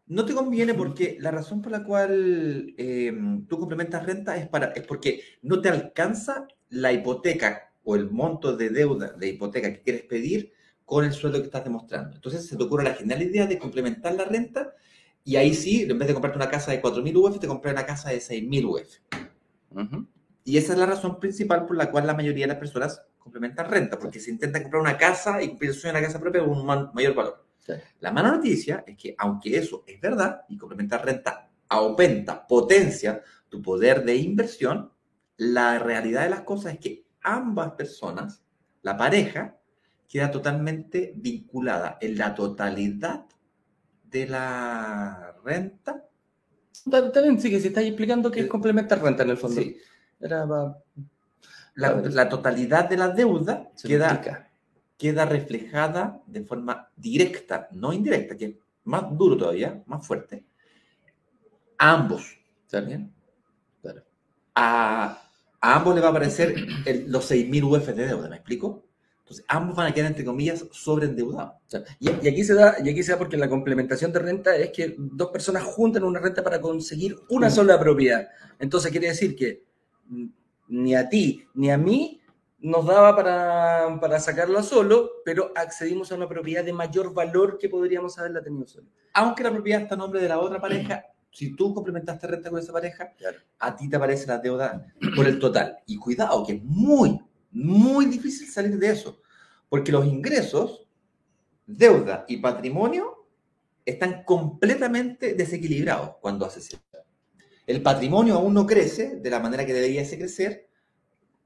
No 0.07 0.25
te 0.25 0.35
conviene 0.35 0.75
porque 0.75 1.19
la 1.21 1.31
razón 1.31 1.61
por 1.61 1.73
la 1.73 1.85
cual 1.85 2.75
eh, 2.79 3.13
tú 3.49 3.59
complementas 3.59 4.05
renta 4.07 4.37
es, 4.37 4.49
para, 4.49 4.73
es 4.73 4.87
porque 4.87 5.23
no 5.43 5.61
te 5.61 5.69
alcanza 5.69 6.49
la 6.71 6.93
hipoteca 6.93 7.73
o 7.85 7.95
el 7.95 8.11
monto 8.11 8.57
de 8.57 8.71
deuda 8.71 9.13
de 9.13 9.29
hipoteca 9.29 9.73
que 9.73 9.83
quieres 9.83 10.03
pedir 10.03 10.53
con 10.85 11.05
el 11.05 11.13
sueldo 11.13 11.39
que 11.39 11.47
estás 11.47 11.65
demostrando. 11.65 12.17
Entonces 12.17 12.47
se 12.47 12.57
te 12.57 12.63
ocurre 12.63 12.85
la 12.85 12.95
genial 12.95 13.23
idea 13.23 13.47
de 13.47 13.59
complementar 13.59 14.15
la 14.15 14.25
renta 14.25 14.75
y 15.25 15.37
ahí 15.37 15.53
sí, 15.53 15.83
en 15.83 15.99
vez 15.99 16.09
de 16.09 16.15
comprarte 16.15 16.39
una 16.39 16.49
casa 16.49 16.71
de 16.71 16.81
4.000 16.81 17.15
UF, 17.15 17.39
te 17.39 17.47
compras 17.47 17.75
una 17.75 17.85
casa 17.85 18.09
de 18.09 18.19
6.000 18.19 18.65
UF. 18.65 18.99
Y 20.49 20.57
esa 20.57 20.73
es 20.73 20.79
la 20.79 20.87
razón 20.87 21.21
principal 21.21 21.67
por 21.67 21.77
la 21.77 21.91
cual 21.91 22.07
la 22.07 22.15
mayoría 22.15 22.45
de 22.47 22.55
las 22.55 22.57
personas 22.57 23.03
complementan 23.19 23.71
renta, 23.71 23.99
porque 23.99 24.19
se 24.19 24.31
intentan 24.31 24.63
comprar 24.63 24.81
una 24.81 24.97
casa 24.97 25.43
y 25.43 25.49
sueño 25.59 25.75
de 25.83 25.91
una 25.91 26.01
casa 26.01 26.19
propia 26.19 26.41
con 26.41 26.53
un 26.59 26.65
ma- 26.65 26.91
mayor 26.95 27.15
valor. 27.15 27.45
Sí. 27.59 27.75
La 28.01 28.13
mala 28.13 28.31
noticia 28.31 28.83
es 28.87 28.97
que, 28.97 29.15
aunque 29.19 29.59
eso 29.59 29.85
es 29.87 30.01
verdad, 30.01 30.47
y 30.49 30.57
complementar 30.57 31.05
renta 31.05 31.51
aumenta, 31.69 32.47
potencia 32.47 33.23
tu 33.51 33.61
poder 33.61 34.03
de 34.07 34.17
inversión, 34.17 34.91
la 35.37 35.79
realidad 35.79 36.23
de 36.23 36.31
las 36.31 36.41
cosas 36.41 36.73
es 36.73 36.79
que 36.81 37.05
ambas 37.21 37.73
personas, 37.73 38.43
la 38.81 38.97
pareja, 38.97 39.59
queda 40.09 40.31
totalmente 40.31 41.13
vinculada 41.15 41.99
en 42.01 42.17
la 42.17 42.35
totalidad 42.35 43.27
de 44.05 44.27
la 44.27 45.35
renta. 45.45 46.09
Está, 46.73 47.21
bien, 47.21 47.39
sí, 47.39 47.51
que 47.51 47.61
si 47.61 47.69
estáis 47.69 47.89
explicando 47.89 48.31
que 48.31 48.41
es 48.41 48.47
Eh, 48.47 48.49
complementar 48.49 49.03
renta 49.03 49.25
en 49.25 49.31
el 49.31 49.37
fondo. 49.37 49.61
Sí, 49.61 49.77
Era 50.21 50.45
la, 51.75 51.95
la 52.03 52.29
totalidad 52.29 52.89
de 52.89 52.97
la 52.97 53.09
deuda 53.09 53.71
se 53.75 53.89
queda, 53.89 54.51
queda 54.97 55.25
reflejada 55.27 56.21
de 56.27 56.45
forma 56.45 56.91
directa, 56.97 57.69
no 57.73 57.93
indirecta, 57.93 58.37
que 58.37 58.45
es 58.47 58.55
más 58.85 59.17
duro 59.17 59.37
todavía, 59.37 59.83
más 59.87 60.07
fuerte, 60.07 60.45
a 61.79 61.93
ambos. 61.95 62.37
¿Está 62.65 62.81
bien? 62.81 63.13
Claro. 63.83 64.03
A, 64.55 65.23
a 65.61 65.77
ambos 65.77 65.95
le 65.95 66.01
va 66.01 66.09
a 66.09 66.11
aparecer 66.11 66.55
el- 66.87 67.11
los 67.11 67.25
6.000 67.27 67.65
UF 67.65 67.93
de 67.95 68.07
deuda, 68.07 68.29
¿me 68.29 68.37
explico? 68.37 68.85
Entonces, 69.21 69.45
ambos 69.49 69.77
van 69.77 69.89
a 69.89 69.95
quedar, 69.95 70.09
entre 70.11 70.25
comillas, 70.25 70.65
sobreendeudados. 70.73 71.55
Y, 72.01 72.09
y 72.11 72.29
aquí 72.29 72.45
se 72.45 72.55
da, 72.55 72.77
y 72.83 72.89
aquí 72.89 73.03
se 73.03 73.13
da 73.13 73.19
porque 73.19 73.37
la 73.37 73.49
complementación 73.49 74.13
de 74.13 74.21
renta 74.21 74.57
es 74.57 74.71
que 74.71 74.95
dos 74.99 75.31
personas 75.31 75.65
juntan 75.65 76.05
una 76.05 76.19
renta 76.21 76.43
para 76.43 76.61
conseguir 76.61 77.17
una 77.29 77.51
sola 77.51 77.79
propiedad. 77.79 78.29
Entonces 78.59 78.91
quiere 78.91 79.09
decir 79.09 79.37
que 79.37 79.68
ni 80.69 80.95
a 80.95 81.09
ti 81.09 81.45
ni 81.55 81.71
a 81.71 81.79
mí 81.79 82.21
nos 82.61 82.87
daba 82.87 83.15
para, 83.15 83.99
para 84.01 84.19
sacarla 84.19 84.63
solo, 84.63 85.11
pero 85.25 85.53
accedimos 85.55 86.11
a 86.11 86.17
una 86.17 86.29
propiedad 86.29 86.65
de 86.65 86.73
mayor 86.73 87.15
valor 87.15 87.57
que 87.57 87.69
podríamos 87.69 88.19
haberla 88.19 88.43
tenido 88.43 88.67
solo. 88.67 88.89
Aunque 89.15 89.45
la 89.45 89.53
propiedad 89.53 89.83
está 89.83 89.95
a 89.95 89.99
nombre 89.99 90.21
de 90.21 90.29
la 90.29 90.41
otra 90.41 90.61
pareja, 90.61 91.05
si 91.31 91.55
tú 91.55 91.73
complementaste 91.73 92.27
renta 92.27 92.51
con 92.51 92.59
esa 92.59 92.73
pareja, 92.73 93.13
Claro. 93.17 93.39
a 93.61 93.77
ti 93.77 93.89
te 93.89 93.95
aparece 93.97 94.27
la 94.27 94.39
deuda 94.39 94.93
por 95.15 95.27
el 95.29 95.39
total. 95.39 95.79
Y 95.87 95.97
cuidado, 95.99 96.45
que 96.45 96.55
es 96.55 96.63
muy, 96.65 97.21
muy 97.53 98.07
difícil 98.07 98.49
salir 98.49 98.77
de 98.77 98.91
eso, 98.91 99.21
porque 99.69 99.93
los 99.93 100.05
ingresos, 100.05 100.85
deuda 101.65 102.25
y 102.27 102.39
patrimonio 102.39 103.27
están 103.85 104.25
completamente 104.25 105.35
desequilibrados 105.35 106.17
cuando 106.21 106.45
haces 106.45 106.67
eso. 106.69 106.79
El 107.69 107.83
patrimonio 107.83 108.35
aún 108.35 108.55
no 108.55 108.67
crece 108.67 109.17
de 109.17 109.29
la 109.29 109.41
manera 109.41 109.67
que 109.67 109.75
debería 109.75 110.03
crecer 110.09 110.71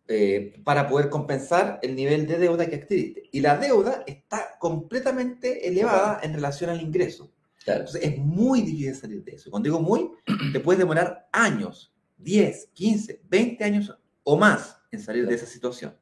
eh, 0.06 0.54
para 0.62 0.86
poder 0.86 1.10
compensar 1.10 1.80
el 1.82 1.96
nivel 1.96 2.28
de 2.28 2.38
deuda 2.38 2.66
que 2.70 2.76
adquiriste. 2.76 3.28
Y 3.32 3.40
la 3.40 3.58
deuda 3.58 4.04
está 4.06 4.56
completamente 4.60 5.66
elevada 5.66 6.20
en 6.22 6.32
relación 6.32 6.70
al 6.70 6.80
ingreso. 6.80 7.32
Claro. 7.64 7.80
Entonces 7.80 8.04
es 8.04 8.18
muy 8.18 8.62
difícil 8.62 8.94
salir 8.94 9.24
de 9.24 9.32
eso. 9.32 9.50
Cuando 9.50 9.66
digo 9.66 9.80
muy, 9.80 10.12
te 10.52 10.60
puedes 10.60 10.78
demorar 10.78 11.28
años, 11.32 11.92
10, 12.18 12.68
15, 12.72 13.22
20 13.28 13.64
años 13.64 13.98
o 14.22 14.36
más 14.36 14.78
en 14.92 15.00
salir 15.00 15.26
de 15.26 15.34
esa 15.34 15.46
situación. 15.46 15.96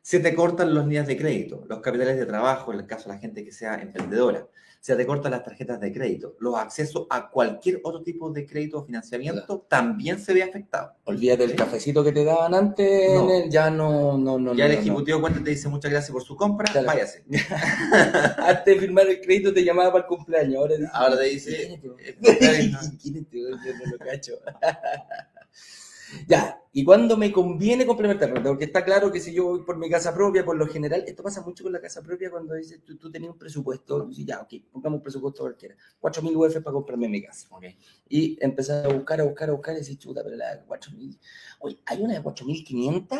Se 0.00 0.20
te 0.20 0.32
cortan 0.36 0.72
las 0.76 0.84
líneas 0.84 1.08
de 1.08 1.16
crédito, 1.16 1.64
los 1.68 1.80
capitales 1.80 2.16
de 2.16 2.26
trabajo, 2.26 2.72
en 2.72 2.78
el 2.78 2.86
caso 2.86 3.08
de 3.08 3.16
la 3.16 3.20
gente 3.20 3.44
que 3.44 3.50
sea 3.50 3.82
emprendedora. 3.82 4.46
Se 4.80 4.94
te 4.94 5.04
cortan 5.04 5.32
las 5.32 5.42
tarjetas 5.42 5.80
de 5.80 5.92
crédito. 5.92 6.36
Los 6.38 6.54
accesos 6.56 7.06
a 7.10 7.28
cualquier 7.28 7.80
otro 7.82 8.02
tipo 8.02 8.30
de 8.30 8.46
crédito 8.46 8.78
o 8.78 8.84
financiamiento 8.84 9.66
también 9.68 10.20
se 10.20 10.32
ve 10.32 10.44
afectado. 10.44 10.94
Olvídate 11.04 11.46
del 11.48 11.56
cafecito 11.56 12.04
que 12.04 12.12
te 12.12 12.24
daban 12.24 12.54
antes, 12.54 13.12
No. 13.12 13.28
el- 13.32 13.50
ya 13.50 13.68
no, 13.68 14.16
no, 14.16 14.38
no. 14.38 14.54
ya 14.54 14.66
no, 14.66 14.70
el 14.70 14.76
no. 14.76 14.82
ejecutivo 14.82 15.16
de 15.18 15.22
cuenta 15.22 15.42
te 15.42 15.50
dice 15.50 15.68
muchas 15.68 15.90
gracias 15.90 16.12
por 16.12 16.22
su 16.22 16.36
compra, 16.36 16.70
Claro. 16.70 16.86
váyase. 16.86 17.24
Antes 18.38 18.64
de 18.64 18.76
firmar 18.78 19.08
el 19.08 19.20
crédito 19.20 19.52
te 19.52 19.64
llamaba 19.64 19.90
para 19.90 20.04
el 20.04 20.08
cumpleaños, 20.08 20.56
ahora 20.60 20.76
dice, 20.76 20.90
Ahora 20.92 21.16
te 21.16 21.22
¿quién 21.22 21.34
dice, 21.34 21.62
es? 21.64 22.92
¿Quién 23.02 23.16
es? 23.16 23.26
Yo 23.32 23.74
no 23.84 23.90
lo 23.92 23.98
cacho. 23.98 24.32
Ya, 26.28 26.60
¿y 26.72 26.84
cuándo 26.84 27.16
me 27.16 27.32
conviene 27.32 27.84
complementar? 27.86 28.32
Porque 28.42 28.64
está 28.64 28.84
claro 28.84 29.10
que 29.10 29.20
si 29.20 29.32
yo 29.34 29.44
voy 29.46 29.62
por 29.64 29.76
mi 29.76 29.90
casa 29.90 30.14
propia, 30.14 30.44
por 30.44 30.56
lo 30.56 30.66
general, 30.68 31.04
esto 31.06 31.22
pasa 31.22 31.42
mucho 31.42 31.64
con 31.64 31.72
la 31.72 31.80
casa 31.80 32.02
propia 32.02 32.30
cuando 32.30 32.54
dices, 32.54 32.80
tú, 32.84 32.96
tú 32.96 33.10
tenías 33.10 33.32
un 33.32 33.38
presupuesto, 33.38 34.08
y 34.12 34.24
ya, 34.24 34.40
ok, 34.40 34.54
pongamos 34.72 34.98
un 34.98 35.02
presupuesto 35.02 35.42
cualquiera, 35.42 35.74
4.000 36.00 36.36
UF 36.36 36.60
para 36.60 36.74
comprarme 36.74 37.08
mi 37.08 37.22
casa. 37.22 37.48
Ok. 37.50 37.64
Y 38.08 38.38
empezar 38.40 38.86
a 38.86 38.88
buscar, 38.94 39.20
a 39.20 39.24
buscar, 39.24 39.48
a 39.50 39.52
buscar, 39.52 39.74
y 39.74 39.78
decir, 39.78 39.98
chuta, 39.98 40.22
pero 40.22 40.36
la 40.36 40.56
de 40.56 40.62
4.000, 40.64 41.18
oye, 41.60 41.78
hay 41.86 42.02
una 42.02 42.14
de 42.14 42.22
4.500 42.22 43.18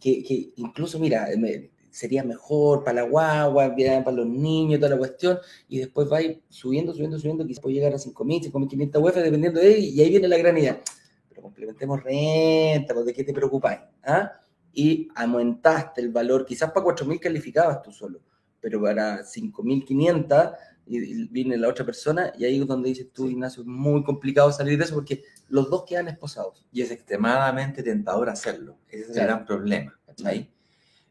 que, 0.00 0.22
que 0.22 0.52
incluso, 0.56 0.98
mira, 0.98 1.28
me- 1.38 1.70
sería 1.90 2.22
mejor 2.22 2.84
para 2.84 2.96
la 3.02 3.08
guagua, 3.08 3.74
para 3.74 4.12
los 4.12 4.26
niños, 4.26 4.78
toda 4.80 4.90
la 4.90 4.98
cuestión, 4.98 5.38
y 5.68 5.78
después 5.78 6.12
va 6.12 6.18
subiendo, 6.50 6.92
subiendo, 6.92 7.18
subiendo, 7.18 7.46
quizás 7.46 7.62
puede 7.62 7.76
llegar 7.76 7.94
a 7.94 7.98
5.000, 7.98 8.42
5.500 8.42 9.02
UF, 9.02 9.22
dependiendo 9.22 9.60
de 9.60 9.74
él, 9.74 9.84
y 9.84 10.00
ahí 10.02 10.10
viene 10.10 10.28
la 10.28 10.36
gran 10.36 10.58
idea. 10.58 10.82
Pero 11.36 11.42
complementemos 11.42 12.02
renta, 12.02 12.94
pues, 12.94 13.04
¿de 13.04 13.12
qué 13.12 13.22
te 13.22 13.34
preocupáis? 13.34 13.80
¿Ah? 14.02 14.32
Y 14.72 15.06
aumentaste 15.14 16.00
el 16.00 16.08
valor, 16.10 16.46
quizás 16.46 16.70
para 16.72 16.84
4.000 16.86 17.20
calificabas 17.20 17.82
tú 17.82 17.92
solo, 17.92 18.20
pero 18.58 18.80
para 18.80 19.22
5.500 19.22 20.54
y, 20.86 20.98
y 20.98 21.28
viene 21.28 21.58
la 21.58 21.68
otra 21.68 21.84
persona, 21.84 22.32
y 22.38 22.44
ahí 22.46 22.58
es 22.60 22.66
donde 22.66 22.88
dices 22.88 23.08
tú, 23.12 23.28
Ignacio, 23.28 23.62
es 23.62 23.66
muy 23.66 24.02
complicado 24.02 24.50
salir 24.50 24.78
de 24.78 24.84
eso 24.84 24.94
porque 24.94 25.24
los 25.48 25.68
dos 25.68 25.84
quedan 25.86 26.08
esposados. 26.08 26.64
y 26.72 26.80
es 26.80 26.90
extremadamente 26.90 27.82
tentador 27.82 28.30
hacerlo. 28.30 28.78
Ese 28.88 29.02
es 29.02 29.08
el 29.08 29.14
Claro. 29.14 29.28
gran 29.34 29.44
problema. 29.46 29.98
¿cachai? 30.06 30.50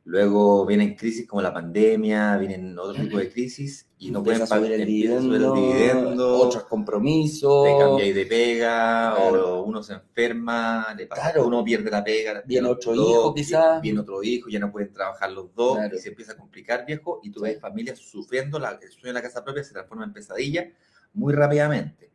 Luego 0.08 0.68
vienen 0.68 0.94
crisis 0.96 1.28
como 1.28 1.42
la 1.42 1.52
pandemia, 1.52 2.38
vienen 2.38 2.78
otro 2.78 3.02
tipo 3.02 3.18
de 3.18 3.32
crisis 3.32 3.90
y 3.98 4.12
no 4.12 4.24
pueden 4.24 4.48
pagar 4.48 4.72
el 4.72 4.86
dividendo, 4.86 6.38
otros 6.38 6.66
compromisos, 6.66 7.66
te 7.66 7.76
cambiáis 7.80 8.14
de 8.14 8.26
pega, 8.28 9.16
Claro. 9.16 9.62
o 9.62 9.64
uno 9.64 9.82
se 9.82 9.94
enferma, 9.94 10.94
le 10.96 11.08
pasa, 11.08 11.32
Claro. 11.32 11.48
uno 11.48 11.64
pierde 11.64 11.90
la 11.90 12.04
pega, 12.04 12.44
Viene 12.46 12.68
otro 12.68 12.94
dos, 12.94 13.10
hijo, 13.10 13.34
quizás. 13.34 13.82
Viene 13.82 14.00
otro 14.02 14.22
hijo, 14.22 14.48
ya 14.48 14.60
no 14.60 14.72
pueden 14.72 14.94
trabajar 14.94 15.32
los 15.32 15.52
dos, 15.56 15.78
Claro. 15.78 15.96
y 15.96 16.00
se 16.00 16.10
empieza 16.10 16.34
a 16.34 16.38
complicar, 16.38 16.86
viejo, 16.86 17.20
y 17.24 17.32
tú 17.32 17.42
ves 17.42 17.60
familias 17.60 17.98
sufriendo, 17.98 18.60
la, 18.60 18.78
el 18.80 18.92
sueño 18.92 19.08
de 19.08 19.14
la 19.14 19.22
casa 19.24 19.44
propia 19.44 19.64
se 19.64 19.74
transforma 19.74 20.04
en 20.04 20.14
pesadilla 20.14 20.70
muy 21.14 21.34
rápidamente. 21.34 22.12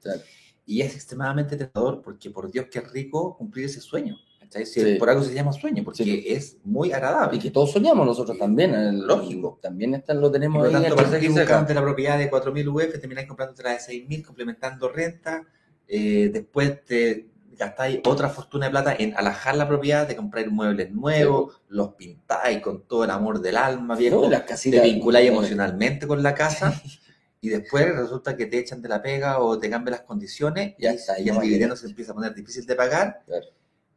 Y 0.65 0.83
es 0.83 0.95
extremadamente 0.95 1.57
tentador 1.57 2.03
porque, 2.03 2.31
por 2.31 2.53
Dios, 2.53 2.67
qué 2.71 2.81
rico 2.83 3.37
cumplir 3.37 3.65
ese 3.67 3.81
sueño. 3.81 4.17
¿Cachai? 4.51 4.67
Si 4.67 4.81
Sí. 4.81 4.95
Por 4.97 5.09
algo 5.11 5.23
se 5.23 5.33
llama 5.33 5.53
sueño, 5.53 5.85
porque 5.85 6.03
Sí. 6.05 6.25
es 6.27 6.59
muy 6.65 6.93
agradable. 6.93 7.37
Y 7.39 7.41
que 7.41 7.51
todos 7.51 7.71
soñamos 7.73 8.05
nosotros 8.05 8.37
también. 8.37 8.75
el- 8.75 8.99
Lógico. 9.07 9.59
También 9.63 9.95
está, 9.95 10.13
lo 10.15 10.29
Y 10.29 10.33
tenemos 10.33 10.63
por 10.63 10.73
lo 10.73 10.77
ahí. 10.79 10.83
tanto, 10.85 10.97
pasaje 10.97 11.17
estoy 11.19 11.35
cerca. 11.35 11.55
buscando 11.59 11.75
la 11.81 11.87
propiedad 11.87 12.19
de 12.19 12.29
4.000 12.29 12.69
UF, 12.69 12.99
termináis 12.99 13.29
comprando 13.29 13.63
la 13.63 13.73
de 13.73 13.79
6.000, 13.81 14.25
complementando 14.25 14.89
renta. 14.89 15.45
eh, 15.93 16.31
después 16.33 16.85
te 16.85 17.27
gastáis 17.59 17.99
otra 18.07 18.29
fortuna 18.29 18.67
de 18.67 18.71
plata 18.71 18.95
en 18.97 19.13
alajar 19.17 19.57
la 19.57 19.67
propiedad, 19.67 20.07
de 20.07 20.15
comprar 20.15 20.49
muebles 20.49 20.93
nuevos, 20.93 21.61
los 21.69 21.95
pintáis 21.95 22.61
con 22.61 22.83
todo 22.87 23.03
el 23.03 23.11
amor 23.11 23.41
del 23.41 23.57
alma, 23.57 23.97
viejo. 23.97 24.23
No, 24.23 24.31
las 24.31 24.47
te 24.63 24.81
vinculáis 24.81 25.29
emocionalmente 25.29 26.07
con 26.07 26.23
la 26.23 26.33
casa. 26.35 26.73
Y 27.43 27.49
después 27.49 27.87
resulta 27.97 28.37
que 28.37 28.45
te 28.47 28.59
echan 28.59 28.83
de 28.83 28.89
la 28.91 29.01
pega 29.01 29.39
o 29.41 29.59
te 29.59 29.71
cambian 29.71 29.93
las 29.93 30.03
condiciones 30.03 30.75
Ya 30.79 30.93
y, 30.93 30.97
está, 30.97 31.15
y 31.19 31.23
el 31.29 31.35
dividendo 31.37 31.49
dinero. 31.49 31.77
se 31.77 31.87
empieza 31.87 32.13
a 32.13 32.15
poner 32.15 32.35
difícil 32.35 32.67
de 32.67 32.75
pagar. 32.77 33.23
Claro. 33.27 33.47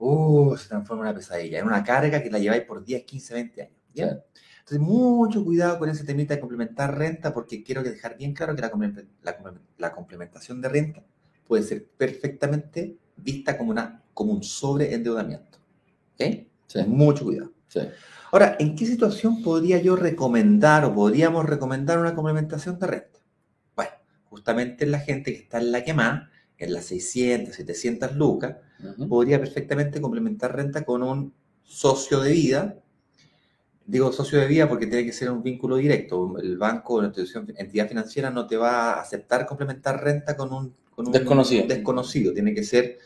Uh, 0.06 0.58
se 0.58 0.68
transforma 0.68 1.04
en 1.04 1.10
una 1.10 1.16
pesadilla, 1.16 1.60
en 1.60 1.66
una 1.68 1.84
carga 1.84 2.22
que 2.22 2.30
la 2.30 2.40
lleváis 2.40 2.64
por 2.64 2.84
10, 2.84 3.04
15, 3.06 3.34
20 3.34 3.62
años. 3.62 3.74
Claro. 3.94 4.24
Entonces, 4.60 4.80
mucho 4.80 5.44
cuidado 5.44 5.78
con 5.80 5.90
ese 5.90 6.04
temita 6.04 6.34
de 6.34 6.40
complementar 6.40 6.98
renta, 6.98 7.34
porque 7.34 7.64
quiero 7.64 7.84
dejar 7.84 8.18
bien 8.18 8.34
claro 8.34 8.56
que 8.56 8.62
la, 8.62 8.72
comple- 8.72 9.06
la 9.22 9.38
comple- 9.38 9.60
la 9.78 9.92
complementación 9.94 10.62
de 10.62 10.70
renta 10.70 11.04
puede 11.48 11.64
ser 11.64 11.86
perfectamente 11.86 12.98
vista 13.18 13.58
como, 13.58 13.72
una, 13.72 14.04
como 14.14 14.32
un 14.34 14.44
sobreendeudamiento. 14.44 15.60
¿Ok? 16.16 16.48
Sí, 16.68 16.80
Mucho 16.88 17.24
cuidado. 17.26 17.52
sí. 17.68 17.80
Ahora, 18.32 18.56
¿en 18.60 18.76
qué 18.76 18.86
situación 18.88 19.44
podría 19.44 19.78
yo 19.80 19.96
recomendar 19.96 20.86
o 20.86 20.94
podríamos 20.96 21.46
recomendar 21.46 22.00
una 22.00 22.16
complementación 22.16 22.80
de 22.80 22.88
renta? 22.88 23.20
Bueno, 23.76 23.92
justamente 24.26 24.86
en 24.86 24.92
la 24.92 25.00
gente 25.00 25.32
que 25.34 25.40
está 25.40 25.60
en 25.60 25.72
la 25.72 25.84
quemada, 25.84 26.32
en 26.58 26.74
las 26.74 26.86
600, 26.86 27.54
700 27.54 28.16
lucas, 28.16 28.56
Podría 29.08 29.40
perfectamente 29.40 30.02
complementar 30.02 30.56
renta 30.56 30.84
con 30.84 31.04
un 31.04 31.34
socio 31.64 32.20
de 32.20 32.32
vida. 32.32 32.80
Digo 33.86 34.12
socio 34.12 34.40
de 34.40 34.48
vida 34.48 34.70
porque 34.70 34.88
tiene 34.88 35.06
que 35.06 35.12
ser 35.12 35.30
un 35.30 35.44
vínculo 35.44 35.76
directo. 35.78 36.38
El 36.38 36.58
banco 36.58 36.96
o 36.96 37.02
la 37.02 37.08
institución, 37.08 37.54
entidad 37.58 37.88
financiera 37.88 38.30
no 38.30 38.48
te 38.48 38.58
va 38.58 38.94
a 38.94 39.02
aceptar 39.02 39.46
complementar 39.46 40.02
renta 40.04 40.38
con 40.38 40.54
un, 40.54 40.74
con 40.92 41.08
un 41.08 41.12
Desconocido. 41.14 41.68
desconocido. 41.68 42.34
Tiene 42.34 42.54
que 42.54 42.64
ser, 42.64 42.98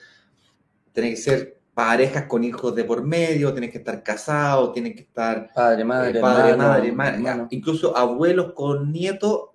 tiene 0.93 1.09
que 1.11 1.17
ser 1.17 1.56
parejas 1.77 2.23
con 2.23 2.43
hijos 2.43 2.73
de 2.73 2.83
por 2.85 3.03
medio, 3.03 3.51
tienen 3.53 3.69
que 3.69 3.77
estar 3.77 4.01
casados, 4.01 4.73
tienen 4.73 4.95
que 4.95 5.01
estar 5.01 5.51
Padre, 5.53 5.83
madre, 5.85 6.17
eh, 6.17 6.21
padre, 6.21 6.49
hermano, 6.49 6.69
madre, 6.71 6.91
madre, 6.91 7.15
hermano. 7.17 7.47
incluso 7.51 7.95
abuelos 7.95 8.53
con 8.53 8.91
nietos. 8.91 9.49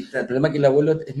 está. 0.00 0.20
El 0.20 0.26
problema 0.26 0.48
es 0.48 0.52
que 0.52 0.58
el 0.58 0.64
abuelo, 0.66 0.92
es- 0.92 1.14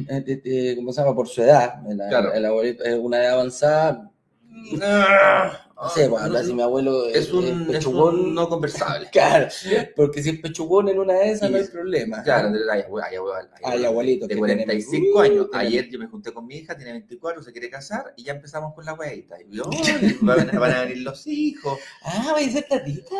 es- 0.44 0.76
¿cómo 0.76 0.92
se 0.92 1.00
llama? 1.00 1.14
Por 1.14 1.26
su 1.26 1.42
edad. 1.42 1.80
El, 1.88 1.96
Claro. 1.96 2.34
el 2.34 2.44
abuelito 2.44 2.84
es 2.84 2.98
una 2.98 3.22
edad 3.22 3.32
avanzada. 3.32 4.10
No 4.52 5.88
sé, 5.88 6.08
pues, 6.08 6.22
hablar 6.22 6.44
si 6.44 6.54
mi 6.54 6.62
abuelo 6.62 7.06
es, 7.08 7.16
es 7.16 7.32
un, 7.32 7.44
es 7.44 7.50
es 7.50 7.56
un 7.56 7.66
pechugón. 7.66 8.34
no 8.34 8.48
conversable. 8.48 9.08
Claro, 9.12 9.48
porque 9.96 10.22
si 10.22 10.30
es 10.30 10.38
pechugón 10.38 10.88
en 10.88 10.98
una 11.00 11.14
de 11.14 11.32
esas 11.32 11.50
no 11.50 11.56
hay 11.56 11.64
problema. 11.64 12.22
Claro, 12.22 12.52
hay, 12.70 12.82
hay 12.82 13.16
hay 13.64 13.84
abuelitos 13.84 14.28
de 14.28 14.34
que 14.34 14.38
45 14.38 15.00
tienen- 15.00 15.12
uh, 15.14 15.18
años. 15.20 15.48
Ayer 15.54 15.88
yo 15.90 15.98
me 15.98 16.06
junté 16.06 16.32
con 16.32 16.46
mi 16.46 16.56
hija, 16.58 16.76
tiene 16.76 16.92
24, 16.92 17.42
se 17.42 17.50
quiere 17.52 17.68
casar 17.68 18.12
y 18.16 18.22
ya 18.24 18.32
empezamos 18.32 18.74
con 18.74 18.84
la 18.84 18.94
weita. 18.94 19.36
Y 19.42 19.56
yo, 19.56 19.64
"Ay, 19.72 20.16
van, 20.20 20.54
a- 20.54 20.58
van 20.58 20.70
a 20.72 20.80
venir 20.82 20.98
los 20.98 21.26
hijos. 21.26 21.78
Ah, 22.04 22.30
¿vais 22.32 22.48
a 22.48 22.52
ser 22.52 22.68
tatita? 22.68 23.16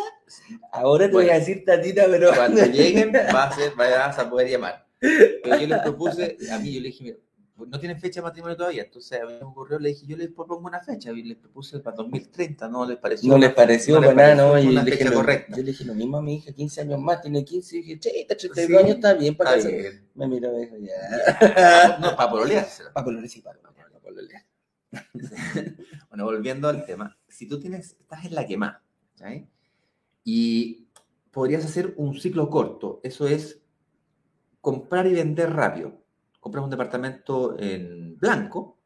Ahora 0.72 1.06
te 1.06 1.12
Bueno. 1.12 1.28
voy 1.28 1.36
a 1.36 1.38
decir 1.40 1.64
tatita, 1.64 2.04
pero... 2.08 2.32
Cuando 2.34 2.64
lleguen, 2.66 3.12
va 3.12 3.44
a 3.44 3.52
ser, 3.56 3.72
vas 3.74 4.18
a 4.18 4.30
poder 4.30 4.48
llamar. 4.50 4.86
Pero 5.00 5.58
yo 5.58 5.66
les 5.66 5.78
propuse, 5.80 6.36
a 6.52 6.58
mí 6.60 6.72
yo 6.74 6.80
le 6.80 6.86
dije, 6.88 7.04
mira, 7.04 7.16
no 7.57 7.78
tienen 7.78 8.00
fecha 8.00 8.20
de 8.20 8.24
matrimonio 8.24 8.57
todavía, 8.57 8.82
entonces 8.82 9.20
a 9.20 9.26
mí 9.26 9.32
me 9.34 9.44
ocurrió, 9.46 9.78
le 9.78 9.90
dije, 9.90 10.07
yo 10.07 10.16
les 10.16 10.28
propongo 10.30 10.66
una 10.66 10.80
fecha, 10.80 11.11
y 11.12 11.22
les 11.22 11.36
propuse 11.36 11.78
para 11.80 11.96
2030, 11.96 12.68
no 12.68 12.86
les 12.86 12.98
pareció. 12.98 13.30
No 13.30 13.38
les 13.38 13.53
pareció 13.53 14.00
les 14.00 14.11
para 14.11 14.34
nada, 14.34 14.34
¿no? 14.46 14.50
pareció 14.53 14.70
Y 14.70 14.72
una 14.72 14.84
fecha 14.84 15.05
lo, 15.11 15.14
correcta. 15.14 15.57
yo 15.57 15.62
le 15.62 15.70
dije 15.70 15.84
lo 15.84 15.94
mismo 15.94 16.16
a 16.16 16.22
mi 16.22 16.36
hija, 16.36 16.53
15 16.53 16.80
años 16.80 17.00
más, 17.00 17.20
tiene 17.20 17.44
15, 17.44 17.76
y 17.76 17.82
dije, 17.82 17.96
30, 17.98 18.36
32 18.36 18.66
Sí, 18.66 18.76
años, 18.76 18.96
está 18.96 19.14
bien 19.14 19.36
para 19.36 19.57
Está 19.57 19.68
bien. 19.70 20.09
Me 20.14 20.26
miró 20.28 20.48
y 20.48 20.53
me 20.53 20.61
dijo, 20.61 20.76
ya. 20.78 21.98
No, 22.00 22.16
para 22.16 22.30
pololeársela. 22.30 22.92
Para 22.92 23.05
pololear, 23.05 23.28
sí, 23.28 23.40
para 23.42 23.59
pololear, 23.61 24.00
pololear. 24.03 24.42
Bueno, 26.09 26.24
volviendo 26.24 26.68
al 26.68 26.84
tema, 26.84 27.16
si 27.28 27.46
tú 27.48 27.59
tienes, 27.59 27.96
estás 27.98 28.24
en 28.26 28.34
la 28.34 28.46
quema, 28.46 28.82
¿sí? 29.14 29.46
y 30.24 30.88
podrías 31.30 31.64
hacer 31.64 31.94
un 31.96 32.18
ciclo 32.20 32.50
corto, 32.50 33.00
eso 33.03 33.26
es 33.26 33.61
comprar 34.61 35.07
y 35.07 35.14
vender 35.14 35.50
rápido. 35.53 36.01
Compras 36.43 36.64
un 36.64 36.70
departamento 36.70 37.57
en 37.57 38.18
blanco, 38.18 38.76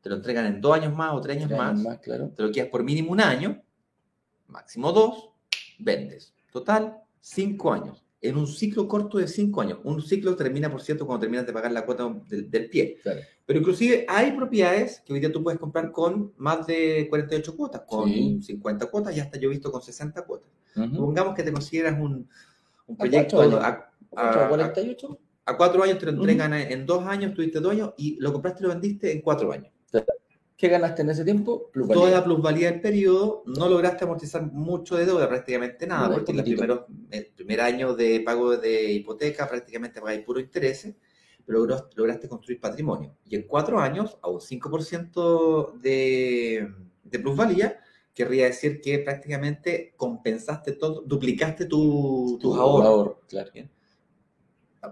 te 0.00 0.08
lo 0.08 0.16
entregan 0.16 0.46
en 0.46 0.62
dos 0.62 0.74
años 0.74 0.96
más 0.96 1.12
o 1.12 1.20
tres 1.20 1.36
años 1.36 1.48
Tres 1.50 1.58
más, 1.58 1.78
más, 1.78 1.98
claro. 1.98 2.30
te 2.34 2.42
lo 2.42 2.50
quedas 2.50 2.68
por 2.70 2.82
mínimo 2.82 3.12
un 3.12 3.20
año, 3.20 3.62
máximo 4.48 4.90
dos, 4.92 5.28
vendes. 5.78 6.32
Total, 6.50 6.96
cinco 7.20 7.70
años. 7.70 8.02
En 8.22 8.38
un 8.38 8.46
ciclo 8.46 8.88
corto 8.88 9.18
de 9.18 9.28
cinco 9.28 9.60
años. 9.60 9.80
Un 9.84 10.00
ciclo 10.00 10.34
termina, 10.36 10.70
por 10.70 10.80
cierto, 10.80 11.04
cuando 11.06 11.20
terminas 11.20 11.46
de 11.46 11.52
pagar 11.52 11.70
la 11.72 11.84
cuota 11.84 12.08
del, 12.28 12.50
del 12.50 12.70
pie. 12.70 12.96
Claro. 13.02 13.20
Pero 13.44 13.58
inclusive 13.58 14.06
hay 14.08 14.32
propiedades 14.32 15.00
que 15.04 15.12
hoy 15.12 15.20
día 15.20 15.30
tú 15.30 15.42
puedes 15.42 15.60
comprar 15.60 15.92
con 15.92 16.32
más 16.38 16.66
de 16.66 17.08
48 17.10 17.54
cuotas, 17.56 17.82
con 17.86 18.08
Sí. 18.08 18.40
50 18.42 18.86
cuotas 18.86 19.14
y 19.14 19.20
hasta 19.20 19.38
yo 19.38 19.48
he 19.48 19.50
visto 19.50 19.70
con 19.70 19.82
60 19.82 20.22
cuotas. 20.24 20.48
Ujú. 20.76 20.94
Supongamos 20.94 21.34
que 21.34 21.42
te 21.42 21.52
consideras 21.52 22.00
un, 22.00 22.26
un 22.86 22.94
A 22.94 22.98
proyecto 22.98 23.36
cuatro 23.36 23.60
a, 23.60 23.66
años. 23.66 23.78
a- 24.16 24.28
¿Otro 24.30 24.40
a- 24.44 24.48
48? 24.48 25.18
A 25.44 25.56
cuatro 25.56 25.82
años, 25.82 25.98
te 25.98 26.06
lo 26.06 26.12
entregan 26.12 26.52
en, 26.54 26.72
en 26.72 26.86
dos 26.86 27.04
años, 27.06 27.34
tuviste 27.34 27.60
dos 27.60 27.72
años 27.72 27.94
y 27.96 28.16
lo 28.20 28.32
compraste 28.32 28.60
y 28.60 28.62
lo 28.64 28.68
vendiste 28.70 29.12
en 29.12 29.20
cuatro 29.22 29.52
años. 29.52 29.72
¿Qué 30.56 30.68
ganaste 30.68 31.02
en 31.02 31.10
ese 31.10 31.24
tiempo? 31.24 31.70
Plusvalía. 31.72 32.00
Toda 32.00 32.10
la 32.12 32.24
plusvalía 32.24 32.70
del 32.70 32.80
periodo, 32.80 33.42
no 33.46 33.68
lograste 33.68 34.04
amortizar 34.04 34.42
mucho 34.52 34.96
de 34.96 35.06
deuda, 35.06 35.28
prácticamente 35.28 35.88
nada, 35.88 36.06
Muy 36.06 36.16
porque 36.18 36.30
en 36.30 36.36
los 36.36 36.46
primeros, 36.46 36.80
el 37.10 37.26
primer 37.34 37.60
año 37.60 37.94
de 37.96 38.20
pago 38.20 38.56
de 38.56 38.92
hipoteca 38.92 39.48
prácticamente 39.48 40.00
pagáis 40.00 40.20
puro 40.24 40.38
intereses, 40.38 40.94
pero 41.44 41.58
logras- 41.58 41.86
lograste 41.96 42.28
construir 42.28 42.60
patrimonio. 42.60 43.16
Y 43.24 43.34
en 43.34 43.42
cuatro 43.48 43.80
años, 43.80 44.16
a 44.22 44.28
un 44.28 44.40
5% 44.40 45.72
de, 45.80 46.68
de 47.02 47.18
plusvalía, 47.18 47.80
querría 48.14 48.44
decir 48.44 48.80
que 48.80 49.00
prácticamente 49.00 49.94
compensaste 49.96 50.72
todo, 50.72 51.02
duplicaste 51.04 51.64
tu- 51.64 52.38
tus 52.40 52.54
Tu 52.54 52.60
ahorros. 52.60 52.86
ahorro, 52.86 53.20
claro. 53.28 53.50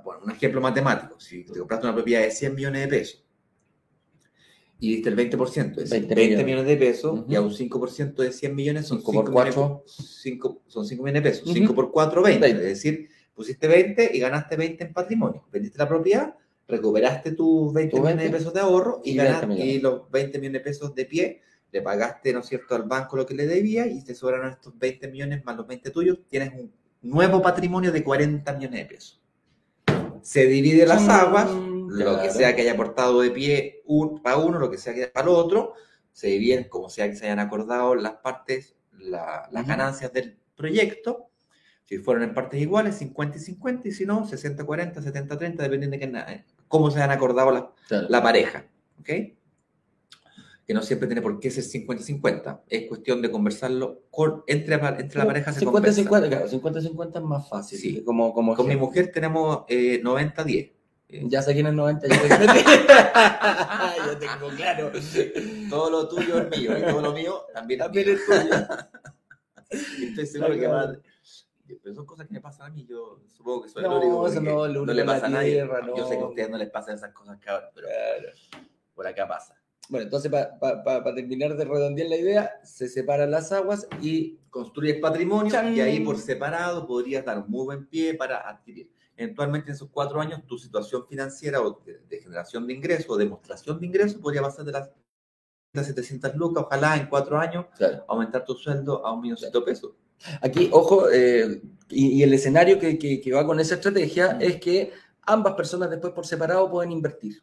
Bueno, 0.04 0.20
un 0.24 0.30
ejemplo 0.30 0.60
matemático, 0.60 1.18
si 1.18 1.44
te 1.44 1.58
compraste 1.58 1.86
una 1.86 1.94
propiedad 1.94 2.22
de 2.22 2.30
100 2.30 2.54
millones 2.54 2.82
de 2.82 2.88
pesos 2.88 3.24
y 4.78 4.94
diste 4.96 5.10
el 5.10 5.16
20%, 5.16 5.72
es 5.82 5.90
decir, 5.90 5.90
20 5.90 6.14
20, 6.14 6.16
millones. 6.16 6.46
millones 6.46 6.66
de 6.66 6.76
pesos, 6.76 7.20
Ujú. 7.20 7.30
y 7.32 7.34
a 7.34 7.40
un 7.42 7.50
5% 7.52 8.22
de 8.22 8.32
100 8.32 8.54
millones 8.54 8.86
son 8.86 8.98
5 9.00 9.10
5 9.12 9.24
por 9.24 9.32
millones, 9.32 9.54
4. 9.54 9.84
cinco- 9.86 10.62
son 10.68 10.86
5 10.86 11.02
millones 11.02 11.22
de 11.24 11.30
pesos. 11.30 11.44
Ujú. 11.44 11.54
5 11.54 11.74
por 11.74 11.90
4, 11.90 12.22
20. 12.22 12.40
20. 12.46 12.62
Es 12.62 12.68
decir, 12.68 13.08
pusiste 13.34 13.66
20 13.68 14.10
y 14.14 14.18
ganaste 14.20 14.56
20 14.56 14.84
en 14.84 14.92
patrimonio. 14.94 15.44
Vendiste 15.52 15.76
la 15.76 15.88
propiedad, 15.88 16.34
recuperaste 16.68 17.32
tus 17.32 17.72
20 17.74 17.90
Tu 17.90 17.96
millones 17.98 18.16
20 18.16 18.32
de 18.32 18.38
pesos 18.38 18.54
de 18.54 18.60
ahorro 18.60 19.00
y, 19.04 19.10
y 19.10 19.14
ganaste, 19.16 19.46
20 19.46 19.54
millones. 19.64 19.74
y 19.76 19.80
los 19.82 20.10
20 20.10 20.38
millones 20.38 20.60
de 20.60 20.64
pesos 20.64 20.94
de 20.94 21.04
pie 21.04 21.40
le 21.72 21.82
pagaste, 21.82 22.32
¿no 22.32 22.40
es 22.40 22.46
cierto?, 22.46 22.74
al 22.74 22.84
banco 22.84 23.16
lo 23.16 23.26
que 23.26 23.34
le 23.34 23.46
debía 23.46 23.86
y 23.86 24.02
te 24.02 24.14
sobraron 24.14 24.50
estos 24.52 24.78
20 24.78 25.08
millones 25.08 25.44
más 25.44 25.56
los 25.56 25.66
20 25.66 25.90
tuyos. 25.90 26.18
Tienes 26.28 26.52
un 26.54 26.72
nuevo 27.02 27.42
patrimonio 27.42 27.92
de 27.92 28.02
40 28.02 28.52
millones 28.54 28.80
de 28.80 28.86
pesos. 28.86 29.19
Se 30.22 30.46
divide 30.46 30.86
las 30.86 31.02
Mm, 31.02 31.10
aguas, 31.10 31.48
lo 31.88 32.20
que 32.22 32.30
sea 32.30 32.54
que 32.54 32.62
haya 32.62 32.72
aportado 32.72 33.20
de 33.20 33.30
pie 33.30 33.82
un, 33.86 34.22
para 34.22 34.36
uno, 34.36 34.58
lo 34.58 34.70
que 34.70 34.78
sea 34.78 34.94
que 34.94 35.08
para 35.08 35.28
el 35.28 35.34
otro, 35.34 35.74
se 36.12 36.28
dividen 36.28 36.64
como 36.68 36.88
sea 36.88 37.08
que 37.08 37.16
se 37.16 37.26
hayan 37.26 37.38
acordado 37.40 37.94
las 37.94 38.14
partes, 38.14 38.74
la- 38.98 39.48
las 39.50 39.66
ganancias 39.66 40.12
del 40.12 40.38
proyecto. 40.56 41.26
Si 41.84 41.98
fueron 41.98 42.22
en 42.22 42.34
partes 42.34 42.60
iguales, 42.60 42.96
50 42.96 43.38
y 43.38 43.40
50, 43.40 43.88
y 43.88 43.92
si 43.92 44.06
no, 44.06 44.24
60-40, 44.26 45.00
70-30, 45.02 45.62
dependiendo 45.64 45.96
de 45.96 45.98
qué 45.98 46.06
na- 46.06 46.44
cómo 46.68 46.90
se 46.90 47.02
han 47.02 47.10
acordado 47.10 47.74
Claro. 47.88 48.06
la 48.08 48.22
pareja, 48.22 48.66
¿ok? 49.00 49.08
Que 50.70 50.74
no 50.74 50.82
siempre 50.82 51.08
tiene 51.08 51.20
por 51.20 51.40
qué 51.40 51.50
ser 51.50 51.64
50-50, 51.64 52.60
es 52.68 52.86
cuestión 52.86 53.20
de 53.20 53.28
conversarlo 53.28 54.02
con, 54.08 54.44
entre, 54.46 54.76
la- 54.76 54.96
entre 55.00 55.18
la 55.18 55.26
pareja. 55.26 55.52
se 55.52 55.66
50-50, 55.66 55.72
conversa. 55.72 56.28
claro, 56.28 56.48
50-50 56.48 57.16
es 57.16 57.22
más 57.24 57.48
fácil. 57.48 57.76
Sí. 57.80 58.04
Como, 58.04 58.32
como 58.32 58.54
Con 58.54 58.68
mi 58.68 58.76
mujer 58.76 59.10
tenemos 59.12 59.64
eh, 59.66 60.00
90-10. 60.00 60.72
Eh, 61.08 61.22
Ya 61.26 61.42
sé 61.42 61.54
quién 61.54 61.66
es 61.66 61.72
90, 61.74 62.06
yo 62.06 62.14
sé 62.14 62.20
quién 62.28 62.50
es. 62.50 62.64
Yo 64.06 64.18
tengo 64.18 64.48
claro. 64.56 64.92
Todo 65.68 65.90
lo 65.90 66.06
tuyo 66.08 66.38
es 66.40 66.56
mío 66.56 66.78
y 66.78 66.82
todo 66.82 67.00
lo 67.02 67.12
mío 67.14 67.42
también 67.52 67.80
es 67.80 67.84
También 67.86 68.06
mío. 68.06 68.16
es 68.16 68.24
tuyo. 68.26 68.66
Y 69.98 70.04
Estoy 70.10 70.26
seguro 70.26 70.52
que 70.52 70.58
Claro. 70.60 70.74
más... 70.92 70.98
Pero 71.82 71.94
son 71.96 72.06
cosas 72.06 72.28
que 72.28 72.34
me 72.34 72.40
pasan 72.40 72.66
a 72.70 72.70
mí, 72.70 72.86
yo 72.88 73.18
supongo 73.26 73.62
que 73.64 73.70
soy 73.70 73.82
No, 73.82 73.96
el 74.00 74.04
único 74.04 74.26
eso 74.28 74.40
que 74.40 74.46
no, 74.48 74.60
único 74.62 74.84
le 74.86 75.04
pasa 75.04 75.26
a 75.26 75.30
nadie. 75.30 75.50
tierra, 75.54 75.80
Yo 75.96 76.04
sé 76.06 76.10
que 76.14 76.18
a 76.18 76.20
no. 76.20 76.28
ustedes 76.28 76.48
no 76.50 76.58
les 76.58 76.70
pasan 76.70 76.94
esas 76.94 77.12
cosas, 77.12 77.38
cabrón, 77.40 77.70
pero 77.74 77.88
por 78.94 79.04
acá 79.08 79.26
pasa. 79.26 79.56
Bueno, 79.90 80.04
entonces 80.04 80.30
para 80.30 81.14
terminar 81.16 81.56
de 81.56 81.64
redondear 81.64 82.08
la 82.08 82.16
idea, 82.16 82.60
se 82.62 82.88
separan 82.88 83.32
las 83.32 83.50
aguas 83.50 83.88
y 84.00 84.38
construyes 84.48 85.00
patrimonio 85.00 85.50
¡Chan! 85.50 85.76
y 85.76 85.80
ahí 85.80 85.98
por 85.98 86.16
separado 86.16 86.86
podrías 86.86 87.24
dar 87.24 87.38
un 87.38 87.50
muy 87.50 87.64
buen 87.64 87.86
pie 87.88 88.14
para 88.14 88.48
adquirir. 88.48 88.88
eventualmente 89.16 89.70
en 89.70 89.74
esos 89.74 89.90
cuatro 89.90 90.20
años 90.20 90.46
tu 90.46 90.56
situación 90.58 91.08
financiera 91.08 91.60
o 91.60 91.82
de, 91.84 92.20
generación 92.20 92.68
de 92.68 92.74
ingresos 92.74 93.10
o 93.10 93.16
demostración 93.16 93.80
de 93.80 93.86
ingresos 93.86 94.20
podría 94.20 94.42
pasar 94.42 94.64
de 94.64 94.72
las 94.72 94.90
700 95.74 96.36
lucas, 96.36 96.64
ojalá 96.66 96.96
en 96.96 97.06
cuatro 97.06 97.36
años 97.36 97.66
aumentar 98.06 98.44
tu 98.44 98.54
sueldo 98.54 99.04
a 99.04 99.12
un 99.12 99.22
millón 99.22 99.38
de 99.40 99.60
pesos. 99.60 99.92
Aquí, 100.40 100.70
ojo, 100.72 101.10
eh, 101.10 101.62
y, 101.88 102.22
el 102.22 102.32
escenario 102.32 102.78
que, 102.78 102.96
que, 102.96 103.32
va 103.32 103.44
con 103.44 103.58
esa 103.58 103.74
estrategia 103.74 104.38
es 104.40 104.60
que 104.60 104.92
ambas 105.22 105.54
personas 105.54 105.90
después 105.90 106.12
por 106.12 106.26
separado 106.26 106.70
pueden 106.70 106.92
invertir. 106.92 107.42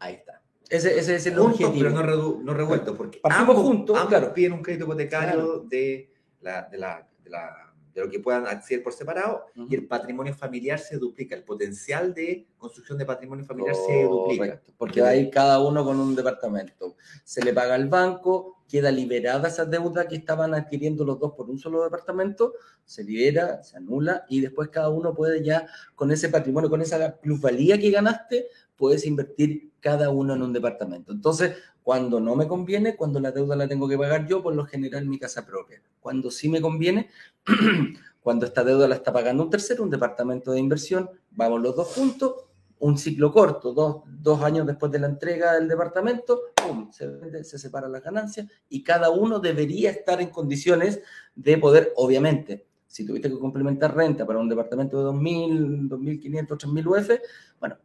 Ahí 0.00 0.14
está. 0.14 0.43
Ese, 0.68 0.98
ese 0.98 1.16
es 1.16 1.26
el 1.26 1.38
objetivo. 1.38 1.72
Pero 1.72 1.90
no, 1.90 2.40
no 2.42 2.54
revuelto, 2.54 2.96
porque 2.96 3.20
ambos, 3.22 3.56
juntos, 3.56 3.96
ambos 3.96 4.08
claro. 4.08 4.34
piden 4.34 4.52
un 4.52 4.62
crédito 4.62 4.84
hipotecario 4.84 5.60
de, 5.60 6.10
la, 6.40 6.62
de, 6.62 6.78
la, 6.78 7.08
de 7.22 7.30
la 7.30 7.74
de 7.94 8.00
lo 8.00 8.10
que 8.10 8.18
puedan 8.18 8.46
acceder 8.46 8.82
por 8.82 8.92
separado, 8.92 9.46
y 9.54 9.74
el 9.74 9.86
patrimonio 9.86 10.34
familiar 10.34 10.80
se 10.80 10.96
duplica, 10.96 11.36
el 11.36 11.44
potencial 11.44 12.12
de 12.12 12.48
construcción 12.58 12.98
de 12.98 13.06
patrimonio 13.06 13.44
familiar 13.44 13.76
se 13.76 14.02
duplica. 14.02 14.60
Porque 14.76 15.00
hay 15.00 15.30
cada 15.30 15.60
uno 15.60 15.84
con 15.84 16.00
un 16.00 16.16
departamento. 16.16 16.96
Se 17.22 17.42
le 17.44 17.52
paga 17.52 17.76
al 17.76 17.88
banco, 17.88 18.64
queda 18.68 18.90
liberada 18.90 19.46
esa 19.46 19.64
deuda 19.64 20.08
que 20.08 20.16
estaban 20.16 20.54
adquiriendo 20.54 21.04
los 21.04 21.20
dos 21.20 21.34
por 21.34 21.48
un 21.48 21.58
solo 21.58 21.84
departamento, 21.84 22.54
se 22.84 23.04
libera, 23.04 23.62
se 23.62 23.76
anula, 23.76 24.24
y 24.28 24.40
después 24.40 24.70
cada 24.70 24.88
uno 24.88 25.14
puede 25.14 25.44
ya, 25.44 25.68
con 25.94 26.10
ese 26.10 26.28
patrimonio, 26.28 26.68
con 26.68 26.82
esa 26.82 27.16
plusvalía 27.18 27.78
que 27.78 27.92
ganaste, 27.92 28.48
puedes 28.76 29.06
invertir 29.06 29.72
cada 29.80 30.10
uno 30.10 30.34
en 30.34 30.42
un 30.42 30.52
departamento. 30.52 31.12
Entonces, 31.12 31.56
cuando 31.82 32.18
no 32.20 32.34
me 32.34 32.48
conviene, 32.48 32.96
cuando 32.96 33.20
la 33.20 33.30
deuda 33.30 33.56
la 33.56 33.68
tengo 33.68 33.86
que 33.88 33.98
pagar 33.98 34.26
yo, 34.26 34.42
por 34.42 34.54
lo 34.54 34.64
general 34.64 35.06
mi 35.06 35.18
casa 35.18 35.44
propia. 35.44 35.82
Cuando 36.00 36.30
sí 36.30 36.48
me 36.48 36.60
conviene, 36.60 37.10
cuando 38.22 38.46
esta 38.46 38.64
deuda 38.64 38.88
la 38.88 38.94
está 38.94 39.12
pagando 39.12 39.42
un 39.42 39.50
tercero, 39.50 39.82
un 39.82 39.90
departamento 39.90 40.52
de 40.52 40.60
inversión, 40.60 41.10
vamos 41.30 41.60
los 41.60 41.76
dos 41.76 41.88
juntos, 41.88 42.34
un 42.78 42.98
ciclo 42.98 43.32
corto, 43.32 43.72
dos, 43.72 44.42
años 44.42 44.66
después 44.66 44.90
de 44.92 44.98
la 44.98 45.06
entrega 45.06 45.54
del 45.54 45.68
departamento, 45.68 46.40
¡pum! 46.54 46.90
Se, 46.90 47.06
vende, 47.06 47.44
se 47.44 47.58
separan 47.58 47.92
las 47.92 48.02
ganancias 48.02 48.46
y 48.68 48.82
cada 48.82 49.10
uno 49.10 49.38
debería 49.38 49.90
estar 49.90 50.20
en 50.20 50.30
condiciones 50.30 51.00
de 51.34 51.58
poder, 51.58 51.92
obviamente, 51.96 52.66
si 52.86 53.04
tuviste 53.04 53.28
que 53.28 53.38
complementar 53.38 53.94
renta 53.94 54.26
para 54.26 54.38
un 54.38 54.48
departamento 54.48 54.98
de 54.98 55.18
2.000, 55.18 55.88
2.500, 55.88 56.46
3.000 56.46 56.86
UF, 56.86 57.10
bueno, 57.58 57.76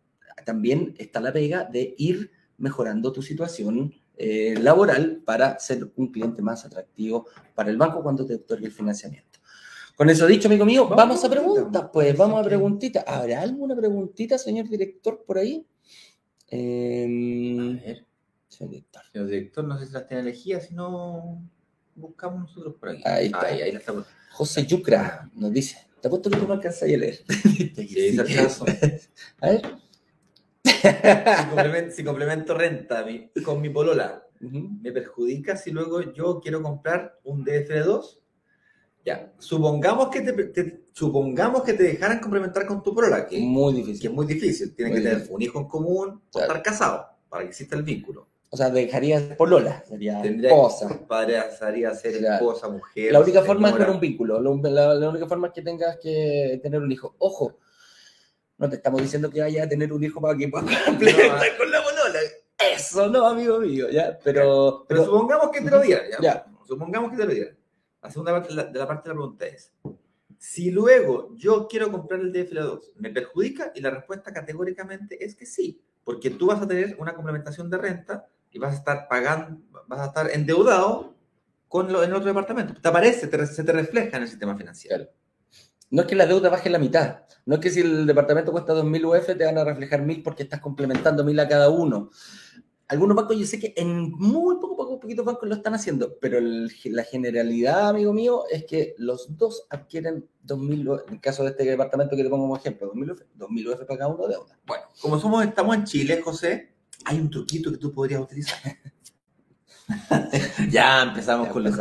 también 0.46 0.96
está 0.98 1.20
la 1.20 1.32
pega 1.34 1.66
de 1.66 1.96
ir 1.98 2.32
mejorando 2.60 3.12
tu 3.12 3.22
situación 3.22 3.94
eh, 4.22 4.56
laboral 4.60 5.22
para 5.26 5.58
ser 5.60 5.90
un 5.96 6.12
cliente 6.12 6.42
más 6.42 6.66
atractivo 6.66 7.28
para 7.56 7.70
el 7.70 7.78
banco 7.78 8.04
cuando 8.04 8.26
te 8.26 8.36
otorgue 8.36 8.66
el 8.66 8.74
financiamiento. 8.74 9.40
Con 9.96 10.10
eso 10.10 10.28
dicho, 10.28 10.48
amigo 10.48 10.66
mío, 10.66 10.88
vamos, 10.88 11.24
a 11.24 11.30
preguntas, 11.30 11.90
pues 11.92 12.16
vamos 12.16 12.40
a 12.40 12.44
preguntitas. 12.44 13.04
¿Habrá 13.08 13.42
alguna 13.42 13.76
preguntita, 13.76 14.38
señor 14.38 14.70
director, 14.70 15.24
por 15.26 15.38
ahí? 15.38 15.66
Em, 16.48 17.80
a 17.80 17.82
ver. 17.82 18.06
Señor 18.48 18.72
director. 18.72 19.02
Señor 19.12 19.28
director, 19.28 19.64
no 19.66 19.78
sé 19.80 19.86
si 19.88 19.94
las 19.94 20.08
tiene 20.08 20.24
elegidas, 20.24 20.68
si 20.68 20.74
no 20.74 21.42
buscamos 21.96 22.42
nosotros 22.42 22.76
por 22.80 22.90
aquí. 22.90 23.04
Ahí 23.06 23.26
está. 23.28 23.46
Ahí, 23.46 23.62
ahí 23.62 23.80
José 24.32 24.66
Yucra 24.66 25.30
nos 25.34 25.52
dice, 25.52 25.78
te 26.02 26.08
apuesto 26.08 26.30
que 26.30 26.38
tú 26.38 26.48
no 26.48 26.54
alcanzas 26.54 26.84
a 26.84 26.86
leer. 26.88 27.20
sí, 27.76 28.18
a 29.42 29.50
ver 29.50 29.89
si, 31.92 32.04
complemento, 32.04 32.54
renta 32.54 33.06
con 33.44 33.62
mi 33.62 33.70
polola, 33.70 34.24
¿me 34.40 34.92
perjudica 34.92 35.56
si 35.56 35.72
luego 35.72 36.02
yo 36.14 36.40
quiero 36.40 36.62
comprar 36.62 37.20
un 37.24 37.46
DFL2? 37.46 38.20
Ya, 39.06 39.32
supongamos 39.38 40.10
que 40.10 40.22
te, 40.22 40.84
supongamos 40.92 41.64
que 41.64 41.74
te 41.74 41.84
dejaran 41.84 42.20
complementar 42.20 42.66
con 42.66 42.84
tu 42.84 42.94
polola, 42.94 43.26
que, 43.26 43.40
muy 43.40 43.74
difícil. 43.74 44.02
que 44.02 44.08
es 44.08 44.14
muy 44.14 44.26
difícil. 44.26 44.76
Tienes 44.76 44.96
que 44.96 45.02
tener 45.02 45.28
un 45.30 45.42
hijo 45.42 45.60
en 45.60 45.68
común 45.68 46.22
o 46.34 46.40
estar 46.40 46.62
casado 46.62 47.08
para 47.30 47.44
que 47.44 47.50
exista 47.50 47.76
el 47.76 47.84
vínculo. 47.84 48.28
O 48.52 48.58
sea, 48.58 48.70
dejarías 48.72 49.22
polola, 49.36 49.84
sería 49.88 50.22
esposa. 50.24 51.00
Pasaría 51.08 51.90
a 51.90 51.96
ser 51.96 52.16
esposa, 52.16 52.68
mujer. 52.68 53.12
La 53.12 53.20
única 53.20 53.44
forma 53.44 53.70
es 53.70 53.76
con 53.76 53.90
un 53.92 54.00
vínculo. 54.00 54.40
La, 54.40 54.96
la, 54.96 55.10
única 55.10 55.28
forma 55.28 55.48
es 55.48 55.54
que 55.54 55.62
tengas 55.62 55.98
que 55.98 56.60
tener 56.64 56.82
un 56.82 56.92
hijo. 56.92 57.16
Ojo, 57.20 57.60
no 58.60 58.70
te 58.70 58.76
estamos 58.76 59.02
diciendo 59.02 59.32
que 59.32 59.42
vaya 59.42 59.64
a 59.64 59.70
tener 59.70 59.92
un 59.92 60.04
hijo 60.04 60.22
para 60.22 60.38
que 60.38 60.48
pueda 60.48 60.66
complementar 60.86 61.58
con 61.58 61.72
la 61.72 61.82
bolola. 61.82 62.20
Eso 62.76 63.08
no, 63.08 63.26
amigo 63.26 63.60
mío, 63.60 63.90
¿ya? 63.90 64.20
Pero, 64.22 64.86
pero, 64.88 65.06
supongamos 65.06 65.50
que 65.50 65.62
te 65.62 65.72
lo 65.72 65.80
diera, 65.80 66.04
¿ya? 66.22 66.46
Supongamos 66.68 67.12
que 67.12 67.18
te 67.18 67.26
lo 67.26 67.34
diera. 67.34 67.56
La 68.04 68.12
segunda 68.12 68.34
parte 68.34 68.50
de 68.50 68.56
la, 68.56 68.88
parte 68.88 69.10
de 69.10 69.16
la 69.16 69.20
pregunta 69.20 69.46
es, 69.46 69.72
si 70.38 70.72
luego 70.72 71.34
yo 71.36 71.68
quiero 71.70 71.90
comprar 71.90 72.20
el 72.20 72.34
DFL2, 72.34 72.94
¿me 72.98 73.10
perjudica? 73.12 73.72
Y 73.76 73.82
la 73.82 73.92
respuesta 73.92 74.34
categóricamente 74.34 75.24
es 75.24 75.36
que 75.36 75.46
sí, 75.46 75.82
porque 76.04 76.30
tú 76.30 76.48
vas 76.48 76.62
a 76.62 76.68
tener 76.68 76.98
una 77.00 77.14
complementación 77.14 77.70
de 77.70 77.78
renta 77.78 78.28
y 78.52 78.60
vas 78.60 78.74
a 78.74 78.78
estar 78.78 79.08
pagando, 79.08 79.62
vas 79.88 80.02
a 80.02 80.06
estar 80.08 80.30
endeudado 80.32 81.16
con 81.70 81.92
lo, 81.92 82.04
en 82.04 82.12
otro 82.12 82.28
departamento. 82.28 82.74
¿Te 82.82 82.88
aparece? 82.88 83.30
se 83.48 83.64
te 83.64 83.72
refleja 83.72 84.18
en 84.18 84.24
el 84.24 84.30
sistema 84.30 84.58
financiero. 84.58 85.08
No 85.92 86.02
es 86.04 86.08
que 86.08 86.16
la 86.16 86.26
deuda 86.26 86.50
baje 86.50 86.70
la 86.70 86.80
mitad. 86.80 87.24
No 87.46 87.56
es 87.56 87.62
que 87.62 87.72
si 87.72 87.82
el 87.82 88.06
departamento 88.06 88.52
cuesta 88.52 88.74
2.000 88.74 89.06
UF 89.06 89.38
te 89.38 89.46
van 89.46 89.58
a 89.58 89.64
reflejar 89.64 90.02
1.000 90.02 90.24
porque 90.24 90.44
estás 90.44 90.60
complementando 90.60 91.24
1.000 91.24 91.42
a 91.42 91.48
cada 91.48 91.70
uno. 91.70 92.12
Algunos 92.88 93.16
bancos 93.16 93.38
yo 93.38 93.46
sé 93.46 93.60
que 93.60 93.74
en 93.78 94.12
muy 94.12 94.56
poco, 94.56 94.76
poco, 94.76 95.00
poquitos 95.00 95.24
bancos 95.24 95.48
lo 95.48 95.54
están 95.54 95.76
haciendo, 95.76 96.18
pero 96.20 96.40
la 96.42 97.04
generalidad, 97.04 97.90
amigo 97.90 98.14
mío, 98.14 98.46
es 98.50 98.66
que 98.66 98.96
los 98.98 99.38
dos 99.38 99.68
adquieren 99.70 100.28
2.000 100.46 101.04
en 101.08 101.14
el 101.14 101.22
caso 101.22 101.44
de 101.44 101.52
este 101.52 101.66
departamento 101.66 102.16
que 102.16 102.24
te 102.24 102.30
pongo 102.30 102.46
como 102.46 102.58
ejemplo, 102.58 102.92
2.000 102.92 103.12
UF, 103.12 103.22
2.000 103.38 103.68
UF 103.68 103.86
para 103.86 104.00
cada 104.00 104.08
uno 104.08 104.28
de 104.28 104.34
deuda. 104.34 104.60
Bueno, 104.66 104.86
como 105.02 105.20
somos, 105.20 105.46
estamos 105.46 105.76
en 105.76 105.84
Chile, 105.84 106.22
José, 106.24 106.74
hay 107.06 107.20
un 107.20 107.30
truquito 107.30 107.72
que 107.72 107.78
tú 107.78 107.92
podrías 107.92 108.22
utilizar. 108.22 108.58
ya 110.72 111.04
empezamos 111.04 111.50
con 111.50 111.64
los 111.64 111.76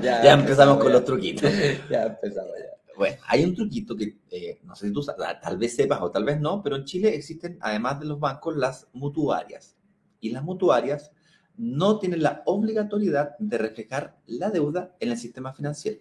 ya, 0.00 0.32
empezamos 0.32 0.78
con 0.78 0.92
los 0.92 1.04
truquitos. 1.04 1.50
ya 1.90 2.04
empezamos 2.04 2.52
ya. 2.58 2.71
Bueno, 3.02 3.16
hay 3.26 3.42
un 3.42 3.52
truquito 3.52 3.96
que 3.96 4.16
eh, 4.30 4.60
no 4.62 4.76
sé 4.76 4.86
si 4.86 4.92
tú 4.92 5.02
tal 5.02 5.58
vez 5.58 5.74
sepas 5.74 6.00
o 6.02 6.12
tal 6.12 6.24
vez 6.24 6.40
no, 6.40 6.62
pero 6.62 6.76
en 6.76 6.84
Chile 6.84 7.12
existen, 7.16 7.58
además 7.60 7.98
de 7.98 8.06
los 8.06 8.20
bancos, 8.20 8.56
las 8.56 8.86
mutuarias. 8.92 9.76
Y 10.20 10.30
las 10.30 10.44
mutuarias 10.44 11.10
no 11.56 11.98
tienen 11.98 12.22
la 12.22 12.44
obligatoriedad 12.46 13.36
de 13.40 13.58
reflejar 13.58 14.20
la 14.26 14.50
deuda 14.50 14.94
en 15.00 15.10
el 15.10 15.18
sistema 15.18 15.52
financiero. 15.52 16.00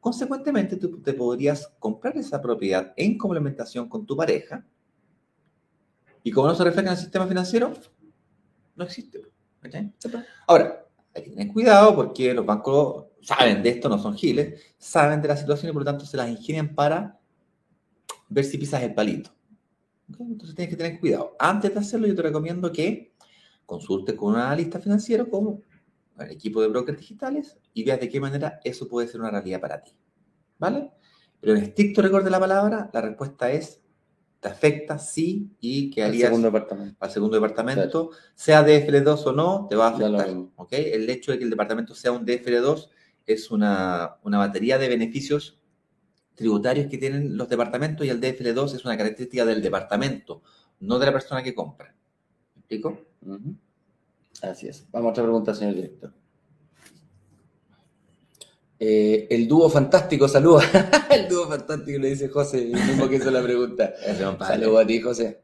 Consecuentemente, 0.00 0.76
tú 0.76 1.02
te 1.02 1.12
podrías 1.12 1.74
comprar 1.78 2.16
esa 2.16 2.40
propiedad 2.40 2.94
en 2.96 3.18
complementación 3.18 3.86
con 3.86 4.06
tu 4.06 4.16
pareja. 4.16 4.66
Y 6.22 6.30
como 6.30 6.46
no 6.46 6.54
se 6.54 6.64
refleja 6.64 6.88
en 6.88 6.94
el 6.94 7.02
sistema 7.02 7.26
financiero, 7.26 7.74
no 8.76 8.84
existe. 8.84 9.20
Ahora, 10.46 10.86
hay 11.14 11.22
que 11.24 11.30
tener 11.30 11.52
cuidado 11.52 11.94
porque 11.94 12.32
los 12.34 12.46
bancos 12.46 13.06
saben 13.22 13.62
de 13.62 13.70
esto, 13.70 13.88
no 13.88 13.98
son 13.98 14.16
giles, 14.16 14.60
saben 14.78 15.20
de 15.20 15.28
la 15.28 15.36
situación 15.36 15.70
y 15.70 15.72
por 15.72 15.82
lo 15.82 15.90
tanto 15.90 16.06
se 16.06 16.16
las 16.16 16.28
ingenian 16.28 16.74
para 16.74 17.18
ver 18.28 18.44
si 18.44 18.58
pisas 18.58 18.82
el 18.82 18.94
palito. 18.94 19.30
Entonces 20.08 20.56
tienes 20.56 20.74
que 20.74 20.76
tener 20.76 20.98
cuidado. 20.98 21.36
Antes 21.38 21.72
de 21.72 21.80
hacerlo, 21.80 22.06
yo 22.06 22.14
te 22.14 22.22
recomiendo 22.22 22.72
que 22.72 23.14
consultes 23.66 24.14
con 24.16 24.34
un 24.34 24.40
analista 24.40 24.80
financiero 24.80 25.28
como 25.28 25.62
el 26.18 26.30
equipo 26.30 26.60
de 26.60 26.68
brokers 26.68 26.98
digitales 26.98 27.58
y 27.72 27.84
veas 27.84 28.00
de 28.00 28.08
qué 28.08 28.20
manera 28.20 28.60
eso 28.64 28.88
puede 28.88 29.08
ser 29.08 29.20
una 29.20 29.30
realidad 29.30 29.60
para 29.60 29.82
ti. 29.82 29.92
¿Vale? 30.58 30.90
Pero 31.40 31.56
en 31.56 31.62
estricto 31.62 32.02
rigor 32.02 32.24
de 32.24 32.30
la 32.30 32.40
palabra, 32.40 32.90
la 32.92 33.00
respuesta 33.00 33.50
es 33.50 33.79
te 34.40 34.48
afecta, 34.48 34.98
sí, 34.98 35.50
y 35.60 35.90
que 35.90 36.02
harías 36.02 36.24
al 36.24 36.28
segundo 36.30 36.48
departamento, 36.48 36.96
al 36.98 37.10
segundo 37.10 37.36
departamento 37.36 38.10
sea 38.34 38.66
DFL2 38.66 39.26
o 39.26 39.32
no, 39.32 39.66
te 39.68 39.76
va 39.76 39.88
a 39.88 39.90
afectar. 39.90 40.34
¿okay? 40.56 40.92
El 40.92 41.08
hecho 41.10 41.32
de 41.32 41.38
que 41.38 41.44
el 41.44 41.50
departamento 41.50 41.94
sea 41.94 42.12
un 42.12 42.26
DFL2 42.26 42.88
es 43.26 43.50
una, 43.50 44.16
batería 44.24 44.78
de 44.78 44.88
beneficios 44.88 45.60
tributarios 46.34 46.86
que 46.88 46.96
tienen 46.96 47.36
los 47.36 47.50
departamentos 47.50 48.06
y 48.06 48.08
el 48.08 48.20
DFL2 48.20 48.76
es 48.76 48.84
una 48.86 48.96
característica 48.96 49.44
del 49.44 49.60
departamento, 49.60 50.42
no 50.80 50.98
de 50.98 51.06
la 51.06 51.12
persona 51.12 51.42
que 51.42 51.54
compra. 51.54 51.94
¿Me 52.54 52.60
explico? 52.60 52.98
Así 54.40 54.68
es. 54.68 54.86
Vamos 54.90 55.08
a 55.08 55.10
otra 55.10 55.24
pregunta, 55.24 55.54
señor 55.54 55.74
director. 55.74 56.14
Eh, 58.82 59.26
el 59.28 59.46
dúo 59.46 59.68
fantástico, 59.68 60.26
saluda. 60.26 60.62
el 61.10 61.28
dúo 61.28 61.46
fantástico 61.46 61.98
le 61.98 62.08
dice 62.08 62.28
José, 62.28 62.62
el 62.62 62.72
mismo 62.72 63.10
que 63.10 63.16
hizo 63.16 63.30
la 63.30 63.42
pregunta. 63.42 63.92
Saludos 64.38 64.82
a 64.82 64.86
ti, 64.86 65.00
José. 65.00 65.42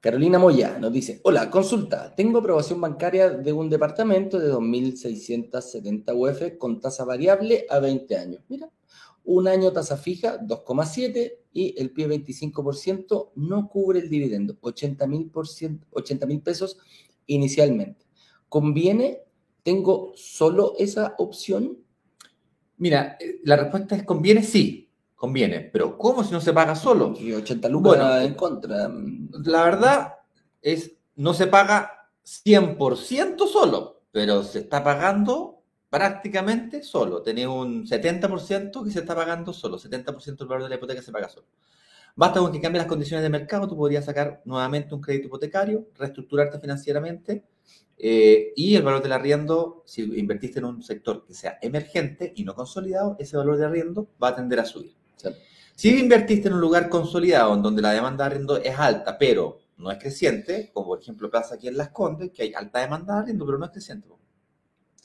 Carolina 0.00 0.38
Moya 0.38 0.78
nos 0.78 0.90
dice, 0.92 1.20
hola, 1.24 1.50
consulta, 1.50 2.14
tengo 2.14 2.38
aprobación 2.38 2.80
bancaria 2.80 3.28
de 3.28 3.52
un 3.52 3.68
departamento 3.68 4.38
de 4.38 4.50
2.670 4.50 6.14
UF 6.14 6.56
con 6.58 6.80
tasa 6.80 7.04
variable 7.04 7.66
a 7.68 7.78
20 7.78 8.16
años. 8.16 8.42
Mira, 8.48 8.70
un 9.24 9.48
año 9.48 9.72
tasa 9.72 9.98
fija 9.98 10.40
2,7 10.40 11.32
y 11.52 11.74
el 11.78 11.90
pie 11.90 12.08
25% 12.08 13.32
no 13.34 13.68
cubre 13.68 13.98
el 13.98 14.08
dividendo, 14.08 14.56
80 14.62 15.06
mil 15.08 15.30
pesos 16.40 16.78
inicialmente. 17.26 18.06
¿Conviene? 18.48 19.25
¿Tengo 19.66 20.12
solo 20.14 20.74
esa 20.78 21.16
opción? 21.18 21.76
Mira, 22.76 23.16
eh, 23.18 23.40
la 23.42 23.56
respuesta 23.56 23.96
es 23.96 24.04
conviene 24.04 24.44
sí, 24.44 24.92
conviene. 25.16 25.58
Pero 25.58 25.98
¿cómo 25.98 26.22
si 26.22 26.30
no 26.30 26.40
se 26.40 26.52
paga 26.52 26.76
solo? 26.76 27.14
Y 27.18 27.32
80 27.32 27.68
lucas 27.68 27.96
Bueno, 27.96 28.16
en 28.20 28.34
contra. 28.34 28.88
La 29.42 29.64
verdad 29.64 30.14
es, 30.62 30.92
no 31.16 31.34
se 31.34 31.48
paga 31.48 32.08
100% 32.24 33.48
solo, 33.48 34.02
pero 34.12 34.44
se 34.44 34.60
está 34.60 34.84
pagando 34.84 35.64
prácticamente 35.90 36.84
solo. 36.84 37.22
Tenés 37.22 37.48
un 37.48 37.88
70% 37.88 38.84
que 38.84 38.92
se 38.92 39.00
está 39.00 39.16
pagando 39.16 39.52
solo, 39.52 39.80
70% 39.80 40.36
del 40.36 40.46
valor 40.46 40.62
de 40.62 40.68
la 40.68 40.76
hipoteca 40.76 41.02
se 41.02 41.10
paga 41.10 41.28
solo. 41.28 41.48
Basta 42.16 42.40
con 42.40 42.50
que 42.50 42.62
cambie 42.62 42.78
las 42.78 42.88
condiciones 42.88 43.22
de 43.22 43.28
mercado, 43.28 43.68
tú 43.68 43.76
podrías 43.76 44.06
sacar 44.06 44.40
nuevamente 44.46 44.94
un 44.94 45.02
crédito 45.02 45.26
hipotecario, 45.26 45.88
reestructurarte 45.98 46.58
financieramente 46.58 47.44
eh, 47.98 48.54
y 48.56 48.74
el 48.74 48.82
valor 48.82 49.02
del 49.02 49.12
arriendo, 49.12 49.82
si 49.84 50.02
invertiste 50.18 50.58
en 50.58 50.64
un 50.64 50.82
sector 50.82 51.26
que 51.26 51.34
sea 51.34 51.58
emergente 51.60 52.32
y 52.34 52.44
no 52.44 52.54
consolidado, 52.54 53.16
ese 53.18 53.36
valor 53.36 53.58
de 53.58 53.66
arriendo 53.66 54.08
va 54.22 54.28
a 54.28 54.36
tender 54.36 54.60
a 54.60 54.64
subir. 54.64 54.94
Sí. 55.16 55.28
Si 55.74 55.98
invertiste 55.98 56.48
en 56.48 56.54
un 56.54 56.60
lugar 56.62 56.88
consolidado 56.88 57.54
en 57.54 57.60
donde 57.60 57.82
la 57.82 57.92
demanda 57.92 58.24
de 58.24 58.30
arriendo 58.30 58.56
es 58.56 58.78
alta, 58.78 59.18
pero 59.18 59.58
no 59.76 59.90
es 59.90 59.98
creciente, 59.98 60.70
como 60.72 60.86
por 60.86 61.00
ejemplo 61.02 61.30
pasa 61.30 61.56
aquí 61.56 61.68
en 61.68 61.76
Las 61.76 61.90
Condes, 61.90 62.30
que 62.30 62.44
hay 62.44 62.54
alta 62.54 62.80
demanda 62.80 63.12
de 63.12 63.20
arriendo, 63.20 63.44
pero 63.44 63.58
no 63.58 63.66
es 63.66 63.72
creciente. 63.72 64.08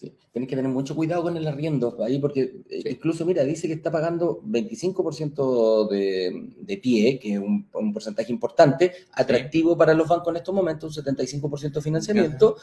Sí. 0.02 0.18
Tienes 0.32 0.50
que 0.50 0.56
tener 0.56 0.72
mucho 0.72 0.96
cuidado 0.96 1.22
con 1.22 1.38
el 1.38 1.48
arriendo 1.48 1.96
ahí, 2.04 2.18
porque 2.18 2.64
eh, 2.70 2.82
Sí. 2.82 2.90
incluso, 2.90 3.24
mira, 3.24 3.44
dice 3.44 3.68
que 3.68 3.74
está 3.76 3.92
pagando 3.92 4.42
25% 4.44 5.88
de, 5.90 6.50
de 6.60 6.78
pie, 6.78 7.20
que 7.20 7.34
es 7.34 7.40
un, 7.40 7.68
un 7.72 7.94
porcentaje 7.94 8.32
importante, 8.32 8.94
atractivo 9.14 9.78
para 9.78 9.94
los 9.94 10.08
bancos 10.08 10.30
en 10.32 10.38
estos 10.38 10.56
momentos, 10.56 10.98
un 10.98 11.04
75% 11.04 11.72
de 11.74 11.82
financiamiento, 11.82 12.56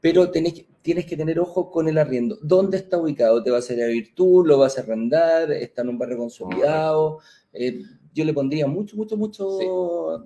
pero 0.00 0.30
tenés 0.30 0.54
que- 0.54 0.66
tienes 0.82 1.06
que 1.06 1.16
tener 1.16 1.40
ojo 1.40 1.72
con 1.72 1.88
el 1.88 1.98
arriendo. 1.98 2.38
¿Dónde 2.40 2.76
está 2.76 2.98
ubicado? 2.98 3.42
¿Te 3.42 3.50
vas 3.50 3.68
a 3.68 3.74
ir 3.74 3.82
a 3.82 3.86
vivir 3.88 4.14
tú? 4.14 4.44
¿Lo 4.44 4.58
vas 4.58 4.78
a 4.78 4.82
arrendar? 4.82 5.50
¿Está 5.50 5.82
en 5.82 5.88
un 5.88 5.98
barrio 5.98 6.18
consolidado? 6.18 7.18
Eh, 7.52 7.80
yo 8.14 8.24
le 8.24 8.32
pondría 8.32 8.66
mucho, 8.68 8.96
mucho, 8.96 9.16
mucho... 9.16 9.58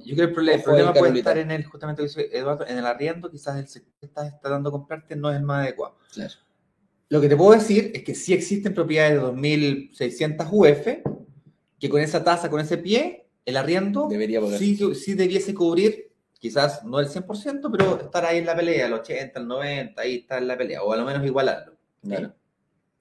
Yo 0.04 0.14
creo 0.14 0.16
que 0.16 0.22
el, 0.22 0.34
prole- 0.34 0.54
el 0.56 0.62
problema 0.62 0.92
puede 0.92 1.18
estar 1.18 1.38
en 1.38 1.50
el, 1.50 1.64
justamente 1.64 2.02
lo 2.02 2.08
que 2.08 2.22
dice 2.22 2.36
Eduardo, 2.38 2.66
en 2.66 2.76
el 2.78 2.84
arriendo, 2.86 3.30
quizás 3.30 3.56
el 3.58 3.66
sector 3.66 3.92
que 3.98 4.06
estás 4.06 4.38
tratando 4.40 4.70
de 4.70 4.72
comprarte 4.72 5.16
no 5.16 5.30
es 5.30 5.36
el 5.38 5.42
más 5.42 5.64
adecuado. 5.64 5.96
Claro. 6.12 6.34
Lo 7.10 7.20
que 7.20 7.28
te 7.28 7.36
puedo 7.36 7.52
decir 7.52 7.90
es 7.94 8.02
que 8.04 8.14
sí 8.14 8.32
existen 8.32 8.72
propiedades 8.72 9.14
de 9.20 9.20
2.600 9.26 10.48
UF 10.50 10.86
que 11.78 11.88
con 11.88 12.00
esa 12.00 12.22
tasa, 12.24 12.48
con 12.48 12.60
ese 12.60 12.78
pie, 12.78 13.26
el 13.44 13.56
arriendo 13.56 14.06
Debería 14.08 14.40
poder. 14.40 14.58
sí, 14.58 14.76
sí 14.94 15.14
debiese 15.14 15.52
cubrir, 15.54 16.12
quizás 16.38 16.84
no 16.84 17.00
el 17.00 17.08
100%, 17.08 17.68
pero 17.72 18.00
estar 18.00 18.24
ahí 18.24 18.38
en 18.38 18.46
la 18.46 18.54
pelea, 18.54 18.86
el 18.86 18.92
80, 18.92 19.40
el 19.40 19.46
90, 19.48 20.00
ahí 20.02 20.16
está 20.16 20.38
en 20.38 20.46
la 20.46 20.56
pelea, 20.56 20.82
o 20.82 20.92
al 20.92 21.04
menos 21.04 21.24
igualarlo. 21.26 21.74
Claro. 22.02 22.32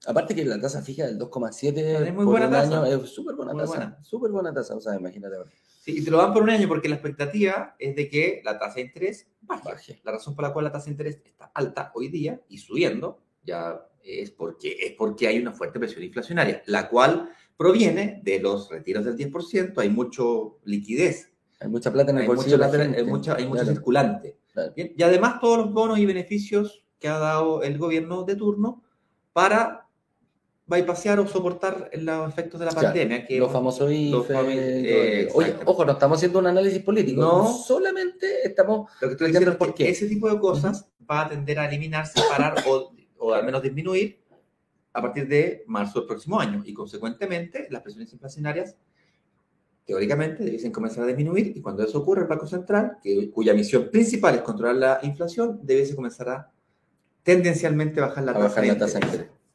Aparte 0.06 0.34
que 0.34 0.44
la 0.44 0.58
tasa 0.58 0.80
fija 0.82 1.06
del 1.06 1.18
2,7 1.18 1.76
Es 1.76 2.14
muy 2.14 2.24
por 2.24 2.32
buena 2.32 2.46
un 2.46 2.52
tasa. 2.52 2.82
año 2.82 3.02
es 3.04 3.10
súper 3.10 3.34
buena 3.36 3.54
tasa. 3.54 3.98
Súper 4.02 4.30
buena 4.30 4.52
tasa, 4.52 4.74
o 4.74 4.80
sea, 4.80 4.96
imagínate. 4.96 5.36
ahora. 5.36 5.50
Sí, 5.82 5.98
y 5.98 6.04
te 6.04 6.10
lo 6.10 6.18
dan 6.18 6.32
por 6.32 6.42
un 6.42 6.50
año 6.50 6.66
porque 6.68 6.88
la 6.88 6.94
expectativa 6.96 7.76
es 7.78 7.94
de 7.94 8.08
que 8.08 8.40
la 8.44 8.58
tasa 8.58 8.76
de 8.76 8.80
interés 8.82 9.28
baje. 9.42 9.62
Baje. 9.64 10.00
La 10.04 10.12
razón 10.12 10.34
por 10.34 10.44
la 10.44 10.52
cual 10.52 10.64
la 10.64 10.72
tasa 10.72 10.86
de 10.86 10.92
interés 10.92 11.20
está 11.24 11.50
alta 11.54 11.92
hoy 11.94 12.08
día 12.08 12.40
y 12.48 12.58
subiendo 12.58 13.20
ya 13.42 13.86
es 14.04 14.30
porque, 14.30 14.76
es 14.80 14.92
porque 14.92 15.26
hay 15.28 15.38
una 15.38 15.52
fuerte 15.52 15.78
presión 15.78 16.02
inflacionaria, 16.02 16.62
la 16.66 16.88
cual 16.88 17.30
proviene 17.56 18.20
de 18.24 18.40
los 18.40 18.70
retiros 18.70 19.04
del 19.04 19.16
10%, 19.16 19.78
hay 19.78 19.90
mucho 19.90 20.58
liquidez, 20.64 21.30
Hay 21.60 21.68
mucha 21.68 21.92
plata 21.92 22.10
en 22.10 22.16
el 22.18 22.22
hay, 22.22 22.28
bolsillo 22.28 22.56
hay, 22.64 23.04
mucha- 23.04 23.34
hay 23.34 23.44
mucho 23.46 23.60
Claro, 23.62 23.72
circulante. 23.76 24.38
claro. 24.52 24.72
Bien, 24.74 24.94
Y 24.96 25.02
además 25.02 25.40
todos 25.40 25.58
los 25.58 25.72
bonos 25.74 25.98
y 25.98 26.06
beneficios 26.06 26.84
que 26.98 27.08
ha 27.08 27.18
dado 27.18 27.62
el 27.62 27.76
gobierno 27.76 28.24
de 28.24 28.34
turno 28.36 28.82
para 29.34 29.86
bypassear 30.66 31.18
o 31.20 31.26
soportar 31.26 31.90
los 31.94 32.28
efectos 32.30 32.60
de 32.60 32.66
la 32.66 32.72
Claro, 32.72 32.86
pandemia. 32.88 33.26
Que 33.26 33.38
Los 33.38 33.50
famosos 33.52 33.90
IFE. 33.90 34.10
todo 34.10 34.26
eh. 34.48 35.28
Oye, 35.34 35.54
ojo, 35.64 35.84
no 35.84 35.92
estamos 35.92 36.16
haciendo 36.18 36.38
un 36.38 36.46
análisis 36.46 36.82
político. 36.82 37.20
No. 37.20 37.52
Solamente 37.52 38.46
estamos. 38.46 38.88
Lo 39.00 39.08
que 39.08 39.12
estoy 39.14 39.26
diciendo 39.32 39.56
es 39.60 39.72
que 39.74 39.88
ese 39.88 40.06
tipo 40.06 40.32
de 40.32 40.38
cosas 40.38 40.86
va 41.10 41.22
a 41.22 41.28
tender 41.28 41.58
a 41.58 41.66
eliminarse, 41.68 42.20
parar 42.30 42.54
o, 42.68 42.92
o 43.20 43.32
al 43.32 43.44
menos 43.44 43.62
disminuir 43.62 44.20
a 44.92 45.00
partir 45.00 45.28
de 45.28 45.64
marzo 45.66 46.00
del 46.00 46.08
próximo 46.08 46.40
año. 46.40 46.62
Y 46.64 46.74
consecuentemente, 46.74 47.68
las 47.70 47.82
presiones 47.82 48.12
inflacionarias 48.12 48.76
teóricamente 49.86 50.44
debiesen 50.44 50.72
comenzar 50.72 51.04
a 51.04 51.06
disminuir 51.06 51.52
y 51.56 51.60
cuando 51.60 51.82
eso 51.82 51.98
ocurre, 51.98 52.22
el 52.22 52.28
Banco 52.28 52.46
Central, 52.46 52.98
que, 53.02 53.30
cuya 53.30 53.54
misión 53.54 53.88
principal 53.90 54.36
es 54.36 54.42
controlar 54.42 54.76
la 54.76 55.00
inflación, 55.02 55.60
debiese 55.62 55.96
comenzar 55.96 56.28
a 56.28 56.50
tendencialmente 57.22 58.00
bajar 58.00 58.24
la 58.24 58.32
A 58.32 58.34
tasa 58.34 58.48
bajar 58.48 58.62
de 58.64 58.68
la 58.72 58.78
tasa. 58.78 59.00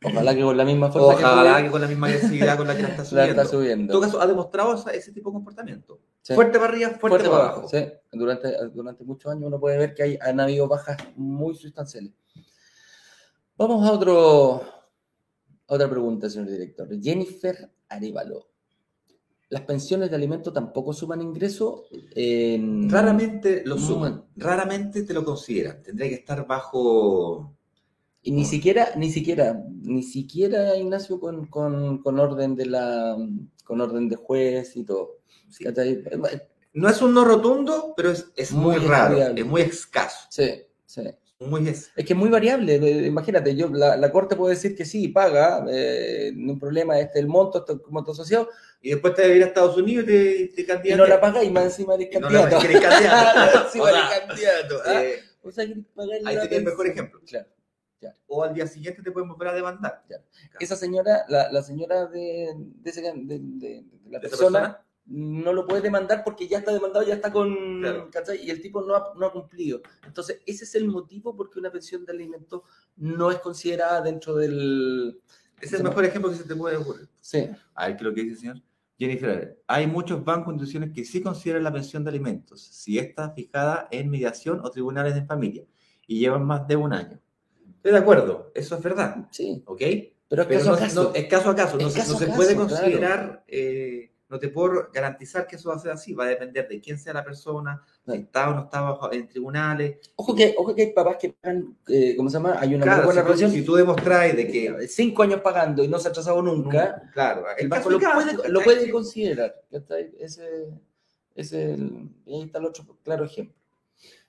Ojalá 0.03 0.35
que 0.35 0.41
con 0.41 0.57
la 0.57 0.65
misma 0.65 0.91
fuerza 0.91 1.13
Ojalá 1.13 1.57
que 1.57 1.63
que 1.63 1.71
con 1.71 1.81
la 1.81 1.87
misma 1.87 2.07
agresividad 2.07 2.57
con 2.57 2.67
la 2.67 2.75
que 2.75 2.81
la 2.83 2.89
está 2.89 3.03
tuve, 3.03 3.15
la 3.15 3.23
subiendo. 3.23 3.41
está 3.41 3.51
subiendo. 3.57 3.81
En 3.81 3.87
todo 3.87 4.01
caso, 4.01 4.21
ha 4.21 4.27
demostrado 4.27 4.89
ese 4.91 5.11
tipo 5.11 5.29
de 5.29 5.33
comportamiento. 5.33 5.99
Sí. 6.21 6.33
Fuerte 6.35 6.59
para 6.59 6.71
arriba, 6.71 6.89
fuerte, 6.89 7.07
Fuerte 7.07 7.29
para 7.29 7.43
abajo. 7.43 7.67
Sí. 7.67 7.85
Durante, 8.11 8.53
durante 8.73 9.03
muchos 9.03 9.31
años 9.31 9.45
uno 9.45 9.59
puede 9.59 9.77
ver 9.77 9.93
que 9.93 10.03
hay, 10.03 10.17
han 10.21 10.39
habido 10.39 10.67
bajas 10.67 10.97
muy 11.15 11.55
sustanciales. 11.55 12.11
Vamos 13.57 13.87
a 13.87 13.91
otro, 13.93 14.61
a 15.67 15.73
otra 15.73 15.89
pregunta, 15.89 16.29
señor 16.29 16.49
director. 16.49 16.87
Jennifer 17.01 17.71
Arevalo. 17.89 18.49
¿Las 19.49 19.61
pensiones 19.61 20.09
de 20.09 20.15
alimento 20.15 20.51
tampoco 20.51 20.91
suman 20.91 21.21
ingreso? 21.21 21.85
En... 22.15 22.89
Raramente 22.89 23.61
lo 23.65 23.75
Mm. 23.75 23.79
suman, 23.79 24.25
raramente 24.35 25.03
te 25.03 25.13
lo 25.13 25.23
consideran. 25.23 25.81
Tendría 25.83 26.09
que 26.09 26.15
estar 26.15 26.45
bajo. 26.47 27.53
Y 28.23 28.31
ni 28.31 28.43
siquiera, 28.43 28.89
ni 28.97 29.11
siquiera, 29.11 29.63
ni 29.83 30.01
siquiera, 30.01 30.75
Ignacio, 30.75 31.19
con, 31.19 31.45
con, 31.45 31.99
con 31.99 32.19
orden 32.19 32.55
de 32.55 32.65
la 32.65 33.15
con 33.63 33.81
orden 33.81 34.09
de 34.09 34.15
juez 34.15 34.75
y 34.75 34.83
todo. 34.83 35.19
No 36.73 36.89
es 36.89 37.01
un 37.01 37.13
no 37.13 37.23
rotundo, 37.23 37.93
pero 37.95 38.11
es, 38.11 38.31
es 38.35 38.51
muy, 38.51 38.77
Muy 38.77 38.85
raro, 38.87 39.17
es 39.17 39.45
muy 39.45 39.61
escaso. 39.61 40.27
Sí, 40.29 40.49
sí. 40.85 41.01
Muy 41.39 41.67
es- 41.67 41.91
Es 41.95 42.05
que 42.05 42.13
es 42.13 42.17
muy 42.19 42.29
variable. 42.29 42.75
Imagínate, 43.05 43.55
yo, 43.55 43.67
la, 43.69 43.97
la 43.97 44.11
corte 44.11 44.35
puede 44.37 44.55
decir 44.55 44.75
que 44.75 44.85
sí, 44.85 45.09
paga, 45.09 45.65
eh, 45.69 46.31
no 46.35 46.53
hay 46.53 46.59
problema, 46.59 46.97
este 46.99 47.19
es 47.19 47.23
el 47.25 47.27
monto, 47.27 47.59
este 47.59 47.73
es 47.73 47.79
el 47.85 47.91
monto 47.91 48.11
asociado, 48.13 48.49
Y 48.81 48.91
después 48.91 49.13
te 49.15 49.23
vas 49.23 49.31
a 49.31 49.33
ir 49.35 49.43
a 49.43 49.47
Estados 49.47 49.75
Unidos 49.77 50.03
y 50.03 50.07
te, 50.07 50.13
te 50.55 50.61
y 50.61 50.65
candidateas. 50.65 50.97
no 50.97 51.05
la 51.07 51.19
paga 51.19 51.43
y 51.43 51.49
más 51.51 51.65
encima 51.65 51.95
eres 51.95 52.09
Y 52.11 52.19
no 52.19 52.29
la- 52.29 52.49
candidato. 52.49 52.65
eres 52.65 52.81
candidato. 52.81 53.63
Encima 53.65 53.89
eres 53.89 54.01
candidato. 54.27 54.81
¿ah? 54.85 55.03
Eh, 55.03 55.19
O 55.43 55.51
sea, 55.51 55.65
querés 55.67 55.85
pagarle 55.93 56.21
ahí 56.25 56.37
sería 56.37 56.57
el 56.59 56.63
mejor 56.65 56.87
ejemplo. 56.87 57.19
Claro. 57.27 57.47
o 58.27 58.43
al 58.43 58.53
día 58.53 58.67
siguiente 58.67 59.01
te 59.01 59.11
pueden 59.11 59.27
volver 59.29 59.47
a 59.47 59.53
demandar. 59.53 60.03
Esa 60.59 60.75
señora, 60.75 61.25
la, 61.27 61.51
la 61.51 61.63
señora 61.63 62.05
de, 62.05 62.53
de, 62.55 62.89
ese- 62.89 63.01
de- 63.01 63.39
de- 63.41 63.83
la 64.09 64.19
¿De 64.19 64.27
esa 64.27 64.37
persona, 64.37 64.59
persona? 64.59 64.84
No 65.07 65.53
lo 65.53 65.67
puede 65.67 65.81
demandar 65.81 66.23
porque 66.23 66.47
ya 66.47 66.59
está 66.59 66.73
demandado, 66.73 67.05
ya 67.05 67.15
está 67.15 67.31
con... 67.31 67.81
Y 68.41 68.49
el 68.49 68.61
tipo 68.61 68.81
no 68.81 68.95
ha, 68.95 69.13
no 69.15 69.25
ha 69.27 69.31
cumplido. 69.31 69.81
Entonces, 70.05 70.39
ese 70.45 70.63
es 70.63 70.75
el 70.75 70.87
motivo 70.87 71.35
por 71.35 71.49
qué 71.49 71.59
una 71.59 71.71
pensión 71.71 72.05
de 72.05 72.11
alimentos 72.13 72.61
no 72.97 73.29
es 73.31 73.39
considerada 73.39 74.01
dentro 74.01 74.35
del... 74.35 75.19
Ese 75.61 75.75
es 75.75 75.81
el 75.81 75.87
mejor 75.87 76.05
ejemplo 76.05 76.31
que 76.31 76.37
se 76.37 76.43
te 76.43 76.55
puede 76.55 76.77
ocurrir. 76.77 77.07
Sí. 77.21 77.47
A 77.75 77.87
ver 77.87 77.95
qué 77.97 78.03
es 78.03 78.07
lo 78.09 78.13
que 78.13 78.21
dice 78.23 78.33
el 78.33 78.39
señor. 78.39 78.61
Jennifer, 78.97 79.61
hay 79.67 79.87
muchos 79.87 80.23
bancos 80.23 80.47
e 80.49 80.53
instituciones 80.53 80.91
que 80.93 81.03
sí 81.05 81.21
consideran 81.21 81.63
la 81.63 81.73
pensión 81.73 82.03
de 82.03 82.09
alimentos, 82.11 82.61
si 82.61 82.97
está 82.97 83.29
fijada 83.31 83.87
en 83.91 84.09
mediación 84.09 84.61
o 84.63 84.71
tribunales 84.71 85.13
de 85.15 85.25
familia, 85.25 85.65
y 86.07 86.19
llevan 86.19 86.45
más 86.45 86.65
de 86.67 86.77
un 86.77 86.93
año. 86.93 87.19
Estoy 87.75 87.91
de 87.91 87.97
acuerdo, 87.97 88.51
eso 88.55 88.75
es 88.77 88.81
verdad, 88.81 89.27
Sí, 89.31 89.61
¿ok? 89.65 89.81
pero 90.29 90.41
es 90.43 90.47
Pero 90.47 90.59
caso 90.59 90.69
no, 90.71 90.75
a 90.75 90.79
caso. 90.79 91.03
no- 91.03 91.13
es 91.13 91.25
caso 91.27 91.49
a 91.49 91.55
caso, 91.55 91.77
no, 91.77 91.87
Es 91.87 91.93
se- 91.93 91.99
caso 91.99 92.11
no 92.11 92.15
a 92.15 92.19
se 92.19 92.25
caso, 92.27 92.35
puede 92.37 92.55
claro. 92.55 92.69
considerar, 92.69 93.43
eh, 93.47 94.11
no 94.27 94.39
te 94.39 94.49
puedo 94.49 94.89
garantizar 94.91 95.45
que 95.45 95.55
eso 95.55 95.69
va 95.69 95.75
a 95.75 95.79
ser 95.79 95.91
así, 95.91 96.13
va 96.13 96.25
a 96.25 96.29
depender 96.29 96.67
de 96.67 96.81
quién 96.81 96.97
sea 96.97 97.13
la 97.13 97.23
persona, 97.23 97.81
si 98.07 98.13
está 98.17 98.49
o 98.49 98.55
no 98.55 98.63
está 98.63 98.81
bajo, 98.81 99.11
en 99.13 99.27
tribunales. 99.27 99.97
Ojo 100.15 100.35
que, 100.35 100.55
ojo 100.57 100.73
que 100.73 100.81
hay 100.81 100.91
papás 100.93 101.17
que 101.19 101.29
pagan, 101.29 101.77
eh, 101.87 102.15
¿cómo 102.17 102.29
se 102.29 102.33
llama? 102.37 102.55
Hay 102.59 102.73
una 102.73 102.83
Claro, 102.85 103.05
buena 103.05 103.21
si, 103.21 103.25
tú, 103.25 103.27
relación. 103.33 103.51
si 103.51 103.61
tú 103.63 103.75
demostráis 103.75 104.35
de 104.35 104.47
que... 104.47 104.87
Cinco 104.87 105.21
años 105.23 105.41
pagando 105.41 105.83
y 105.83 105.87
no 105.87 105.99
se 105.99 106.07
ha 106.07 106.11
atrasado 106.11 106.41
nunca, 106.41 107.09
Claro, 107.13 107.45
el 107.57 107.67
banco 107.67 107.89
lo 107.91 107.99
puede, 107.99 108.49
lo 108.49 108.61
puede 108.63 108.89
considerar. 108.89 109.61
Ese, 110.19 110.69
ese 111.35 111.77
ahí 112.27 112.43
está 112.43 112.59
el 112.59 112.65
otro 112.65 112.85
claro 113.03 113.25
ejemplo. 113.25 113.55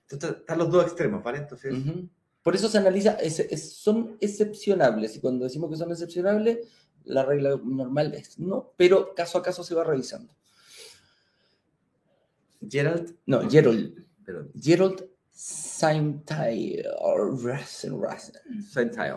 Entonces, 0.09 0.37
están 0.39 0.57
los 0.59 0.69
dos 0.71 0.83
extremos, 0.85 1.23
¿vale? 1.23 1.39
Entonces, 1.39 1.73
Ujú. 1.73 2.07
Por 2.43 2.55
eso 2.55 2.69
se 2.69 2.77
analiza, 2.77 3.11
es- 3.15 3.41
es- 3.41 3.73
son 3.73 4.15
excepcionables. 4.21 5.17
Y 5.17 5.19
cuando 5.19 5.43
decimos 5.43 5.69
que 5.69 5.75
son 5.75 5.91
excepcionables, 5.91 6.59
la 7.05 7.23
regla 7.23 7.59
normal 7.63 8.13
es 8.13 8.37
no, 8.39 8.73
pero 8.77 9.13
caso 9.15 9.37
a 9.37 9.43
caso 9.43 9.63
se 9.63 9.75
va 9.75 9.83
revisando. 9.83 10.33
Gerald, 12.69 13.15
No, 13.25 13.49
Gerald. 13.49 14.05
perdón, 14.25 14.51
Gerald 14.59 15.05
Sentile. 15.31 16.83
Saintay. 18.67 19.13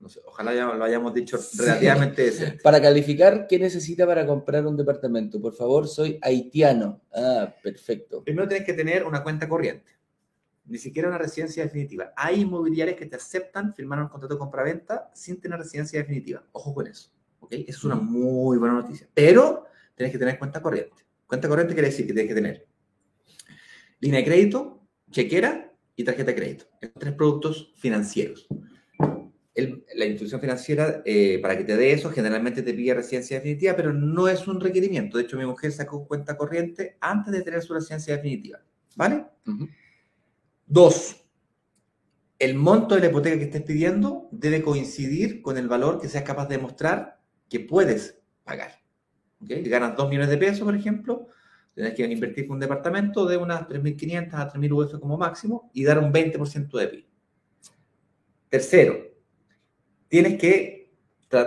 No 0.00 0.08
sé, 0.08 0.20
ojalá 0.24 0.54
ya 0.54 0.64
lo 0.64 0.82
hayamos 0.82 1.12
dicho 1.12 1.38
relativamente. 1.58 2.58
Para 2.62 2.80
calificar, 2.80 3.46
¿qué 3.46 3.58
necesita 3.58 4.06
para 4.06 4.26
comprar 4.26 4.66
un 4.66 4.74
departamento? 4.74 5.38
Por 5.42 5.52
favor, 5.52 5.86
soy 5.86 6.18
haitiano. 6.22 7.02
Ah, 7.14 7.54
perfecto. 7.62 8.24
Primero 8.24 8.48
tienes 8.48 8.64
que 8.66 8.72
tener 8.72 9.04
una 9.04 9.22
cuenta 9.22 9.46
corriente, 9.46 9.92
ni 10.70 10.78
siquiera 10.78 11.08
una 11.08 11.18
residencia 11.18 11.64
definitiva. 11.64 12.12
Hay 12.16 12.40
inmobiliarias 12.42 12.96
que 12.96 13.06
te 13.06 13.16
aceptan 13.16 13.74
firmar 13.74 14.00
un 14.00 14.08
contrato 14.08 14.34
de 14.34 14.38
compraventa 14.38 15.10
sin 15.12 15.40
tener 15.40 15.58
residencia 15.58 15.98
definitiva. 15.98 16.44
Ojo 16.52 16.72
con 16.74 16.86
eso. 16.86 17.10
¿ok? 17.40 17.52
Esa 17.52 17.70
es 17.70 17.84
una 17.84 17.96
muy 17.96 18.56
buena 18.56 18.74
noticia. 18.74 19.08
Pero 19.12 19.66
tienes 19.94 20.12
que 20.12 20.18
tener 20.18 20.38
cuenta 20.38 20.62
corriente. 20.62 21.04
Cuenta 21.26 21.48
corriente 21.48 21.74
quiere 21.74 21.88
decir 21.88 22.06
que 22.06 22.12
tienes 22.12 22.28
que 22.28 22.34
tener 22.34 22.70
línea 24.00 24.20
de 24.20 24.26
crédito, 24.26 24.86
chequera 25.10 25.72
y 25.94 26.04
tarjeta 26.04 26.30
de 26.30 26.36
crédito. 26.36 26.64
Estos 26.80 27.00
tres 27.00 27.14
productos 27.14 27.74
financieros. 27.76 28.48
la 29.94 30.06
institución 30.06 30.40
financiera, 30.40 31.02
eh, 31.04 31.38
para 31.42 31.58
que 31.58 31.64
te 31.64 31.76
dé 31.76 31.92
eso, 31.92 32.10
generalmente 32.10 32.62
te 32.62 32.72
pide 32.72 32.94
residencia 32.94 33.36
definitiva, 33.36 33.76
pero 33.76 33.92
no 33.92 34.28
es 34.28 34.46
un 34.48 34.60
requerimiento. 34.60 35.18
De 35.18 35.24
hecho, 35.24 35.36
mi 35.36 35.44
mujer 35.44 35.72
sacó 35.72 36.06
cuenta 36.06 36.36
corriente 36.36 36.96
antes 37.00 37.32
de 37.32 37.42
tener 37.42 37.60
su 37.60 37.74
residencia 37.74 38.16
definitiva. 38.16 38.62
¿Vale? 38.96 39.26
Dos, 40.72 41.16
el 42.38 42.54
monto 42.54 42.94
de 42.94 43.00
la 43.00 43.08
hipoteca 43.08 43.36
que 43.36 43.46
estés 43.46 43.62
pidiendo 43.62 44.28
debe 44.30 44.62
coincidir 44.62 45.42
con 45.42 45.58
el 45.58 45.66
valor 45.66 46.00
que 46.00 46.08
seas 46.08 46.22
capaz 46.22 46.46
de 46.46 46.58
demostrar 46.58 47.18
que 47.48 47.58
puedes 47.58 48.20
pagar. 48.44 48.80
¿Okay? 49.42 49.64
Ganas 49.64 49.96
2 49.96 50.08
millones 50.08 50.30
de 50.30 50.38
pesos, 50.38 50.60
por 50.60 50.76
ejemplo, 50.76 51.26
tienes 51.74 51.94
que 51.94 52.04
invertir 52.04 52.44
en 52.44 52.52
un 52.52 52.60
departamento 52.60 53.26
de 53.26 53.36
unas 53.36 53.62
3.500 53.62 54.34
a 54.34 54.52
3.000 54.52 54.72
UF 54.72 55.00
como 55.00 55.18
máximo 55.18 55.72
y 55.74 55.82
dar 55.82 55.98
un 55.98 56.12
20% 56.12 56.78
de 56.78 56.86
PIB. 56.86 57.06
Tercero, 58.48 58.94
tienes 60.06 60.38
que 60.38 60.92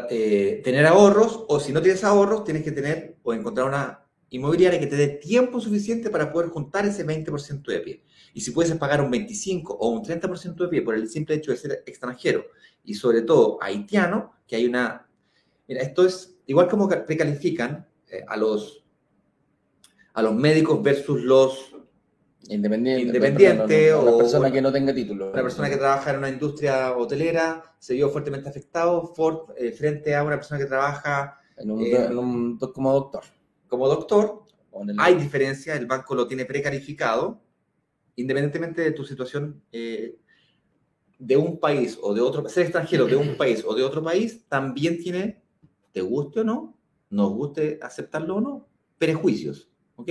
eh, 0.10 0.62
tener 0.66 0.86
ahorros 0.86 1.46
o 1.48 1.62
si 1.62 1.72
no 1.72 1.82
tienes 1.82 2.04
ahorros, 2.04 2.44
tienes 2.44 2.64
que 2.64 2.74
tener 2.74 3.16
o 3.24 3.34
encontrar 3.34 3.68
una 3.68 4.06
inmobiliaria 4.32 4.82
que 4.82 4.88
te 4.88 4.98
dé 4.98 5.08
tiempo 5.08 5.62
suficiente 5.62 6.10
para 6.10 6.30
poder 6.30 6.50
juntar 6.50 6.86
ese 6.86 7.06
20% 7.08 7.64
de 7.64 7.80
pie. 7.80 8.04
Y 8.34 8.42
si 8.42 8.52
puedes 8.52 8.74
pagar 8.76 9.02
un 9.02 9.12
25 9.12 9.74
o 9.74 9.90
un 9.90 10.04
30% 10.04 10.56
de 10.56 10.68
pie 10.68 10.82
por 10.82 10.96
el 10.96 11.08
simple 11.08 11.36
hecho 11.36 11.52
de 11.52 11.58
ser 11.58 11.84
extranjero 11.86 12.46
y 12.84 12.96
sobre 12.96 13.22
todo 13.22 13.60
haitiano, 13.62 14.34
que 14.48 14.56
hay 14.56 14.66
una... 14.66 15.08
Mira, 15.68 15.82
esto 15.82 16.06
es 16.06 16.36
igual 16.48 16.68
como 16.68 16.90
precalifican 16.90 17.88
eh, 18.10 18.24
a, 18.28 18.36
los, 18.36 18.84
a 20.14 20.22
los 20.22 20.34
médicos 20.34 20.82
versus 20.82 21.22
los 21.22 21.74
Independiente, 22.50 23.04
independiente 23.04 23.94
o 23.94 24.02
una 24.02 24.18
persona 24.18 24.52
que 24.52 24.62
no 24.62 24.72
tenga 24.72 24.94
título. 24.94 25.32
Una 25.32 25.44
persona 25.44 25.70
que 25.70 25.78
trabaja 25.78 26.12
en 26.12 26.18
una 26.18 26.30
industria 26.30 26.92
hotelera 26.92 27.64
se 27.80 27.94
vio 27.94 28.10
fuertemente 28.10 28.50
afectado 28.50 29.14
eh, 29.56 29.72
frente 29.72 30.14
a 30.14 30.24
una 30.24 30.36
persona 30.36 30.60
que 30.60 30.66
trabaja 30.66 31.40
en 31.56 31.72
un, 31.72 32.58
como 32.58 32.92
doctor. 32.92 33.24
Como 33.70 33.88
doctor, 33.88 34.44
hay 34.98 35.16
diferencia, 35.16 35.76
el 35.76 35.86
banco 35.86 36.16
lo 36.16 36.28
tiene 36.28 36.44
precalificado 36.44 37.43
independientemente 38.16 38.82
de 38.82 38.92
tu 38.92 39.04
situación 39.04 39.62
eh, 39.72 40.18
de 41.20 41.38
un 41.38 41.60
país 41.60 41.98
o 42.02 42.14
de 42.14 42.22
otro, 42.22 42.48
ser 42.50 42.64
extranjero 42.64 43.06
de 43.06 43.16
un 43.16 43.36
país 43.38 43.64
o 43.66 43.74
de 43.74 43.84
otro 43.84 44.04
país, 44.04 44.46
también 44.48 44.98
tiene, 45.02 45.44
te 45.92 46.02
guste 46.02 46.42
o 46.42 46.44
no, 46.44 46.78
nos 47.10 47.32
guste 47.32 47.80
aceptarlo 47.82 48.36
o 48.36 48.42
no, 48.42 48.68
prejuicios, 48.98 49.70
¿ok? 49.96 50.10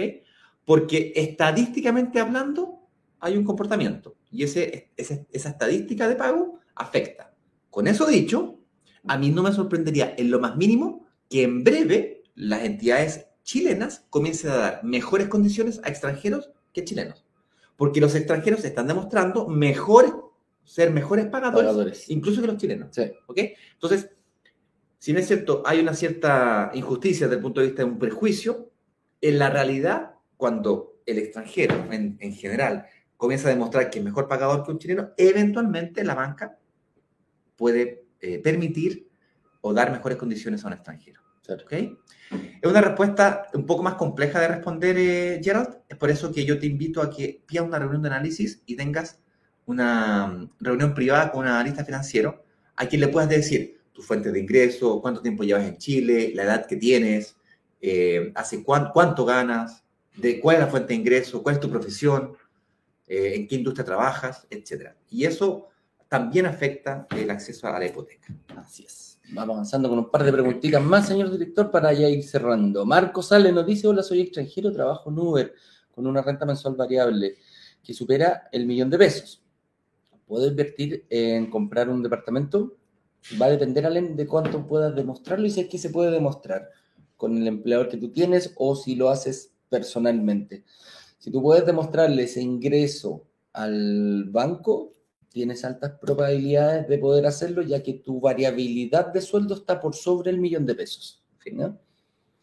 Porque 0.64 1.12
estadísticamente 1.16 2.20
hablando, 2.20 2.80
hay 3.20 3.36
un 3.36 3.44
comportamiento 3.44 4.16
y 4.30 4.44
ese, 4.44 4.90
esa 4.96 5.48
estadística 5.48 6.08
de 6.08 6.16
pago 6.16 6.60
afecta. 6.74 7.34
Con 7.70 7.86
eso 7.86 8.06
dicho, 8.06 8.58
a 9.06 9.18
mí 9.18 9.30
no 9.30 9.42
me 9.42 9.52
sorprendería 9.52 10.14
en 10.16 10.30
lo 10.30 10.40
más 10.40 10.56
mínimo 10.56 11.06
que 11.28 11.42
en 11.42 11.64
breve 11.64 12.22
las 12.34 12.64
entidades 12.64 13.26
chilenas 13.42 14.06
comiencen 14.10 14.50
a 14.50 14.56
dar 14.56 14.84
mejores 14.84 15.28
condiciones 15.28 15.80
a 15.84 15.88
extranjeros 15.88 16.50
que 16.72 16.84
chilenos 16.84 17.24
porque 17.76 18.00
los 18.00 18.14
extranjeros 18.14 18.64
están 18.64 18.86
demostrando 18.86 19.48
mejores, 19.48 20.12
ser 20.64 20.90
mejores 20.90 21.26
pagadores, 21.26 22.08
incluso 22.10 22.40
que 22.40 22.46
los 22.46 22.56
chilenos. 22.56 22.96
¿Ok? 23.26 23.38
Entonces, 23.74 24.10
si 24.98 25.12
no 25.12 25.18
es 25.18 25.26
cierto, 25.26 25.62
hay 25.66 25.80
una 25.80 25.94
cierta 25.94 26.70
injusticia 26.74 27.26
desde 27.26 27.36
el 27.36 27.42
punto 27.42 27.60
de 27.60 27.66
vista 27.68 27.82
de 27.82 27.90
un 27.90 27.98
prejuicio, 27.98 28.70
en 29.20 29.38
la 29.38 29.50
realidad, 29.50 30.14
cuando 30.36 31.00
el 31.06 31.18
extranjero 31.18 31.88
en, 31.90 32.18
general 32.34 32.86
comienza 33.16 33.48
a 33.48 33.52
demostrar 33.52 33.90
que 33.90 33.98
es 33.98 34.04
mejor 34.04 34.28
pagador 34.28 34.64
que 34.64 34.72
un 34.72 34.78
chileno, 34.78 35.10
eventualmente 35.16 36.04
la 36.04 36.14
banca 36.14 36.58
puede 37.56 38.04
eh, 38.20 38.38
permitir 38.40 39.08
o 39.60 39.72
dar 39.72 39.90
mejores 39.90 40.18
condiciones 40.18 40.64
a 40.64 40.68
un 40.68 40.74
extranjero. 40.74 41.21
¿Ok? 41.48 41.72
Es 41.72 42.70
una 42.70 42.80
respuesta 42.80 43.48
un 43.52 43.66
poco 43.66 43.82
más 43.82 43.94
compleja 43.94 44.40
de 44.40 44.48
responder, 44.48 44.96
eh, 44.98 45.40
Gerald. 45.42 45.78
Es 45.88 45.96
por 45.96 46.10
eso 46.10 46.32
que 46.32 46.44
yo 46.44 46.58
te 46.58 46.66
invito 46.66 47.02
a 47.02 47.10
que 47.10 47.42
pidas 47.46 47.66
una 47.66 47.78
reunión 47.78 48.02
de 48.02 48.08
análisis 48.08 48.62
y 48.66 48.76
tengas 48.76 49.18
una 49.66 50.26
mm, 50.26 50.50
reunión 50.60 50.94
privada 50.94 51.30
con 51.30 51.42
un 51.42 51.48
analista 51.48 51.84
financiero 51.84 52.44
a 52.76 52.86
quien 52.86 53.00
le 53.00 53.08
puedas 53.08 53.28
decir 53.28 53.80
tu 53.92 54.02
fuente 54.02 54.32
de 54.32 54.40
ingreso, 54.40 55.00
cuánto 55.02 55.20
tiempo 55.20 55.44
llevas 55.44 55.64
en 55.64 55.76
Chile, 55.76 56.32
la 56.34 56.44
edad 56.44 56.66
que 56.66 56.76
tienes, 56.76 57.36
eh, 57.80 58.32
hace 58.34 58.62
cuánto 58.64 59.24
ganas, 59.24 59.84
de 60.16 60.40
cuál 60.40 60.56
es 60.56 60.62
la 60.62 60.68
fuente 60.68 60.88
de 60.88 61.00
ingreso, 61.00 61.42
cuál 61.42 61.56
es 61.56 61.60
tu 61.60 61.70
profesión, 61.70 62.32
eh, 63.06 63.34
en 63.34 63.46
qué 63.46 63.56
industria 63.56 63.84
trabajas, 63.84 64.46
etc. 64.50 64.92
Y 65.10 65.24
eso 65.24 65.68
también 66.08 66.46
afecta 66.46 67.06
el 67.16 67.30
acceso 67.30 67.66
a 67.66 67.78
la 67.78 67.86
hipoteca. 67.86 68.34
Así 68.56 68.84
es. 68.84 69.11
Vamos 69.30 69.54
avanzando 69.54 69.88
con 69.88 69.98
un 69.98 70.10
par 70.10 70.24
de 70.24 70.32
preguntitas 70.32 70.82
más, 70.82 71.06
señor 71.06 71.30
director, 71.30 71.70
para 71.70 71.92
ya 71.92 72.08
ir 72.08 72.22
cerrando. 72.24 72.84
Marco 72.84 73.22
Sale 73.22 73.52
nos 73.52 73.64
dice, 73.64 73.86
hola, 73.86 74.02
soy 74.02 74.20
extranjero, 74.20 74.72
trabajo 74.72 75.10
en 75.10 75.18
Uber 75.18 75.54
con 75.90 76.06
una 76.06 76.22
renta 76.22 76.44
mensual 76.44 76.74
variable 76.74 77.36
que 77.82 77.94
supera 77.94 78.48
el 78.52 78.66
millón 78.66 78.90
de 78.90 78.98
pesos. 78.98 79.42
¿Puedo 80.26 80.46
invertir 80.46 81.06
en 81.08 81.50
comprar 81.50 81.88
un 81.88 82.02
departamento? 82.02 82.76
Va 83.40 83.46
a 83.46 83.50
depender, 83.50 83.86
Allen, 83.86 84.16
de 84.16 84.26
cuánto 84.26 84.66
puedas 84.66 84.94
demostrarlo 84.94 85.46
y 85.46 85.50
si 85.50 85.60
es 85.60 85.68
que 85.68 85.78
se 85.78 85.90
puede 85.90 86.10
demostrar 86.10 86.68
con 87.16 87.36
el 87.36 87.46
empleador 87.46 87.88
que 87.88 87.96
tú 87.96 88.10
tienes 88.10 88.52
o 88.56 88.74
si 88.74 88.96
lo 88.96 89.08
haces 89.08 89.52
personalmente. 89.68 90.64
Si 91.18 91.30
tú 91.30 91.40
puedes 91.40 91.64
demostrarle 91.64 92.24
ese 92.24 92.40
ingreso 92.40 93.24
al 93.52 94.24
banco, 94.24 94.92
tienes 95.32 95.64
altas 95.64 95.92
probabilidades 96.00 96.88
de 96.88 96.98
poder 96.98 97.26
hacerlo, 97.26 97.62
ya 97.62 97.82
que 97.82 97.94
tu 97.94 98.20
variabilidad 98.20 99.12
de 99.12 99.20
sueldo 99.20 99.54
está 99.54 99.80
por 99.80 99.94
sobre 99.94 100.30
el 100.30 100.38
millón 100.38 100.66
de 100.66 100.74
pesos. 100.74 101.22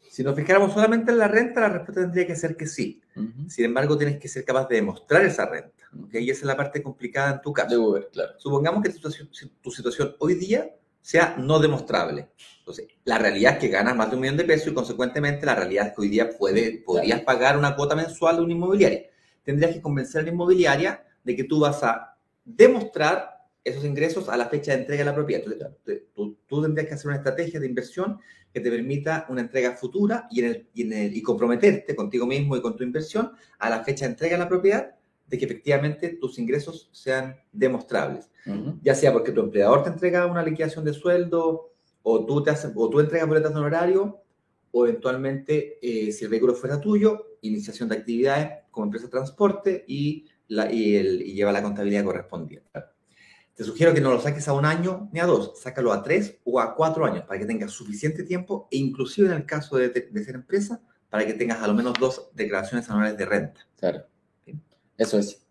Si 0.09 0.23
nos 0.23 0.35
fijáramos 0.35 0.73
solamente 0.73 1.11
en 1.11 1.19
la 1.19 1.27
renta, 1.27 1.61
la 1.61 1.69
respuesta 1.69 2.01
tendría 2.01 2.27
que 2.27 2.35
ser 2.35 2.57
que 2.57 2.67
sí. 2.67 3.01
Sin 3.47 3.65
embargo, 3.65 3.97
tienes 3.97 4.17
que 4.17 4.27
ser 4.27 4.43
capaz 4.43 4.67
de 4.67 4.75
demostrar 4.75 5.23
esa 5.23 5.45
renta. 5.45 5.83
Y 6.11 6.29
esa 6.29 6.41
es 6.41 6.45
la 6.45 6.57
parte 6.57 6.81
complicada 6.81 7.35
en 7.35 7.41
tu 7.41 7.53
caso. 7.53 7.99
claro. 8.11 8.33
Supongamos 8.37 8.81
que 8.83 8.89
tu 8.89 8.95
situación, 8.95 9.29
tu 9.61 9.71
situación 9.71 10.15
hoy 10.19 10.35
día 10.35 10.75
sea 11.01 11.35
no 11.37 11.59
demostrable. 11.59 12.29
Entonces, 12.59 12.87
la 13.03 13.17
realidad 13.17 13.53
es 13.53 13.59
que 13.59 13.67
ganas 13.69 13.95
más 13.95 14.09
de 14.09 14.15
un 14.15 14.21
millón 14.21 14.37
de 14.37 14.43
pesos 14.43 14.67
y 14.67 14.73
consecuentemente 14.73 15.45
la 15.45 15.55
realidad 15.55 15.87
es 15.87 15.93
que 15.93 16.01
hoy 16.01 16.09
día 16.09 16.29
puede, 16.37 16.83
podrías 16.85 17.21
pagar 17.21 17.57
una 17.57 17.75
cuota 17.75 17.95
mensual 17.95 18.37
de 18.37 18.41
una 18.43 18.53
inmobiliaria. 18.53 19.03
Tendrías 19.43 19.73
que 19.73 19.81
convencer 19.81 20.21
a 20.21 20.23
la 20.23 20.31
inmobiliaria 20.31 21.03
de 21.23 21.35
que 21.35 21.43
tú 21.43 21.59
vas 21.59 21.81
a 21.83 22.17
demostrar 22.55 23.39
esos 23.63 23.85
ingresos 23.85 24.29
a 24.29 24.37
la 24.37 24.47
fecha 24.47 24.73
de 24.73 24.79
entrega 24.79 25.03
de 25.03 25.09
la 25.09 25.15
propiedad. 25.15 25.43
Entonces, 25.45 26.03
tú, 26.47 26.61
tendrías 26.61 26.87
que 26.87 26.93
hacer 26.95 27.07
una 27.07 27.17
estrategia 27.17 27.59
de 27.59 27.67
inversión 27.67 28.19
que 28.53 28.59
te 28.59 28.71
permita 28.71 29.25
una 29.29 29.41
entrega 29.41 29.75
futura 29.75 30.27
y, 30.31 30.39
en 30.39 30.93
el, 30.93 31.15
y, 31.15 31.21
comprometerte 31.21 31.95
contigo 31.95 32.25
mismo 32.25 32.55
y 32.55 32.61
con 32.61 32.75
tu 32.75 32.83
inversión 32.83 33.31
a 33.59 33.69
la 33.69 33.83
fecha 33.83 34.05
de 34.05 34.11
entrega 34.11 34.37
de 34.37 34.43
la 34.43 34.49
propiedad 34.49 34.95
de 35.27 35.37
que 35.37 35.45
efectivamente 35.45 36.17
tus 36.19 36.39
ingresos 36.39 36.89
sean 36.91 37.35
demostrables. 37.51 38.31
Ya 38.81 38.95
sea 38.95 39.13
porque 39.13 39.31
tu 39.31 39.41
empleador 39.41 39.83
te 39.83 39.89
entrega 39.89 40.25
una 40.25 40.41
liquidación 40.41 40.83
de 40.83 40.93
sueldo 40.93 41.71
o 42.01 42.25
tú, 42.25 42.41
te 42.41 42.49
haces, 42.49 42.71
o 42.73 42.89
tú 42.89 42.99
entregas 42.99 43.27
boletas 43.27 43.53
de 43.53 43.59
honorario 43.59 44.23
o 44.71 44.87
eventualmente, 44.87 45.77
eh, 45.81 46.11
si 46.11 46.23
el 46.23 46.31
vehículo 46.31 46.55
fuera 46.55 46.81
tuyo, 46.81 47.37
iniciación 47.41 47.89
de 47.89 47.97
actividades 47.97 48.49
como 48.71 48.85
empresa 48.85 49.05
de 49.05 49.11
transporte 49.11 49.85
y 49.87 50.25
y, 50.49 51.33
lleva 51.33 51.51
la 51.51 51.61
contabilidad 51.61 52.03
correspondiente. 52.03 52.67
Te 53.55 53.63
sugiero 53.63 53.93
que 53.93 54.01
no 54.01 54.11
lo 54.11 54.21
saques 54.21 54.47
a 54.47 54.53
un 54.53 54.65
año 54.65 55.09
ni 55.11 55.19
a 55.19 55.25
dos, 55.25 55.59
sácalo 55.61 55.91
a 55.91 56.01
tres 56.01 56.37
o 56.45 56.59
a 56.59 56.75
cuatro 56.75 57.05
años 57.05 57.25
para 57.25 57.39
que 57.39 57.45
tengas 57.45 57.71
suficiente 57.71 58.23
tiempo 58.23 58.67
e 58.71 58.77
inclusive 58.77 59.27
en 59.27 59.33
el 59.33 59.45
caso 59.45 59.77
de, 59.77 59.91
ser 60.23 60.35
empresa, 60.35 60.81
para 61.09 61.25
que 61.25 61.33
tengas 61.33 61.61
a 61.61 61.67
lo 61.67 61.73
menos 61.73 61.93
dos 61.99 62.29
declaraciones 62.33 62.89
anuales 62.89 63.17
de 63.17 63.25
renta. 63.25 63.67
Claro. 63.77 64.05
Eso 64.97 65.19
es. 65.19 65.45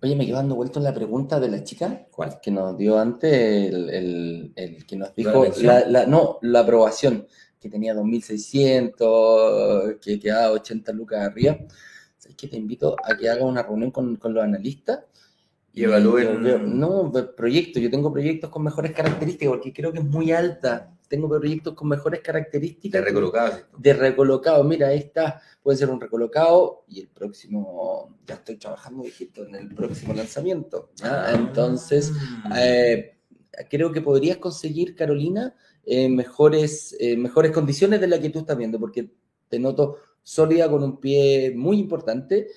Oye, 0.00 0.16
me 0.16 0.26
quedo 0.26 0.36
dando 0.36 0.56
vuelto 0.56 0.80
en 0.80 0.84
la 0.84 0.94
pregunta 0.94 1.38
de 1.38 1.48
la 1.48 1.62
chica, 1.62 2.06
¿cuál? 2.10 2.40
Que 2.40 2.50
nos 2.50 2.76
dio 2.76 2.98
antes 2.98 3.32
el, 3.32 4.52
el, 4.56 4.84
que 4.84 4.96
nos 4.96 5.14
dijo, 5.14 5.46
la, 5.60 6.06
no, 6.06 6.38
la 6.42 6.60
aprobación, 6.60 7.28
que 7.60 7.68
tenía 7.68 7.94
2.600, 7.94 10.00
que 10.00 10.18
quedaba 10.18 10.50
80 10.52 10.92
lucas 10.92 11.20
arriba 11.20 11.58
es 12.28 12.36
que 12.36 12.48
te 12.48 12.56
invito 12.56 12.96
a 13.02 13.16
que 13.16 13.28
haga 13.28 13.44
una 13.44 13.62
reunión 13.62 13.90
con, 13.90 14.18
los 14.22 14.42
analistas 14.42 15.00
y 15.72 15.84
evalúen. 15.84 16.78
no, 16.78 17.12
proyectos. 17.36 17.82
Yo 17.82 17.90
tengo 17.90 18.12
proyectos 18.12 18.50
con 18.50 18.62
mejores 18.62 18.92
características 18.92 19.54
porque 19.54 19.72
creo 19.72 19.92
que 19.92 19.98
es 19.98 20.04
muy 20.04 20.30
alta. 20.30 20.94
Tengo 21.08 21.28
proyectos 21.28 21.74
con 21.74 21.88
mejores 21.88 22.20
características. 22.20 23.00
De 23.00 23.04
recolocado. 23.06 23.58
De 23.76 23.92
recolocado. 23.92 24.64
Mira, 24.64 24.88
ahí 24.88 24.98
está. 24.98 25.40
Puede 25.62 25.78
ser 25.78 25.90
un 25.90 26.00
recolocado 26.00 26.84
y 26.88 27.00
el 27.00 27.08
próximo. 27.08 28.16
Ya 28.26 28.34
estoy 28.34 28.56
trabajando, 28.56 29.02
dijiste, 29.02 29.42
en 29.42 29.54
el 29.54 29.74
próximo 29.74 30.14
lanzamiento. 30.14 30.90
Ah. 31.02 31.32
Entonces, 31.34 32.12
eh, 32.56 33.18
creo 33.70 33.92
que 33.92 34.00
podrías 34.00 34.38
conseguir, 34.38 34.94
Carolina, 34.94 35.54
en 35.84 36.14
mejores, 36.14 36.96
mejores 37.16 37.50
condiciones 37.50 38.00
de 38.00 38.06
las 38.06 38.20
que 38.20 38.30
tú 38.30 38.40
estás 38.40 38.56
viendo, 38.56 38.78
porque 38.78 39.10
te 39.48 39.58
noto 39.58 39.98
sólida 40.22 40.70
con 40.70 40.82
un 40.82 41.00
pie 41.00 41.52
muy 41.56 41.78
importante, 41.78 42.48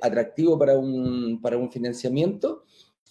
atractivo 0.00 0.58
para 0.58 0.78
un, 0.78 1.40
para 1.42 1.58
un 1.58 1.70
financiamiento 1.70 2.64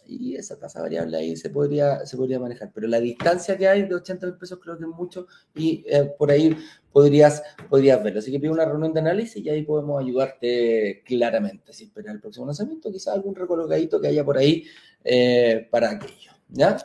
y 0.08 0.36
esa 0.36 0.58
tasa 0.58 0.82
variable 0.82 1.18
ahí 1.18 1.36
se 1.36 1.50
podría, 1.50 2.06
se 2.06 2.18
podría 2.18 2.40
manejar. 2.40 2.72
Pero 2.74 2.88
la 2.88 3.00
distancia 3.00 3.58
que 3.58 3.68
hay 3.68 3.84
de 3.84 3.96
80 3.96 4.26
mil 4.26 4.36
pesos 4.38 4.60
creo 4.62 4.78
que 4.78 4.84
es 4.84 4.90
mucho 4.90 5.28
y 5.56 5.84
eh, 5.88 6.06
por 6.18 6.32
ahí 6.32 6.56
podrías, 6.92 7.44
podrías 7.70 8.02
verlo. 8.04 8.20
Así 8.20 8.32
que 8.32 8.40
pido 8.40 8.54
una 8.54 8.66
reunión 8.66 8.94
de 8.94 9.00
análisis 9.00 9.44
y 9.44 9.50
ahí 9.50 9.64
podemos 9.64 10.02
ayudarte 10.02 11.04
claramente. 11.06 11.74
Si 11.74 11.86
esperas 11.86 12.16
el 12.16 12.22
próximo 12.22 12.46
lanzamiento, 12.46 12.92
quizás 12.92 13.14
algún 13.14 13.36
recolocadito 13.36 14.00
que 14.00 14.08
haya 14.08 14.24
por 14.24 14.38
ahí 14.38 14.66
eh, 15.04 15.68
para 15.70 15.92
aquello. 15.92 16.32
¿Ya? 16.50 16.78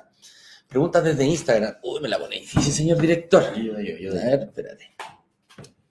Preguntas 0.69 1.05
desde 1.05 1.25
Instagram. 1.25 1.77
Uy, 1.83 2.01
me 2.01 2.09
la 2.09 2.19
pone 2.19 2.37
difícil, 2.37 2.73
señor 2.73 2.99
director. 2.99 3.43
Yo, 3.55 3.79
yo, 3.81 3.97
yo, 3.99 4.11
A 4.13 4.25
ver, 4.25 4.41
espérate. 4.43 4.85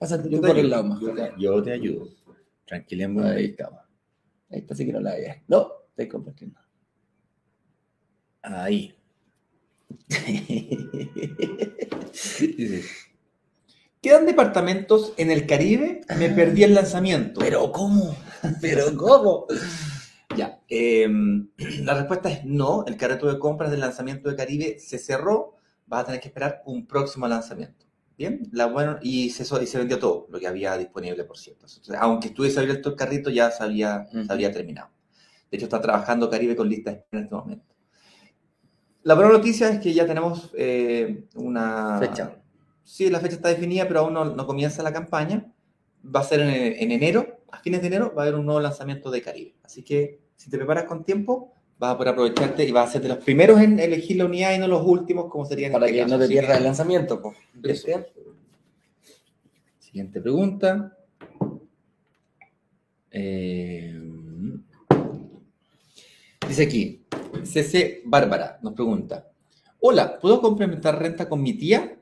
Pásate 0.02 0.28
yo 0.28 0.36
tú 0.38 0.42
te 0.42 0.48
por 0.48 0.58
el 0.58 0.64
ayudo, 0.66 0.70
lado 0.70 0.84
más. 0.84 1.00
yo 1.00 1.14
te- 1.14 1.32
yo 1.38 1.62
te 1.62 1.72
ayudo. 1.72 2.08
Tranquila, 2.64 3.30
Ahí 3.30 3.44
estamos. 3.44 3.80
Ahí 4.50 4.58
está, 4.58 4.74
sí 4.74 4.84
que 4.84 4.92
no 4.92 4.98
la 5.00 5.14
veas. 5.14 5.36
No, 5.46 5.70
estoy 5.90 6.08
compartiendo. 6.08 6.58
Ahí. 8.42 8.92
Dice, 12.56 12.82
¿Quedan 14.00 14.26
departamentos 14.26 15.12
en 15.16 15.30
el 15.30 15.46
Caribe? 15.46 16.00
Me 16.18 16.30
perdí 16.30 16.64
el 16.64 16.74
lanzamiento. 16.74 17.38
Pero 17.40 17.70
¿cómo? 17.70 18.16
Pero 18.60 18.96
¿cómo? 18.96 19.46
Ya, 20.36 20.60
em, 20.68 21.48
la 21.84 21.94
respuesta 21.94 22.28
es 22.28 22.44
no. 22.44 22.84
El 22.86 22.96
carrito 22.96 23.32
de 23.32 23.38
compras 23.38 23.70
del 23.70 23.78
lanzamiento 23.78 24.28
de 24.28 24.34
Caribe 24.34 24.80
se 24.80 24.98
cerró. 24.98 25.58
Vas 25.86 26.02
a 26.02 26.06
tener 26.06 26.20
que 26.20 26.26
esperar 26.28 26.62
un 26.66 26.86
próximo 26.88 27.28
lanzamiento. 27.28 27.86
Bien, 28.22 28.48
la 28.52 28.66
bueno, 28.66 29.00
y 29.02 29.30
se, 29.30 29.42
y 29.42 29.66
se 29.66 29.78
vendió 29.78 29.98
todo 29.98 30.28
lo 30.30 30.38
que 30.38 30.46
había 30.46 30.78
disponible, 30.78 31.24
por 31.24 31.36
cierto. 31.36 31.66
Entonces, 31.66 31.96
aunque 31.98 32.28
estuviese 32.28 32.60
abierto 32.60 32.90
el 32.90 32.94
carrito, 32.94 33.30
ya 33.30 33.50
se 33.50 33.64
había, 33.64 34.06
se 34.12 34.18
Ujú. 34.20 34.32
había 34.32 34.52
terminado. 34.52 34.90
De 35.50 35.56
hecho, 35.56 35.66
está 35.66 35.80
trabajando 35.80 36.30
Caribe 36.30 36.54
con 36.54 36.68
lista 36.68 37.04
en 37.10 37.18
este 37.18 37.34
momento. 37.34 37.64
La 39.02 39.14
buena 39.14 39.32
noticia 39.32 39.70
es 39.70 39.80
que 39.80 39.92
ya 39.92 40.06
tenemos 40.06 40.52
eh, 40.56 41.24
una 41.34 41.98
Fecha. 41.98 42.36
Sí, 42.84 43.10
la 43.10 43.18
fecha 43.18 43.34
está 43.34 43.48
definida, 43.48 43.88
pero 43.88 44.00
aún 44.00 44.14
no, 44.14 44.24
no 44.24 44.46
comienza 44.46 44.84
la 44.84 44.92
campaña. 44.92 45.52
Va 46.04 46.20
a 46.20 46.22
ser 46.22 46.42
en, 46.42 46.48
en 46.48 46.92
enero, 46.92 47.40
a 47.50 47.58
fines 47.58 47.80
de 47.80 47.88
enero, 47.88 48.14
va 48.16 48.22
a 48.22 48.26
haber 48.26 48.38
un 48.38 48.46
nuevo 48.46 48.60
lanzamiento 48.60 49.10
de 49.10 49.20
Caribe. 49.20 49.56
Así 49.64 49.82
que 49.82 50.20
si 50.36 50.48
te 50.48 50.58
preparas 50.58 50.84
con 50.84 51.02
tiempo, 51.02 51.54
vas 51.78 51.94
a 51.94 51.96
poder 51.98 52.12
aprovecharte 52.12 52.64
y 52.64 52.70
vas 52.72 52.88
a 52.88 52.92
ser 52.92 53.02
de 53.02 53.08
los 53.08 53.18
primeros 53.18 53.60
en 53.60 53.78
elegir 53.80 54.16
la 54.16 54.26
unidad 54.26 54.54
y 54.54 54.58
no 54.58 54.68
los 54.68 54.86
últimos, 54.86 55.26
como 55.30 55.44
sería 55.44 55.66
en 55.66 55.72
Para 55.72 55.86
este 55.86 55.98
que 55.98 56.02
caso. 56.04 56.14
no 56.16 56.22
te 56.22 56.28
pierdas 56.28 56.58
el 56.58 56.64
lanzamiento. 56.64 57.20
pues. 57.20 57.36
Siguiente 59.78 60.20
pregunta. 60.20 60.96
Eh, 63.10 64.00
dice 66.48 66.62
aquí, 66.62 67.04
CC 67.44 68.02
Bárbara 68.06 68.58
nos 68.62 68.72
pregunta, 68.72 69.28
hola, 69.80 70.18
¿puedo 70.18 70.40
complementar 70.40 70.98
renta 70.98 71.28
con 71.28 71.42
mi 71.42 71.52
tía? 71.54 71.98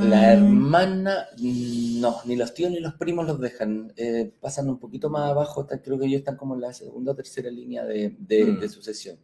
Mm, 0.00 0.08
La 0.10 0.32
hermana, 0.32 1.26
no, 1.38 2.16
ni 2.24 2.36
los 2.36 2.54
tíos 2.54 2.70
ni 2.70 2.80
los 2.80 2.94
primos 2.94 3.26
los 3.26 3.40
dejan. 3.40 3.92
Eh, 3.96 4.32
pasan 4.40 4.68
un 4.68 4.78
poquito 4.78 5.10
más 5.10 5.30
abajo, 5.30 5.66
creo 5.66 5.98
que 5.98 6.06
ellos 6.06 6.20
están 6.20 6.36
como 6.36 6.54
en 6.54 6.60
la 6.62 6.72
segunda 6.72 7.12
o 7.12 7.14
tercera 7.14 7.50
línea 7.50 7.84
de, 7.84 8.16
de- 8.18 8.44
Mm. 8.44 8.60
de 8.60 8.68
sucesión. 8.68 9.18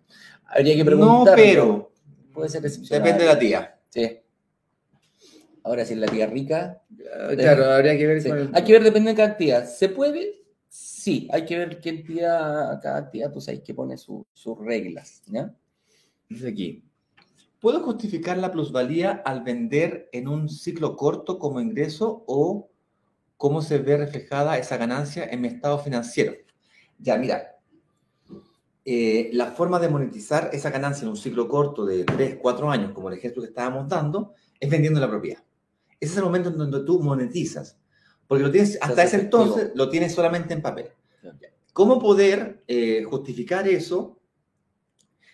Habría 0.47 0.75
que 0.75 0.81
No, 0.85 0.87
preguntar. 0.87 1.35
pero 1.37 1.93
Puede 2.33 2.49
ser 2.49 2.65
excepcional. 2.65 3.03
depende 3.05 3.25
de 3.25 3.33
la 3.35 3.39
tía. 3.39 3.79
Sí. 3.89 4.19
Ahora, 5.65 5.85
si 5.85 5.95
es 5.95 5.99
la 5.99 6.07
tía 6.07 6.27
rica, 6.27 6.83
Claro, 7.37 7.65
habría 7.73 7.97
que 7.99 8.07
ver 8.07 8.23
sí. 8.23 8.31
hay 8.53 8.63
que 8.65 8.73
ver, 8.73 8.85
depende 8.85 9.11
de 9.11 9.17
cada 9.17 9.37
tía. 9.37 9.67
¿Se 9.67 9.89
puede? 9.89 10.43
Sí, 10.69 11.27
hay 11.33 11.45
que 11.45 11.57
ver 11.59 11.81
qué 11.81 11.93
tía, 11.95 12.79
cada 12.83 13.11
tía, 13.11 13.33
pues 13.33 13.49
hay 13.49 13.61
que 13.61 13.75
pone 13.75 13.97
su- 13.97 14.27
sus 14.33 14.59
reglas, 14.59 15.23
¿ya? 15.27 15.53
Dice 16.29 16.49
aquí, 16.49 16.85
¿puedo 17.67 17.81
justificar 17.81 18.39
la 18.39 18.53
plusvalía 18.53 19.23
al 19.25 19.43
vender 19.43 20.09
en 20.13 20.29
un 20.29 20.49
ciclo 20.49 20.95
corto 20.95 21.41
como 21.41 21.61
ingreso 21.61 22.23
o 22.29 22.71
cómo 23.37 23.61
se 23.61 23.79
ve 23.79 23.97
reflejada 23.97 24.57
esa 24.57 24.77
ganancia 24.77 25.29
en 25.29 25.41
mi 25.41 25.49
estado 25.49 25.77
financiero? 25.81 26.35
Ya, 27.01 27.17
mira, 27.17 27.57
eh, 28.85 29.31
la 29.33 29.47
forma 29.47 29.81
de 29.81 29.89
monetizar 29.89 30.51
esa 30.53 30.71
ganancia 30.71 31.03
en 31.03 31.09
un 31.09 31.17
ciclo 31.17 31.49
corto 31.49 31.85
de 31.85 32.05
3, 32.05 32.39
4 32.41 32.71
años, 32.71 32.93
como 32.93 33.09
el 33.09 33.19
ejemplo 33.19 33.43
que 33.43 33.49
estábamos 33.49 33.89
dando, 33.89 34.35
es 34.61 34.71
vendiendo 34.71 35.01
la 35.01 35.11
propiedad. 35.11 35.43
Ese 35.99 36.13
es 36.13 36.19
el 36.19 36.23
momento 36.23 36.51
en 36.51 36.59
donde 36.59 36.85
tú 36.85 37.01
monetizas, 37.01 37.81
porque 38.29 38.45
lo 38.45 38.53
tienes, 38.53 38.79
hasta 38.81 39.03
ese 39.03 39.17
efectivo. 39.17 39.43
entonces 39.43 39.73
lo 39.75 39.91
tienes 39.91 40.15
solamente 40.15 40.55
en 40.55 40.63
papel. 40.63 40.91
¿Cómo 41.73 41.99
poder 41.99 42.63
eh, 42.69 43.03
justificar 43.03 43.67
eso 43.67 44.21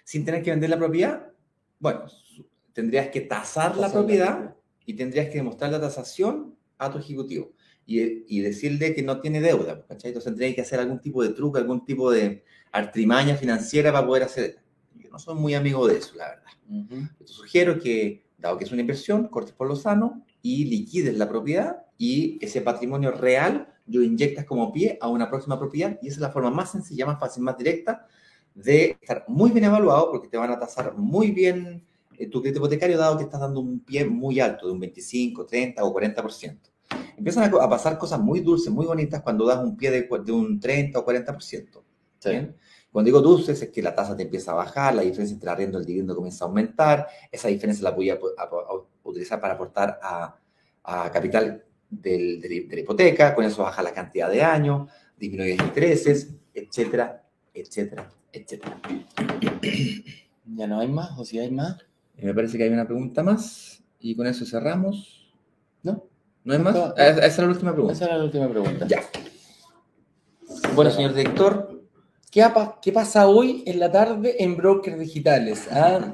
sin 0.03 0.25
tener 0.25 0.43
que 0.43 0.51
vender 0.51 0.71
la 0.71 0.79
propiedad? 0.79 1.29
Bueno, 1.83 2.07
tendrías 2.73 3.09
que 3.09 3.21
tasar 3.21 3.77
la 3.77 3.91
propiedad 3.91 4.57
y 4.87 4.95
tendrías 4.95 5.27
que 5.27 5.39
demostrar 5.39 5.71
la 5.71 5.81
tasación 5.81 6.57
a 6.79 6.91
tu 6.91 6.99
ejecutivo 6.99 7.53
y, 7.87 8.25
y 8.27 8.41
decirle 8.41 8.95
que 8.95 9.03
no 9.03 9.21
tiene 9.21 9.41
deuda. 9.41 9.85
¿cachai? 9.87 10.11
Entonces 10.11 10.31
tendrías 10.31 10.55
que 10.55 10.63
hacer 10.63 10.81
algún 10.81 11.01
tipo 11.01 11.23
de 11.23 11.31
truco, 11.31 11.59
algún 11.59 11.85
tipo 11.85 12.11
de 12.11 12.45
artimaña 12.73 13.37
financiera 13.37 13.93
para 13.93 14.07
poder 14.07 14.23
hacer. 14.25 14.59
Yo 14.97 15.11
no 15.11 15.19
soy 15.19 15.35
muy 15.35 15.55
amigo 15.55 15.87
de 15.87 15.99
eso, 15.99 16.17
la 16.17 16.29
verdad. 16.29 16.53
Ujú. 16.69 17.09
Yo 17.21 17.27
te 17.27 17.33
sugiero 17.33 17.79
que, 17.79 18.25
dado 18.39 18.59
que 18.59 18.65
es 18.65 18.73
una 18.73 18.81
inversión, 18.81 19.29
cortes 19.29 19.55
por 19.55 19.69
lo 19.69 19.77
sano 19.77 20.25
y 20.41 20.65
liquides 20.65 21.17
la 21.17 21.29
propiedad 21.29 21.87
y 21.99 22.39
ese 22.45 22.61
patrimonio 22.61 23.13
real 23.13 23.69
lo 23.87 24.03
inyectas 24.03 24.45
como 24.45 24.73
pie 24.73 24.99
a 25.01 25.09
una 25.09 25.29
próxima 25.29 25.59
propiedad 25.59 25.99
y 26.03 26.09
esa 26.09 26.17
es 26.17 26.21
la 26.21 26.31
forma 26.31 26.51
más 26.51 26.73
sencilla, 26.73 27.07
más 27.07 27.21
fácil, 27.21 27.43
más 27.43 27.57
directa 27.57 28.07
de 28.55 28.97
estar 29.01 29.25
muy 29.29 29.51
bien 29.51 29.65
evaluado 29.65 30.11
porque 30.11 30.29
te 30.29 30.37
van 30.37 30.51
a 30.51 30.59
tasar 30.59 30.97
muy 30.97 31.31
bien 31.31 31.85
tu 32.27 32.41
crédito 32.41 32.59
hipotecario 32.61 32.99
dado 32.99 33.17
que 33.17 33.25
estás 33.25 33.41
dando 33.41 33.61
un 33.61 33.81
pie 33.81 34.05
muy 34.05 34.41
alto, 34.41 34.67
de 34.67 34.73
un 34.73 34.81
25, 34.81 35.47
30 35.47 35.83
o 35.85 35.95
40%. 35.95 36.59
Empiezan 37.17 37.53
a, 37.55 37.69
pasar 37.69 37.99
cosas 37.99 38.21
muy 38.21 38.41
dulces, 38.41 38.71
muy 38.73 38.85
bonitas 38.87 39.23
cuando 39.23 39.47
das 39.47 39.59
un 39.59 39.77
pie 39.77 39.91
de, 39.91 40.09
de 40.25 40.33
un 40.33 40.61
30 40.61 40.99
o 40.99 41.07
40%. 41.07 41.83
Sí. 42.19 42.29
¿bien? 42.31 42.57
Cuando 42.91 43.07
digo 43.07 43.21
dulces 43.21 43.63
es 43.63 43.71
que 43.71 43.81
la 43.83 43.95
tasa 43.95 44.15
te 44.17 44.25
empieza 44.25 44.53
a 44.53 44.55
bajar, 44.55 44.95
la 44.95 45.03
diferencia 45.03 45.33
entre 45.35 45.49
arriendo 45.51 45.79
y 45.79 45.81
el 45.81 45.87
dividendo 45.87 46.15
comienza 46.15 46.45
a 46.45 46.49
aumentar, 46.49 47.07
esa 47.31 47.49
diferencia 47.49 47.83
la 47.85 47.91
voy 47.93 48.11
a, 48.11 48.15
a- 48.15 48.43
a 48.43 48.49
utilizar 49.05 49.41
para 49.41 49.55
aportar 49.55 49.99
a, 50.03 50.37
a 50.85 51.11
capital 51.11 51.65
del- 51.89 52.41
del- 52.41 52.69
de 52.69 52.75
la 52.77 52.81
hipoteca, 52.83 53.35
con 53.35 53.45
eso 53.45 53.63
baja 53.63 53.83
la 53.83 53.93
cantidad 53.95 54.31
de 54.31 54.43
años, 54.43 54.91
disminuye 55.19 55.57
los 55.57 55.67
intereses, 55.67 56.35
etcétera, 56.53 57.25
etcétera, 57.55 58.11
etcétera. 58.31 58.79
¿Ya 60.55 60.67
no 60.67 60.81
hay 60.81 60.89
más? 60.89 61.19
¿O 61.19 61.25
si 61.25 61.39
hay 61.39 61.51
más? 61.51 61.79
Y 62.19 62.25
me 62.27 62.35
parece 62.35 62.57
que 62.59 62.65
hay 62.65 62.71
una 62.71 62.85
pregunta 62.87 63.23
más 63.23 63.83
y 63.99 64.15
con 64.17 64.27
eso 64.27 64.45
cerramos. 64.45 65.33
¿No? 65.83 66.05
¿No 66.45 66.53
hay 66.53 66.59
más? 66.59 66.75
No. 66.75 66.95
Ah, 66.97 67.07
Esa 67.09 67.27
esa 67.27 67.43
era 67.43 67.47
la 67.49 67.53
última 67.55 67.73
pregunta. 67.73 67.93
Esa 67.95 68.05
era 68.07 68.19
la 68.19 68.25
última 68.25 68.49
pregunta. 68.49 68.87
Ya. 68.87 69.03
Bueno, 70.75 70.91
señor 70.91 71.15
director, 71.15 71.81
¿Qué, 72.31 72.43
apa- 72.43 72.79
qué 72.81 72.93
pasa 72.93 73.29
hoy 73.29 73.63
en 73.67 73.79
la 73.79 73.93
tarde 73.93 74.37
en 74.43 74.57
Brokers 74.57 74.99
Digitales? 74.99 75.69
ah? 75.71 76.13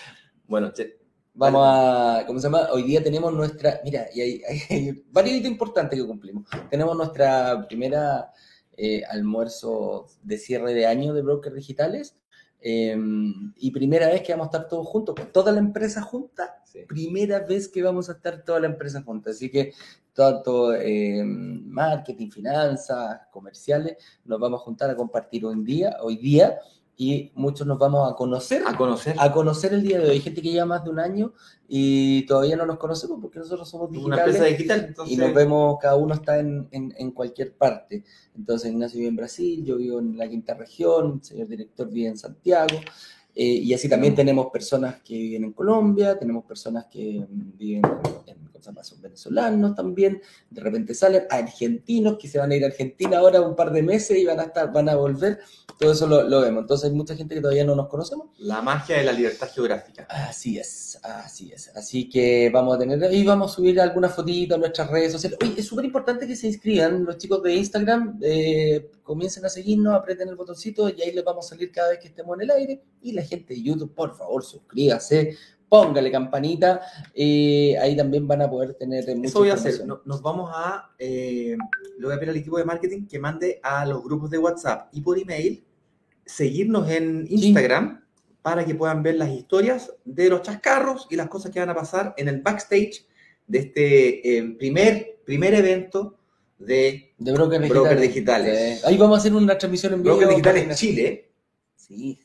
bueno, 0.46 0.72
che- 0.72 0.98
Vamos 1.34 1.62
a, 1.64 2.24
¿cómo 2.26 2.38
se 2.38 2.44
llama? 2.48 2.68
Hoy 2.72 2.82
día 2.82 3.02
tenemos 3.02 3.32
nuestra, 3.32 3.80
mira, 3.84 4.06
y 4.12 4.20
hay, 4.20 4.42
hay- 4.46 4.60
hay 4.70 5.04
varios 5.10 5.36
hitos 5.36 5.50
importantes 5.50 5.98
que 5.98 6.06
cumplimos. 6.06 6.46
Tenemos 6.68 6.94
nuestra 6.96 7.66
primera 7.66 8.30
eh, 8.76 9.02
almuerzo 9.08 10.06
de 10.22 10.36
cierre 10.36 10.74
de 10.74 10.86
año 10.86 11.14
de 11.14 11.22
Brokers 11.22 11.54
Digitales 11.54 12.16
eh, 12.62 12.96
y 13.56 13.70
primera 13.70 14.08
vez 14.08 14.22
que 14.22 14.32
vamos 14.32 14.46
a 14.46 14.50
estar 14.50 14.68
todos 14.68 14.86
juntos, 14.86 15.14
con 15.14 15.32
toda 15.32 15.52
la 15.52 15.58
empresa 15.58 16.00
junta, 16.02 16.62
sí. 16.64 16.80
primera 16.86 17.40
vez 17.40 17.68
que 17.68 17.82
vamos 17.82 18.08
a 18.08 18.12
estar 18.12 18.42
toda 18.44 18.60
la 18.60 18.66
empresa 18.66 19.02
junta. 19.02 19.30
Así 19.30 19.50
que 19.50 19.72
tanto 20.12 20.74
eh, 20.74 21.22
marketing, 21.24 22.30
finanzas, 22.30 23.20
comerciales, 23.30 23.96
nos 24.24 24.38
vamos 24.38 24.60
a 24.60 24.64
juntar 24.64 24.90
a 24.90 24.96
compartir 24.96 25.44
un 25.46 25.64
día, 25.64 25.96
hoy 26.00 26.16
día, 26.16 26.58
y 26.96 27.32
muchos 27.34 27.66
nos 27.66 27.78
vamos 27.78 28.10
a 28.10 28.14
conocer 28.14 28.62
a 28.66 28.76
conocer 28.76 29.16
a 29.18 29.32
conocer 29.32 29.72
el 29.72 29.82
día 29.82 29.98
de 29.98 30.04
hoy. 30.04 30.10
Hay 30.10 30.20
gente 30.20 30.42
que 30.42 30.52
lleva 30.52 30.66
más 30.66 30.84
de 30.84 30.90
un 30.90 31.00
año 31.00 31.32
y 31.68 32.26
todavía 32.26 32.54
no 32.56 32.66
nos 32.66 32.76
conocemos 32.78 33.18
porque 33.20 33.38
nosotros 33.38 33.68
somos 33.68 33.90
una 33.90 34.16
empresa 34.26 34.44
digitales 34.44 34.58
digital, 34.58 34.84
entonces 34.88 35.14
y 35.14 35.16
nos 35.16 35.34
vemos, 35.34 35.78
cada 35.80 35.96
uno 35.96 36.14
está 36.14 36.38
en, 36.38 36.68
en- 36.70 36.94
en 36.96 37.10
cualquier 37.12 37.54
parte. 37.54 38.04
Entonces 38.36 38.70
Ignacio 38.70 38.98
vive 38.98 39.08
en 39.08 39.16
Brasil, 39.16 39.64
yo 39.64 39.76
vivo 39.78 39.98
en 40.00 40.16
la 40.18 40.28
quinta 40.28 40.54
región, 40.54 41.14
el 41.20 41.24
señor 41.24 41.48
director 41.48 41.88
vive 41.88 42.08
en 42.08 42.16
Santiago 42.18 42.76
Eh, 43.34 43.44
y 43.64 43.72
así 43.72 43.88
también 43.88 44.14
tenemos 44.14 44.48
personas 44.52 44.96
que 45.02 45.14
viven 45.14 45.44
en 45.44 45.52
Colombia, 45.54 46.18
tenemos 46.18 46.44
personas 46.44 46.84
que 46.92 47.26
viven 47.30 47.80
en, 48.26 48.51
en 48.66 48.84
son 48.84 49.00
venezolanos 49.00 49.74
también, 49.74 50.20
de 50.50 50.60
repente 50.60 50.94
salen 50.94 51.24
argentinos 51.30 52.16
que 52.18 52.28
se 52.28 52.38
van 52.38 52.52
a 52.52 52.56
ir 52.56 52.64
a 52.64 52.68
Argentina 52.68 53.18
ahora 53.18 53.40
un 53.40 53.56
par 53.56 53.72
de 53.72 53.82
meses 53.82 54.18
y 54.18 54.24
van 54.24 54.40
a 54.40 54.44
estar, 54.44 54.72
van 54.72 54.88
a 54.88 54.94
volver, 54.94 55.40
todo 55.78 55.92
eso 55.92 56.06
lo, 56.06 56.22
lo 56.22 56.40
vemos. 56.40 56.62
Entonces 56.62 56.90
hay 56.90 56.96
mucha 56.96 57.16
gente 57.16 57.34
que 57.34 57.40
todavía 57.40 57.64
no 57.64 57.74
nos 57.74 57.88
conocemos. 57.88 58.28
La 58.38 58.62
magia 58.62 58.96
de 58.98 59.04
la 59.04 59.12
libertad 59.12 59.48
geográfica. 59.52 60.06
Así 60.08 60.58
es, 60.58 60.98
así 61.02 61.52
es. 61.52 61.70
Así 61.76 62.08
que 62.08 62.50
vamos 62.52 62.76
a 62.76 62.78
tener, 62.78 63.02
ahí 63.04 63.24
vamos 63.24 63.52
a 63.52 63.54
subir 63.54 63.80
algunas 63.80 64.14
fotitos 64.14 64.56
a 64.56 64.60
nuestras 64.60 64.90
redes 64.90 65.12
sociales. 65.12 65.38
Oye, 65.42 65.54
es 65.56 65.66
súper 65.66 65.84
importante 65.84 66.26
que 66.26 66.36
se 66.36 66.46
inscriban 66.46 67.04
los 67.04 67.18
chicos 67.18 67.42
de 67.42 67.54
Instagram, 67.54 68.18
eh, 68.22 68.90
comiencen 69.02 69.44
a 69.44 69.48
seguirnos, 69.48 69.94
aprieten 69.94 70.28
el 70.28 70.36
botoncito 70.36 70.88
y 70.88 71.02
ahí 71.02 71.12
les 71.12 71.24
vamos 71.24 71.46
a 71.46 71.48
salir 71.50 71.70
cada 71.70 71.90
vez 71.90 71.98
que 71.98 72.08
estemos 72.08 72.36
en 72.36 72.42
el 72.42 72.50
aire. 72.50 72.82
Y 73.02 73.12
la 73.12 73.22
gente 73.22 73.54
de 73.54 73.62
YouTube, 73.62 73.94
por 73.94 74.16
favor, 74.16 74.44
suscríbase, 74.44 75.36
póngale 75.72 76.10
campanita, 76.10 76.82
eh, 77.14 77.74
ahí 77.80 77.96
también 77.96 78.28
van 78.28 78.42
a 78.42 78.50
poder 78.50 78.74
tener 78.74 79.06
mucha 79.16 79.28
Eso 79.28 79.38
voy 79.38 79.48
a 79.48 79.54
hacer, 79.54 79.86
nos 79.86 80.20
vamos 80.20 80.50
a, 80.54 80.90
eh, 80.98 81.56
voy 81.98 82.12
a 82.12 82.16
pedir 82.16 82.28
al 82.28 82.36
equipo 82.36 82.58
de 82.58 82.66
marketing 82.66 83.06
que 83.06 83.18
mande 83.18 83.58
a 83.62 83.86
los 83.86 84.04
grupos 84.04 84.28
de 84.28 84.36
WhatsApp 84.36 84.90
y 84.92 85.00
por 85.00 85.18
email, 85.18 85.64
seguirnos 86.26 86.90
en 86.90 87.26
Instagram 87.26 88.04
para 88.42 88.66
que 88.66 88.74
puedan 88.74 89.02
ver 89.02 89.14
las 89.14 89.30
historias 89.30 89.90
de 90.04 90.28
los 90.28 90.42
chascarros 90.42 91.06
y 91.08 91.16
las 91.16 91.28
cosas 91.28 91.50
que 91.50 91.60
van 91.60 91.70
a 91.70 91.74
pasar 91.74 92.12
en 92.18 92.28
el 92.28 92.42
backstage 92.42 93.06
de 93.46 93.58
este 93.58 94.36
eh, 94.36 94.42
primer, 94.58 95.20
primer 95.24 95.54
evento 95.54 96.18
de, 96.58 97.14
de 97.16 97.32
Broker 97.32 97.98
Digitales. 97.98 98.84
Ahí 98.84 98.98
vamos 98.98 99.16
a 99.16 99.20
hacer 99.20 99.32
una 99.32 99.56
transmisión 99.56 99.94
en 99.94 100.02
vivo. 100.02 100.16
Broker 100.16 100.36
Digitales 100.36 100.78
Chile. 100.78 101.30
Sí, 101.76 102.20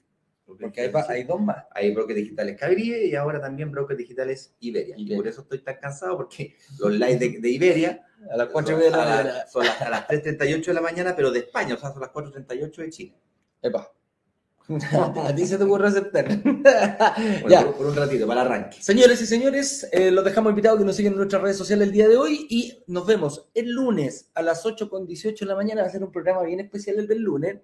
porque 0.59 0.81
hay, 0.81 0.91
hay, 1.09 1.23
dos 1.23 1.41
más. 1.41 1.65
Hay 1.71 1.93
brokers 1.93 2.17
digitales 2.17 2.57
Cabrie 2.59 3.07
y 3.07 3.15
ahora 3.15 3.39
también 3.41 3.71
brokers 3.71 3.97
digitales 3.97 4.55
Iberia. 4.59 4.95
Y 4.97 5.15
por 5.15 5.27
eso 5.27 5.41
estoy 5.41 5.59
tan 5.59 5.77
cansado, 5.77 6.17
porque 6.17 6.55
los 6.79 6.91
lives 6.91 7.41
de, 7.41 7.49
Iberia 7.49 8.05
a 8.31 8.37
las 8.37 8.47
4 8.49 8.77
de 8.77 8.89
la 8.89 8.97
mañana. 8.97 9.47
Son 9.47 9.65
las, 9.65 9.81
a 9.81 9.89
las 9.89 10.07
3.38 10.07 10.65
de 10.65 10.73
la 10.73 10.81
mañana, 10.81 11.15
pero 11.15 11.31
de 11.31 11.39
España, 11.39 11.75
o 11.75 11.77
sea, 11.77 11.91
son 11.91 12.01
las 12.01 12.11
4.38 12.11 12.75
de 12.77 12.89
Chile. 12.89 13.15
Epa. 13.61 13.91
a 15.25 15.33
ti 15.33 15.47
se 15.47 15.57
te 15.57 15.63
ocurre 15.63 15.87
aceptar. 15.87 16.27
ya. 17.49 17.71
Por, 17.71 17.85
un 17.85 17.95
ratito, 17.95 18.27
para 18.27 18.41
arranque. 18.41 18.81
Señores 18.81 19.21
y 19.21 19.25
señores, 19.25 19.87
eh, 19.91 20.11
los 20.11 20.25
dejamos 20.25 20.49
invitados 20.49 20.79
que 20.79 20.85
nos 20.85 20.95
siguen 20.95 21.13
en 21.13 21.19
nuestras 21.19 21.41
redes 21.41 21.57
sociales 21.57 21.87
el 21.87 21.93
día 21.93 22.09
de 22.09 22.17
hoy 22.17 22.47
y 22.49 22.83
nos 22.87 23.05
vemos 23.05 23.49
el 23.53 23.71
lunes 23.71 24.29
a 24.33 24.41
las 24.41 24.65
8.18 24.65 25.39
de 25.39 25.45
la 25.45 25.55
mañana. 25.55 25.81
Va 25.83 25.87
a 25.87 25.91
ser 25.91 26.03
un 26.03 26.11
programa 26.11 26.43
bien 26.43 26.59
especial 26.59 26.99
el 26.99 27.07
del 27.07 27.19
lunes 27.19 27.59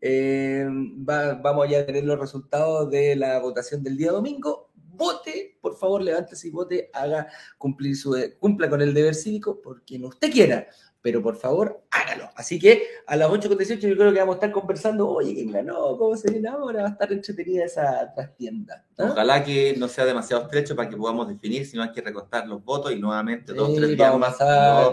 eh, 0.00 0.66
vamos 0.68 1.68
ya 1.68 1.80
a 1.80 1.86
tener 1.86 2.04
los 2.04 2.18
resultados 2.18 2.90
de 2.90 3.16
la 3.16 3.38
votación 3.40 3.82
del 3.82 3.96
día 3.96 4.12
domingo. 4.12 4.70
Vote, 4.74 5.56
por 5.60 5.76
favor, 5.76 6.02
levántese 6.02 6.48
y 6.48 6.50
vote, 6.50 6.90
haga 6.92 7.28
cumplir 7.56 7.96
su, 7.96 8.16
cumpla 8.40 8.68
con 8.68 8.82
el 8.82 8.92
deber 8.92 9.14
cívico 9.14 9.60
por 9.60 9.84
quien 9.84 10.04
usted 10.04 10.28
quiera, 10.32 10.66
pero 11.00 11.22
por 11.22 11.36
favor, 11.36 11.84
hágalo. 11.92 12.28
Así 12.34 12.58
que 12.58 12.82
a 13.06 13.14
las 13.14 13.30
8.18 13.30 13.78
yo 13.78 13.96
creo 13.96 14.12
que 14.12 14.18
vamos 14.18 14.34
a 14.34 14.38
estar 14.38 14.50
conversando, 14.50 15.08
oye, 15.08 15.34
¿quién 15.34 15.52
ganó? 15.52 15.96
¿Cómo 15.96 16.16
se 16.16 16.32
viene 16.32 16.48
ahora? 16.48 16.82
Va 16.82 16.88
a 16.88 16.92
estar 16.92 17.12
entretenida 17.12 17.64
esa 17.64 18.12
trastienda. 18.12 18.84
Ojalá 18.96 19.44
que 19.44 19.76
no 19.78 19.86
sea 19.86 20.04
demasiado 20.04 20.42
estrecho 20.42 20.74
para 20.74 20.88
que 20.88 20.96
podamos 20.96 21.28
definir, 21.28 21.64
si 21.64 21.76
no 21.76 21.84
hay 21.84 21.92
que 21.92 22.00
recortar 22.00 22.48
los 22.48 22.64
votos 22.64 22.90
y 22.90 22.96
nuevamente 22.96 23.52
dos, 23.52 23.72
tres 23.76 23.96
días 23.96 24.18
más. 24.18 24.36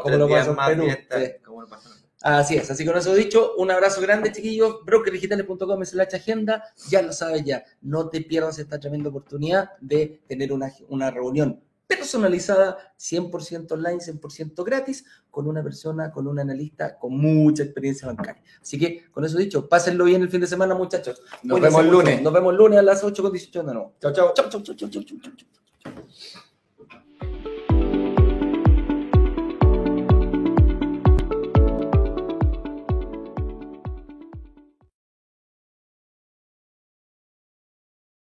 como 0.04 0.18
lo 0.18 0.30
pasa 0.30 0.52
en 0.52 0.78
Perú. 0.78 2.05
Así 2.26 2.56
es, 2.56 2.72
así 2.72 2.84
con 2.84 2.98
eso 2.98 3.14
dicho, 3.14 3.54
un 3.56 3.70
abrazo 3.70 4.02
grande, 4.02 4.32
chiquillos. 4.32 4.84
Brokerdigitales.com 4.84 5.84
es 5.84 5.94
la 5.94 6.04
agenda. 6.06 6.64
Ya 6.90 7.04
lo 7.04 7.14
sabes 7.14 7.44
ya, 7.44 7.64
no 7.84 8.10
te 8.10 8.22
pierdas 8.22 8.58
esta 8.58 8.80
tremenda 8.80 9.10
oportunidad 9.10 9.78
de 9.80 10.24
tener 10.28 10.52
una, 10.52 10.74
una 10.90 11.12
reunión 11.12 11.62
personalizada, 11.86 12.96
100% 12.98 13.72
online, 13.74 14.00
100% 14.00 14.66
gratis, 14.66 15.06
con 15.30 15.48
una 15.48 15.62
persona, 15.62 16.12
con 16.12 16.26
un 16.26 16.40
analista 16.40 16.98
con 16.98 17.16
mucha 17.16 17.62
experiencia 17.62 18.08
bancaria. 18.08 18.42
Así 18.60 18.80
que, 18.80 19.06
con 19.12 19.24
eso 19.24 19.38
dicho, 19.38 19.70
pásenlo 19.70 20.06
bien 20.06 20.24
el 20.24 20.30
fin 20.30 20.42
de 20.42 20.48
semana, 20.48 20.74
muchachos. 20.74 21.22
Nos 21.44 21.62
vemos 21.62 21.80
el 21.80 21.92
lunes. 21.92 22.24
Nos 22.24 22.34
vemos 22.34 22.54
el 22.54 22.58
lunes 22.58 22.80
a 22.80 22.82
las 22.82 23.04
8 23.04 23.22
con 23.22 23.32
18 23.34 23.60
de 23.60 23.72
nuevo. 23.72 23.94
Chao, 24.02 24.12
chao. 24.12 24.34
Chao, 24.34 24.50
chao, 24.50 24.64
chao, 24.64 24.76
chao, 24.76 24.90
chao, 24.90 25.04
chao. 25.04 26.42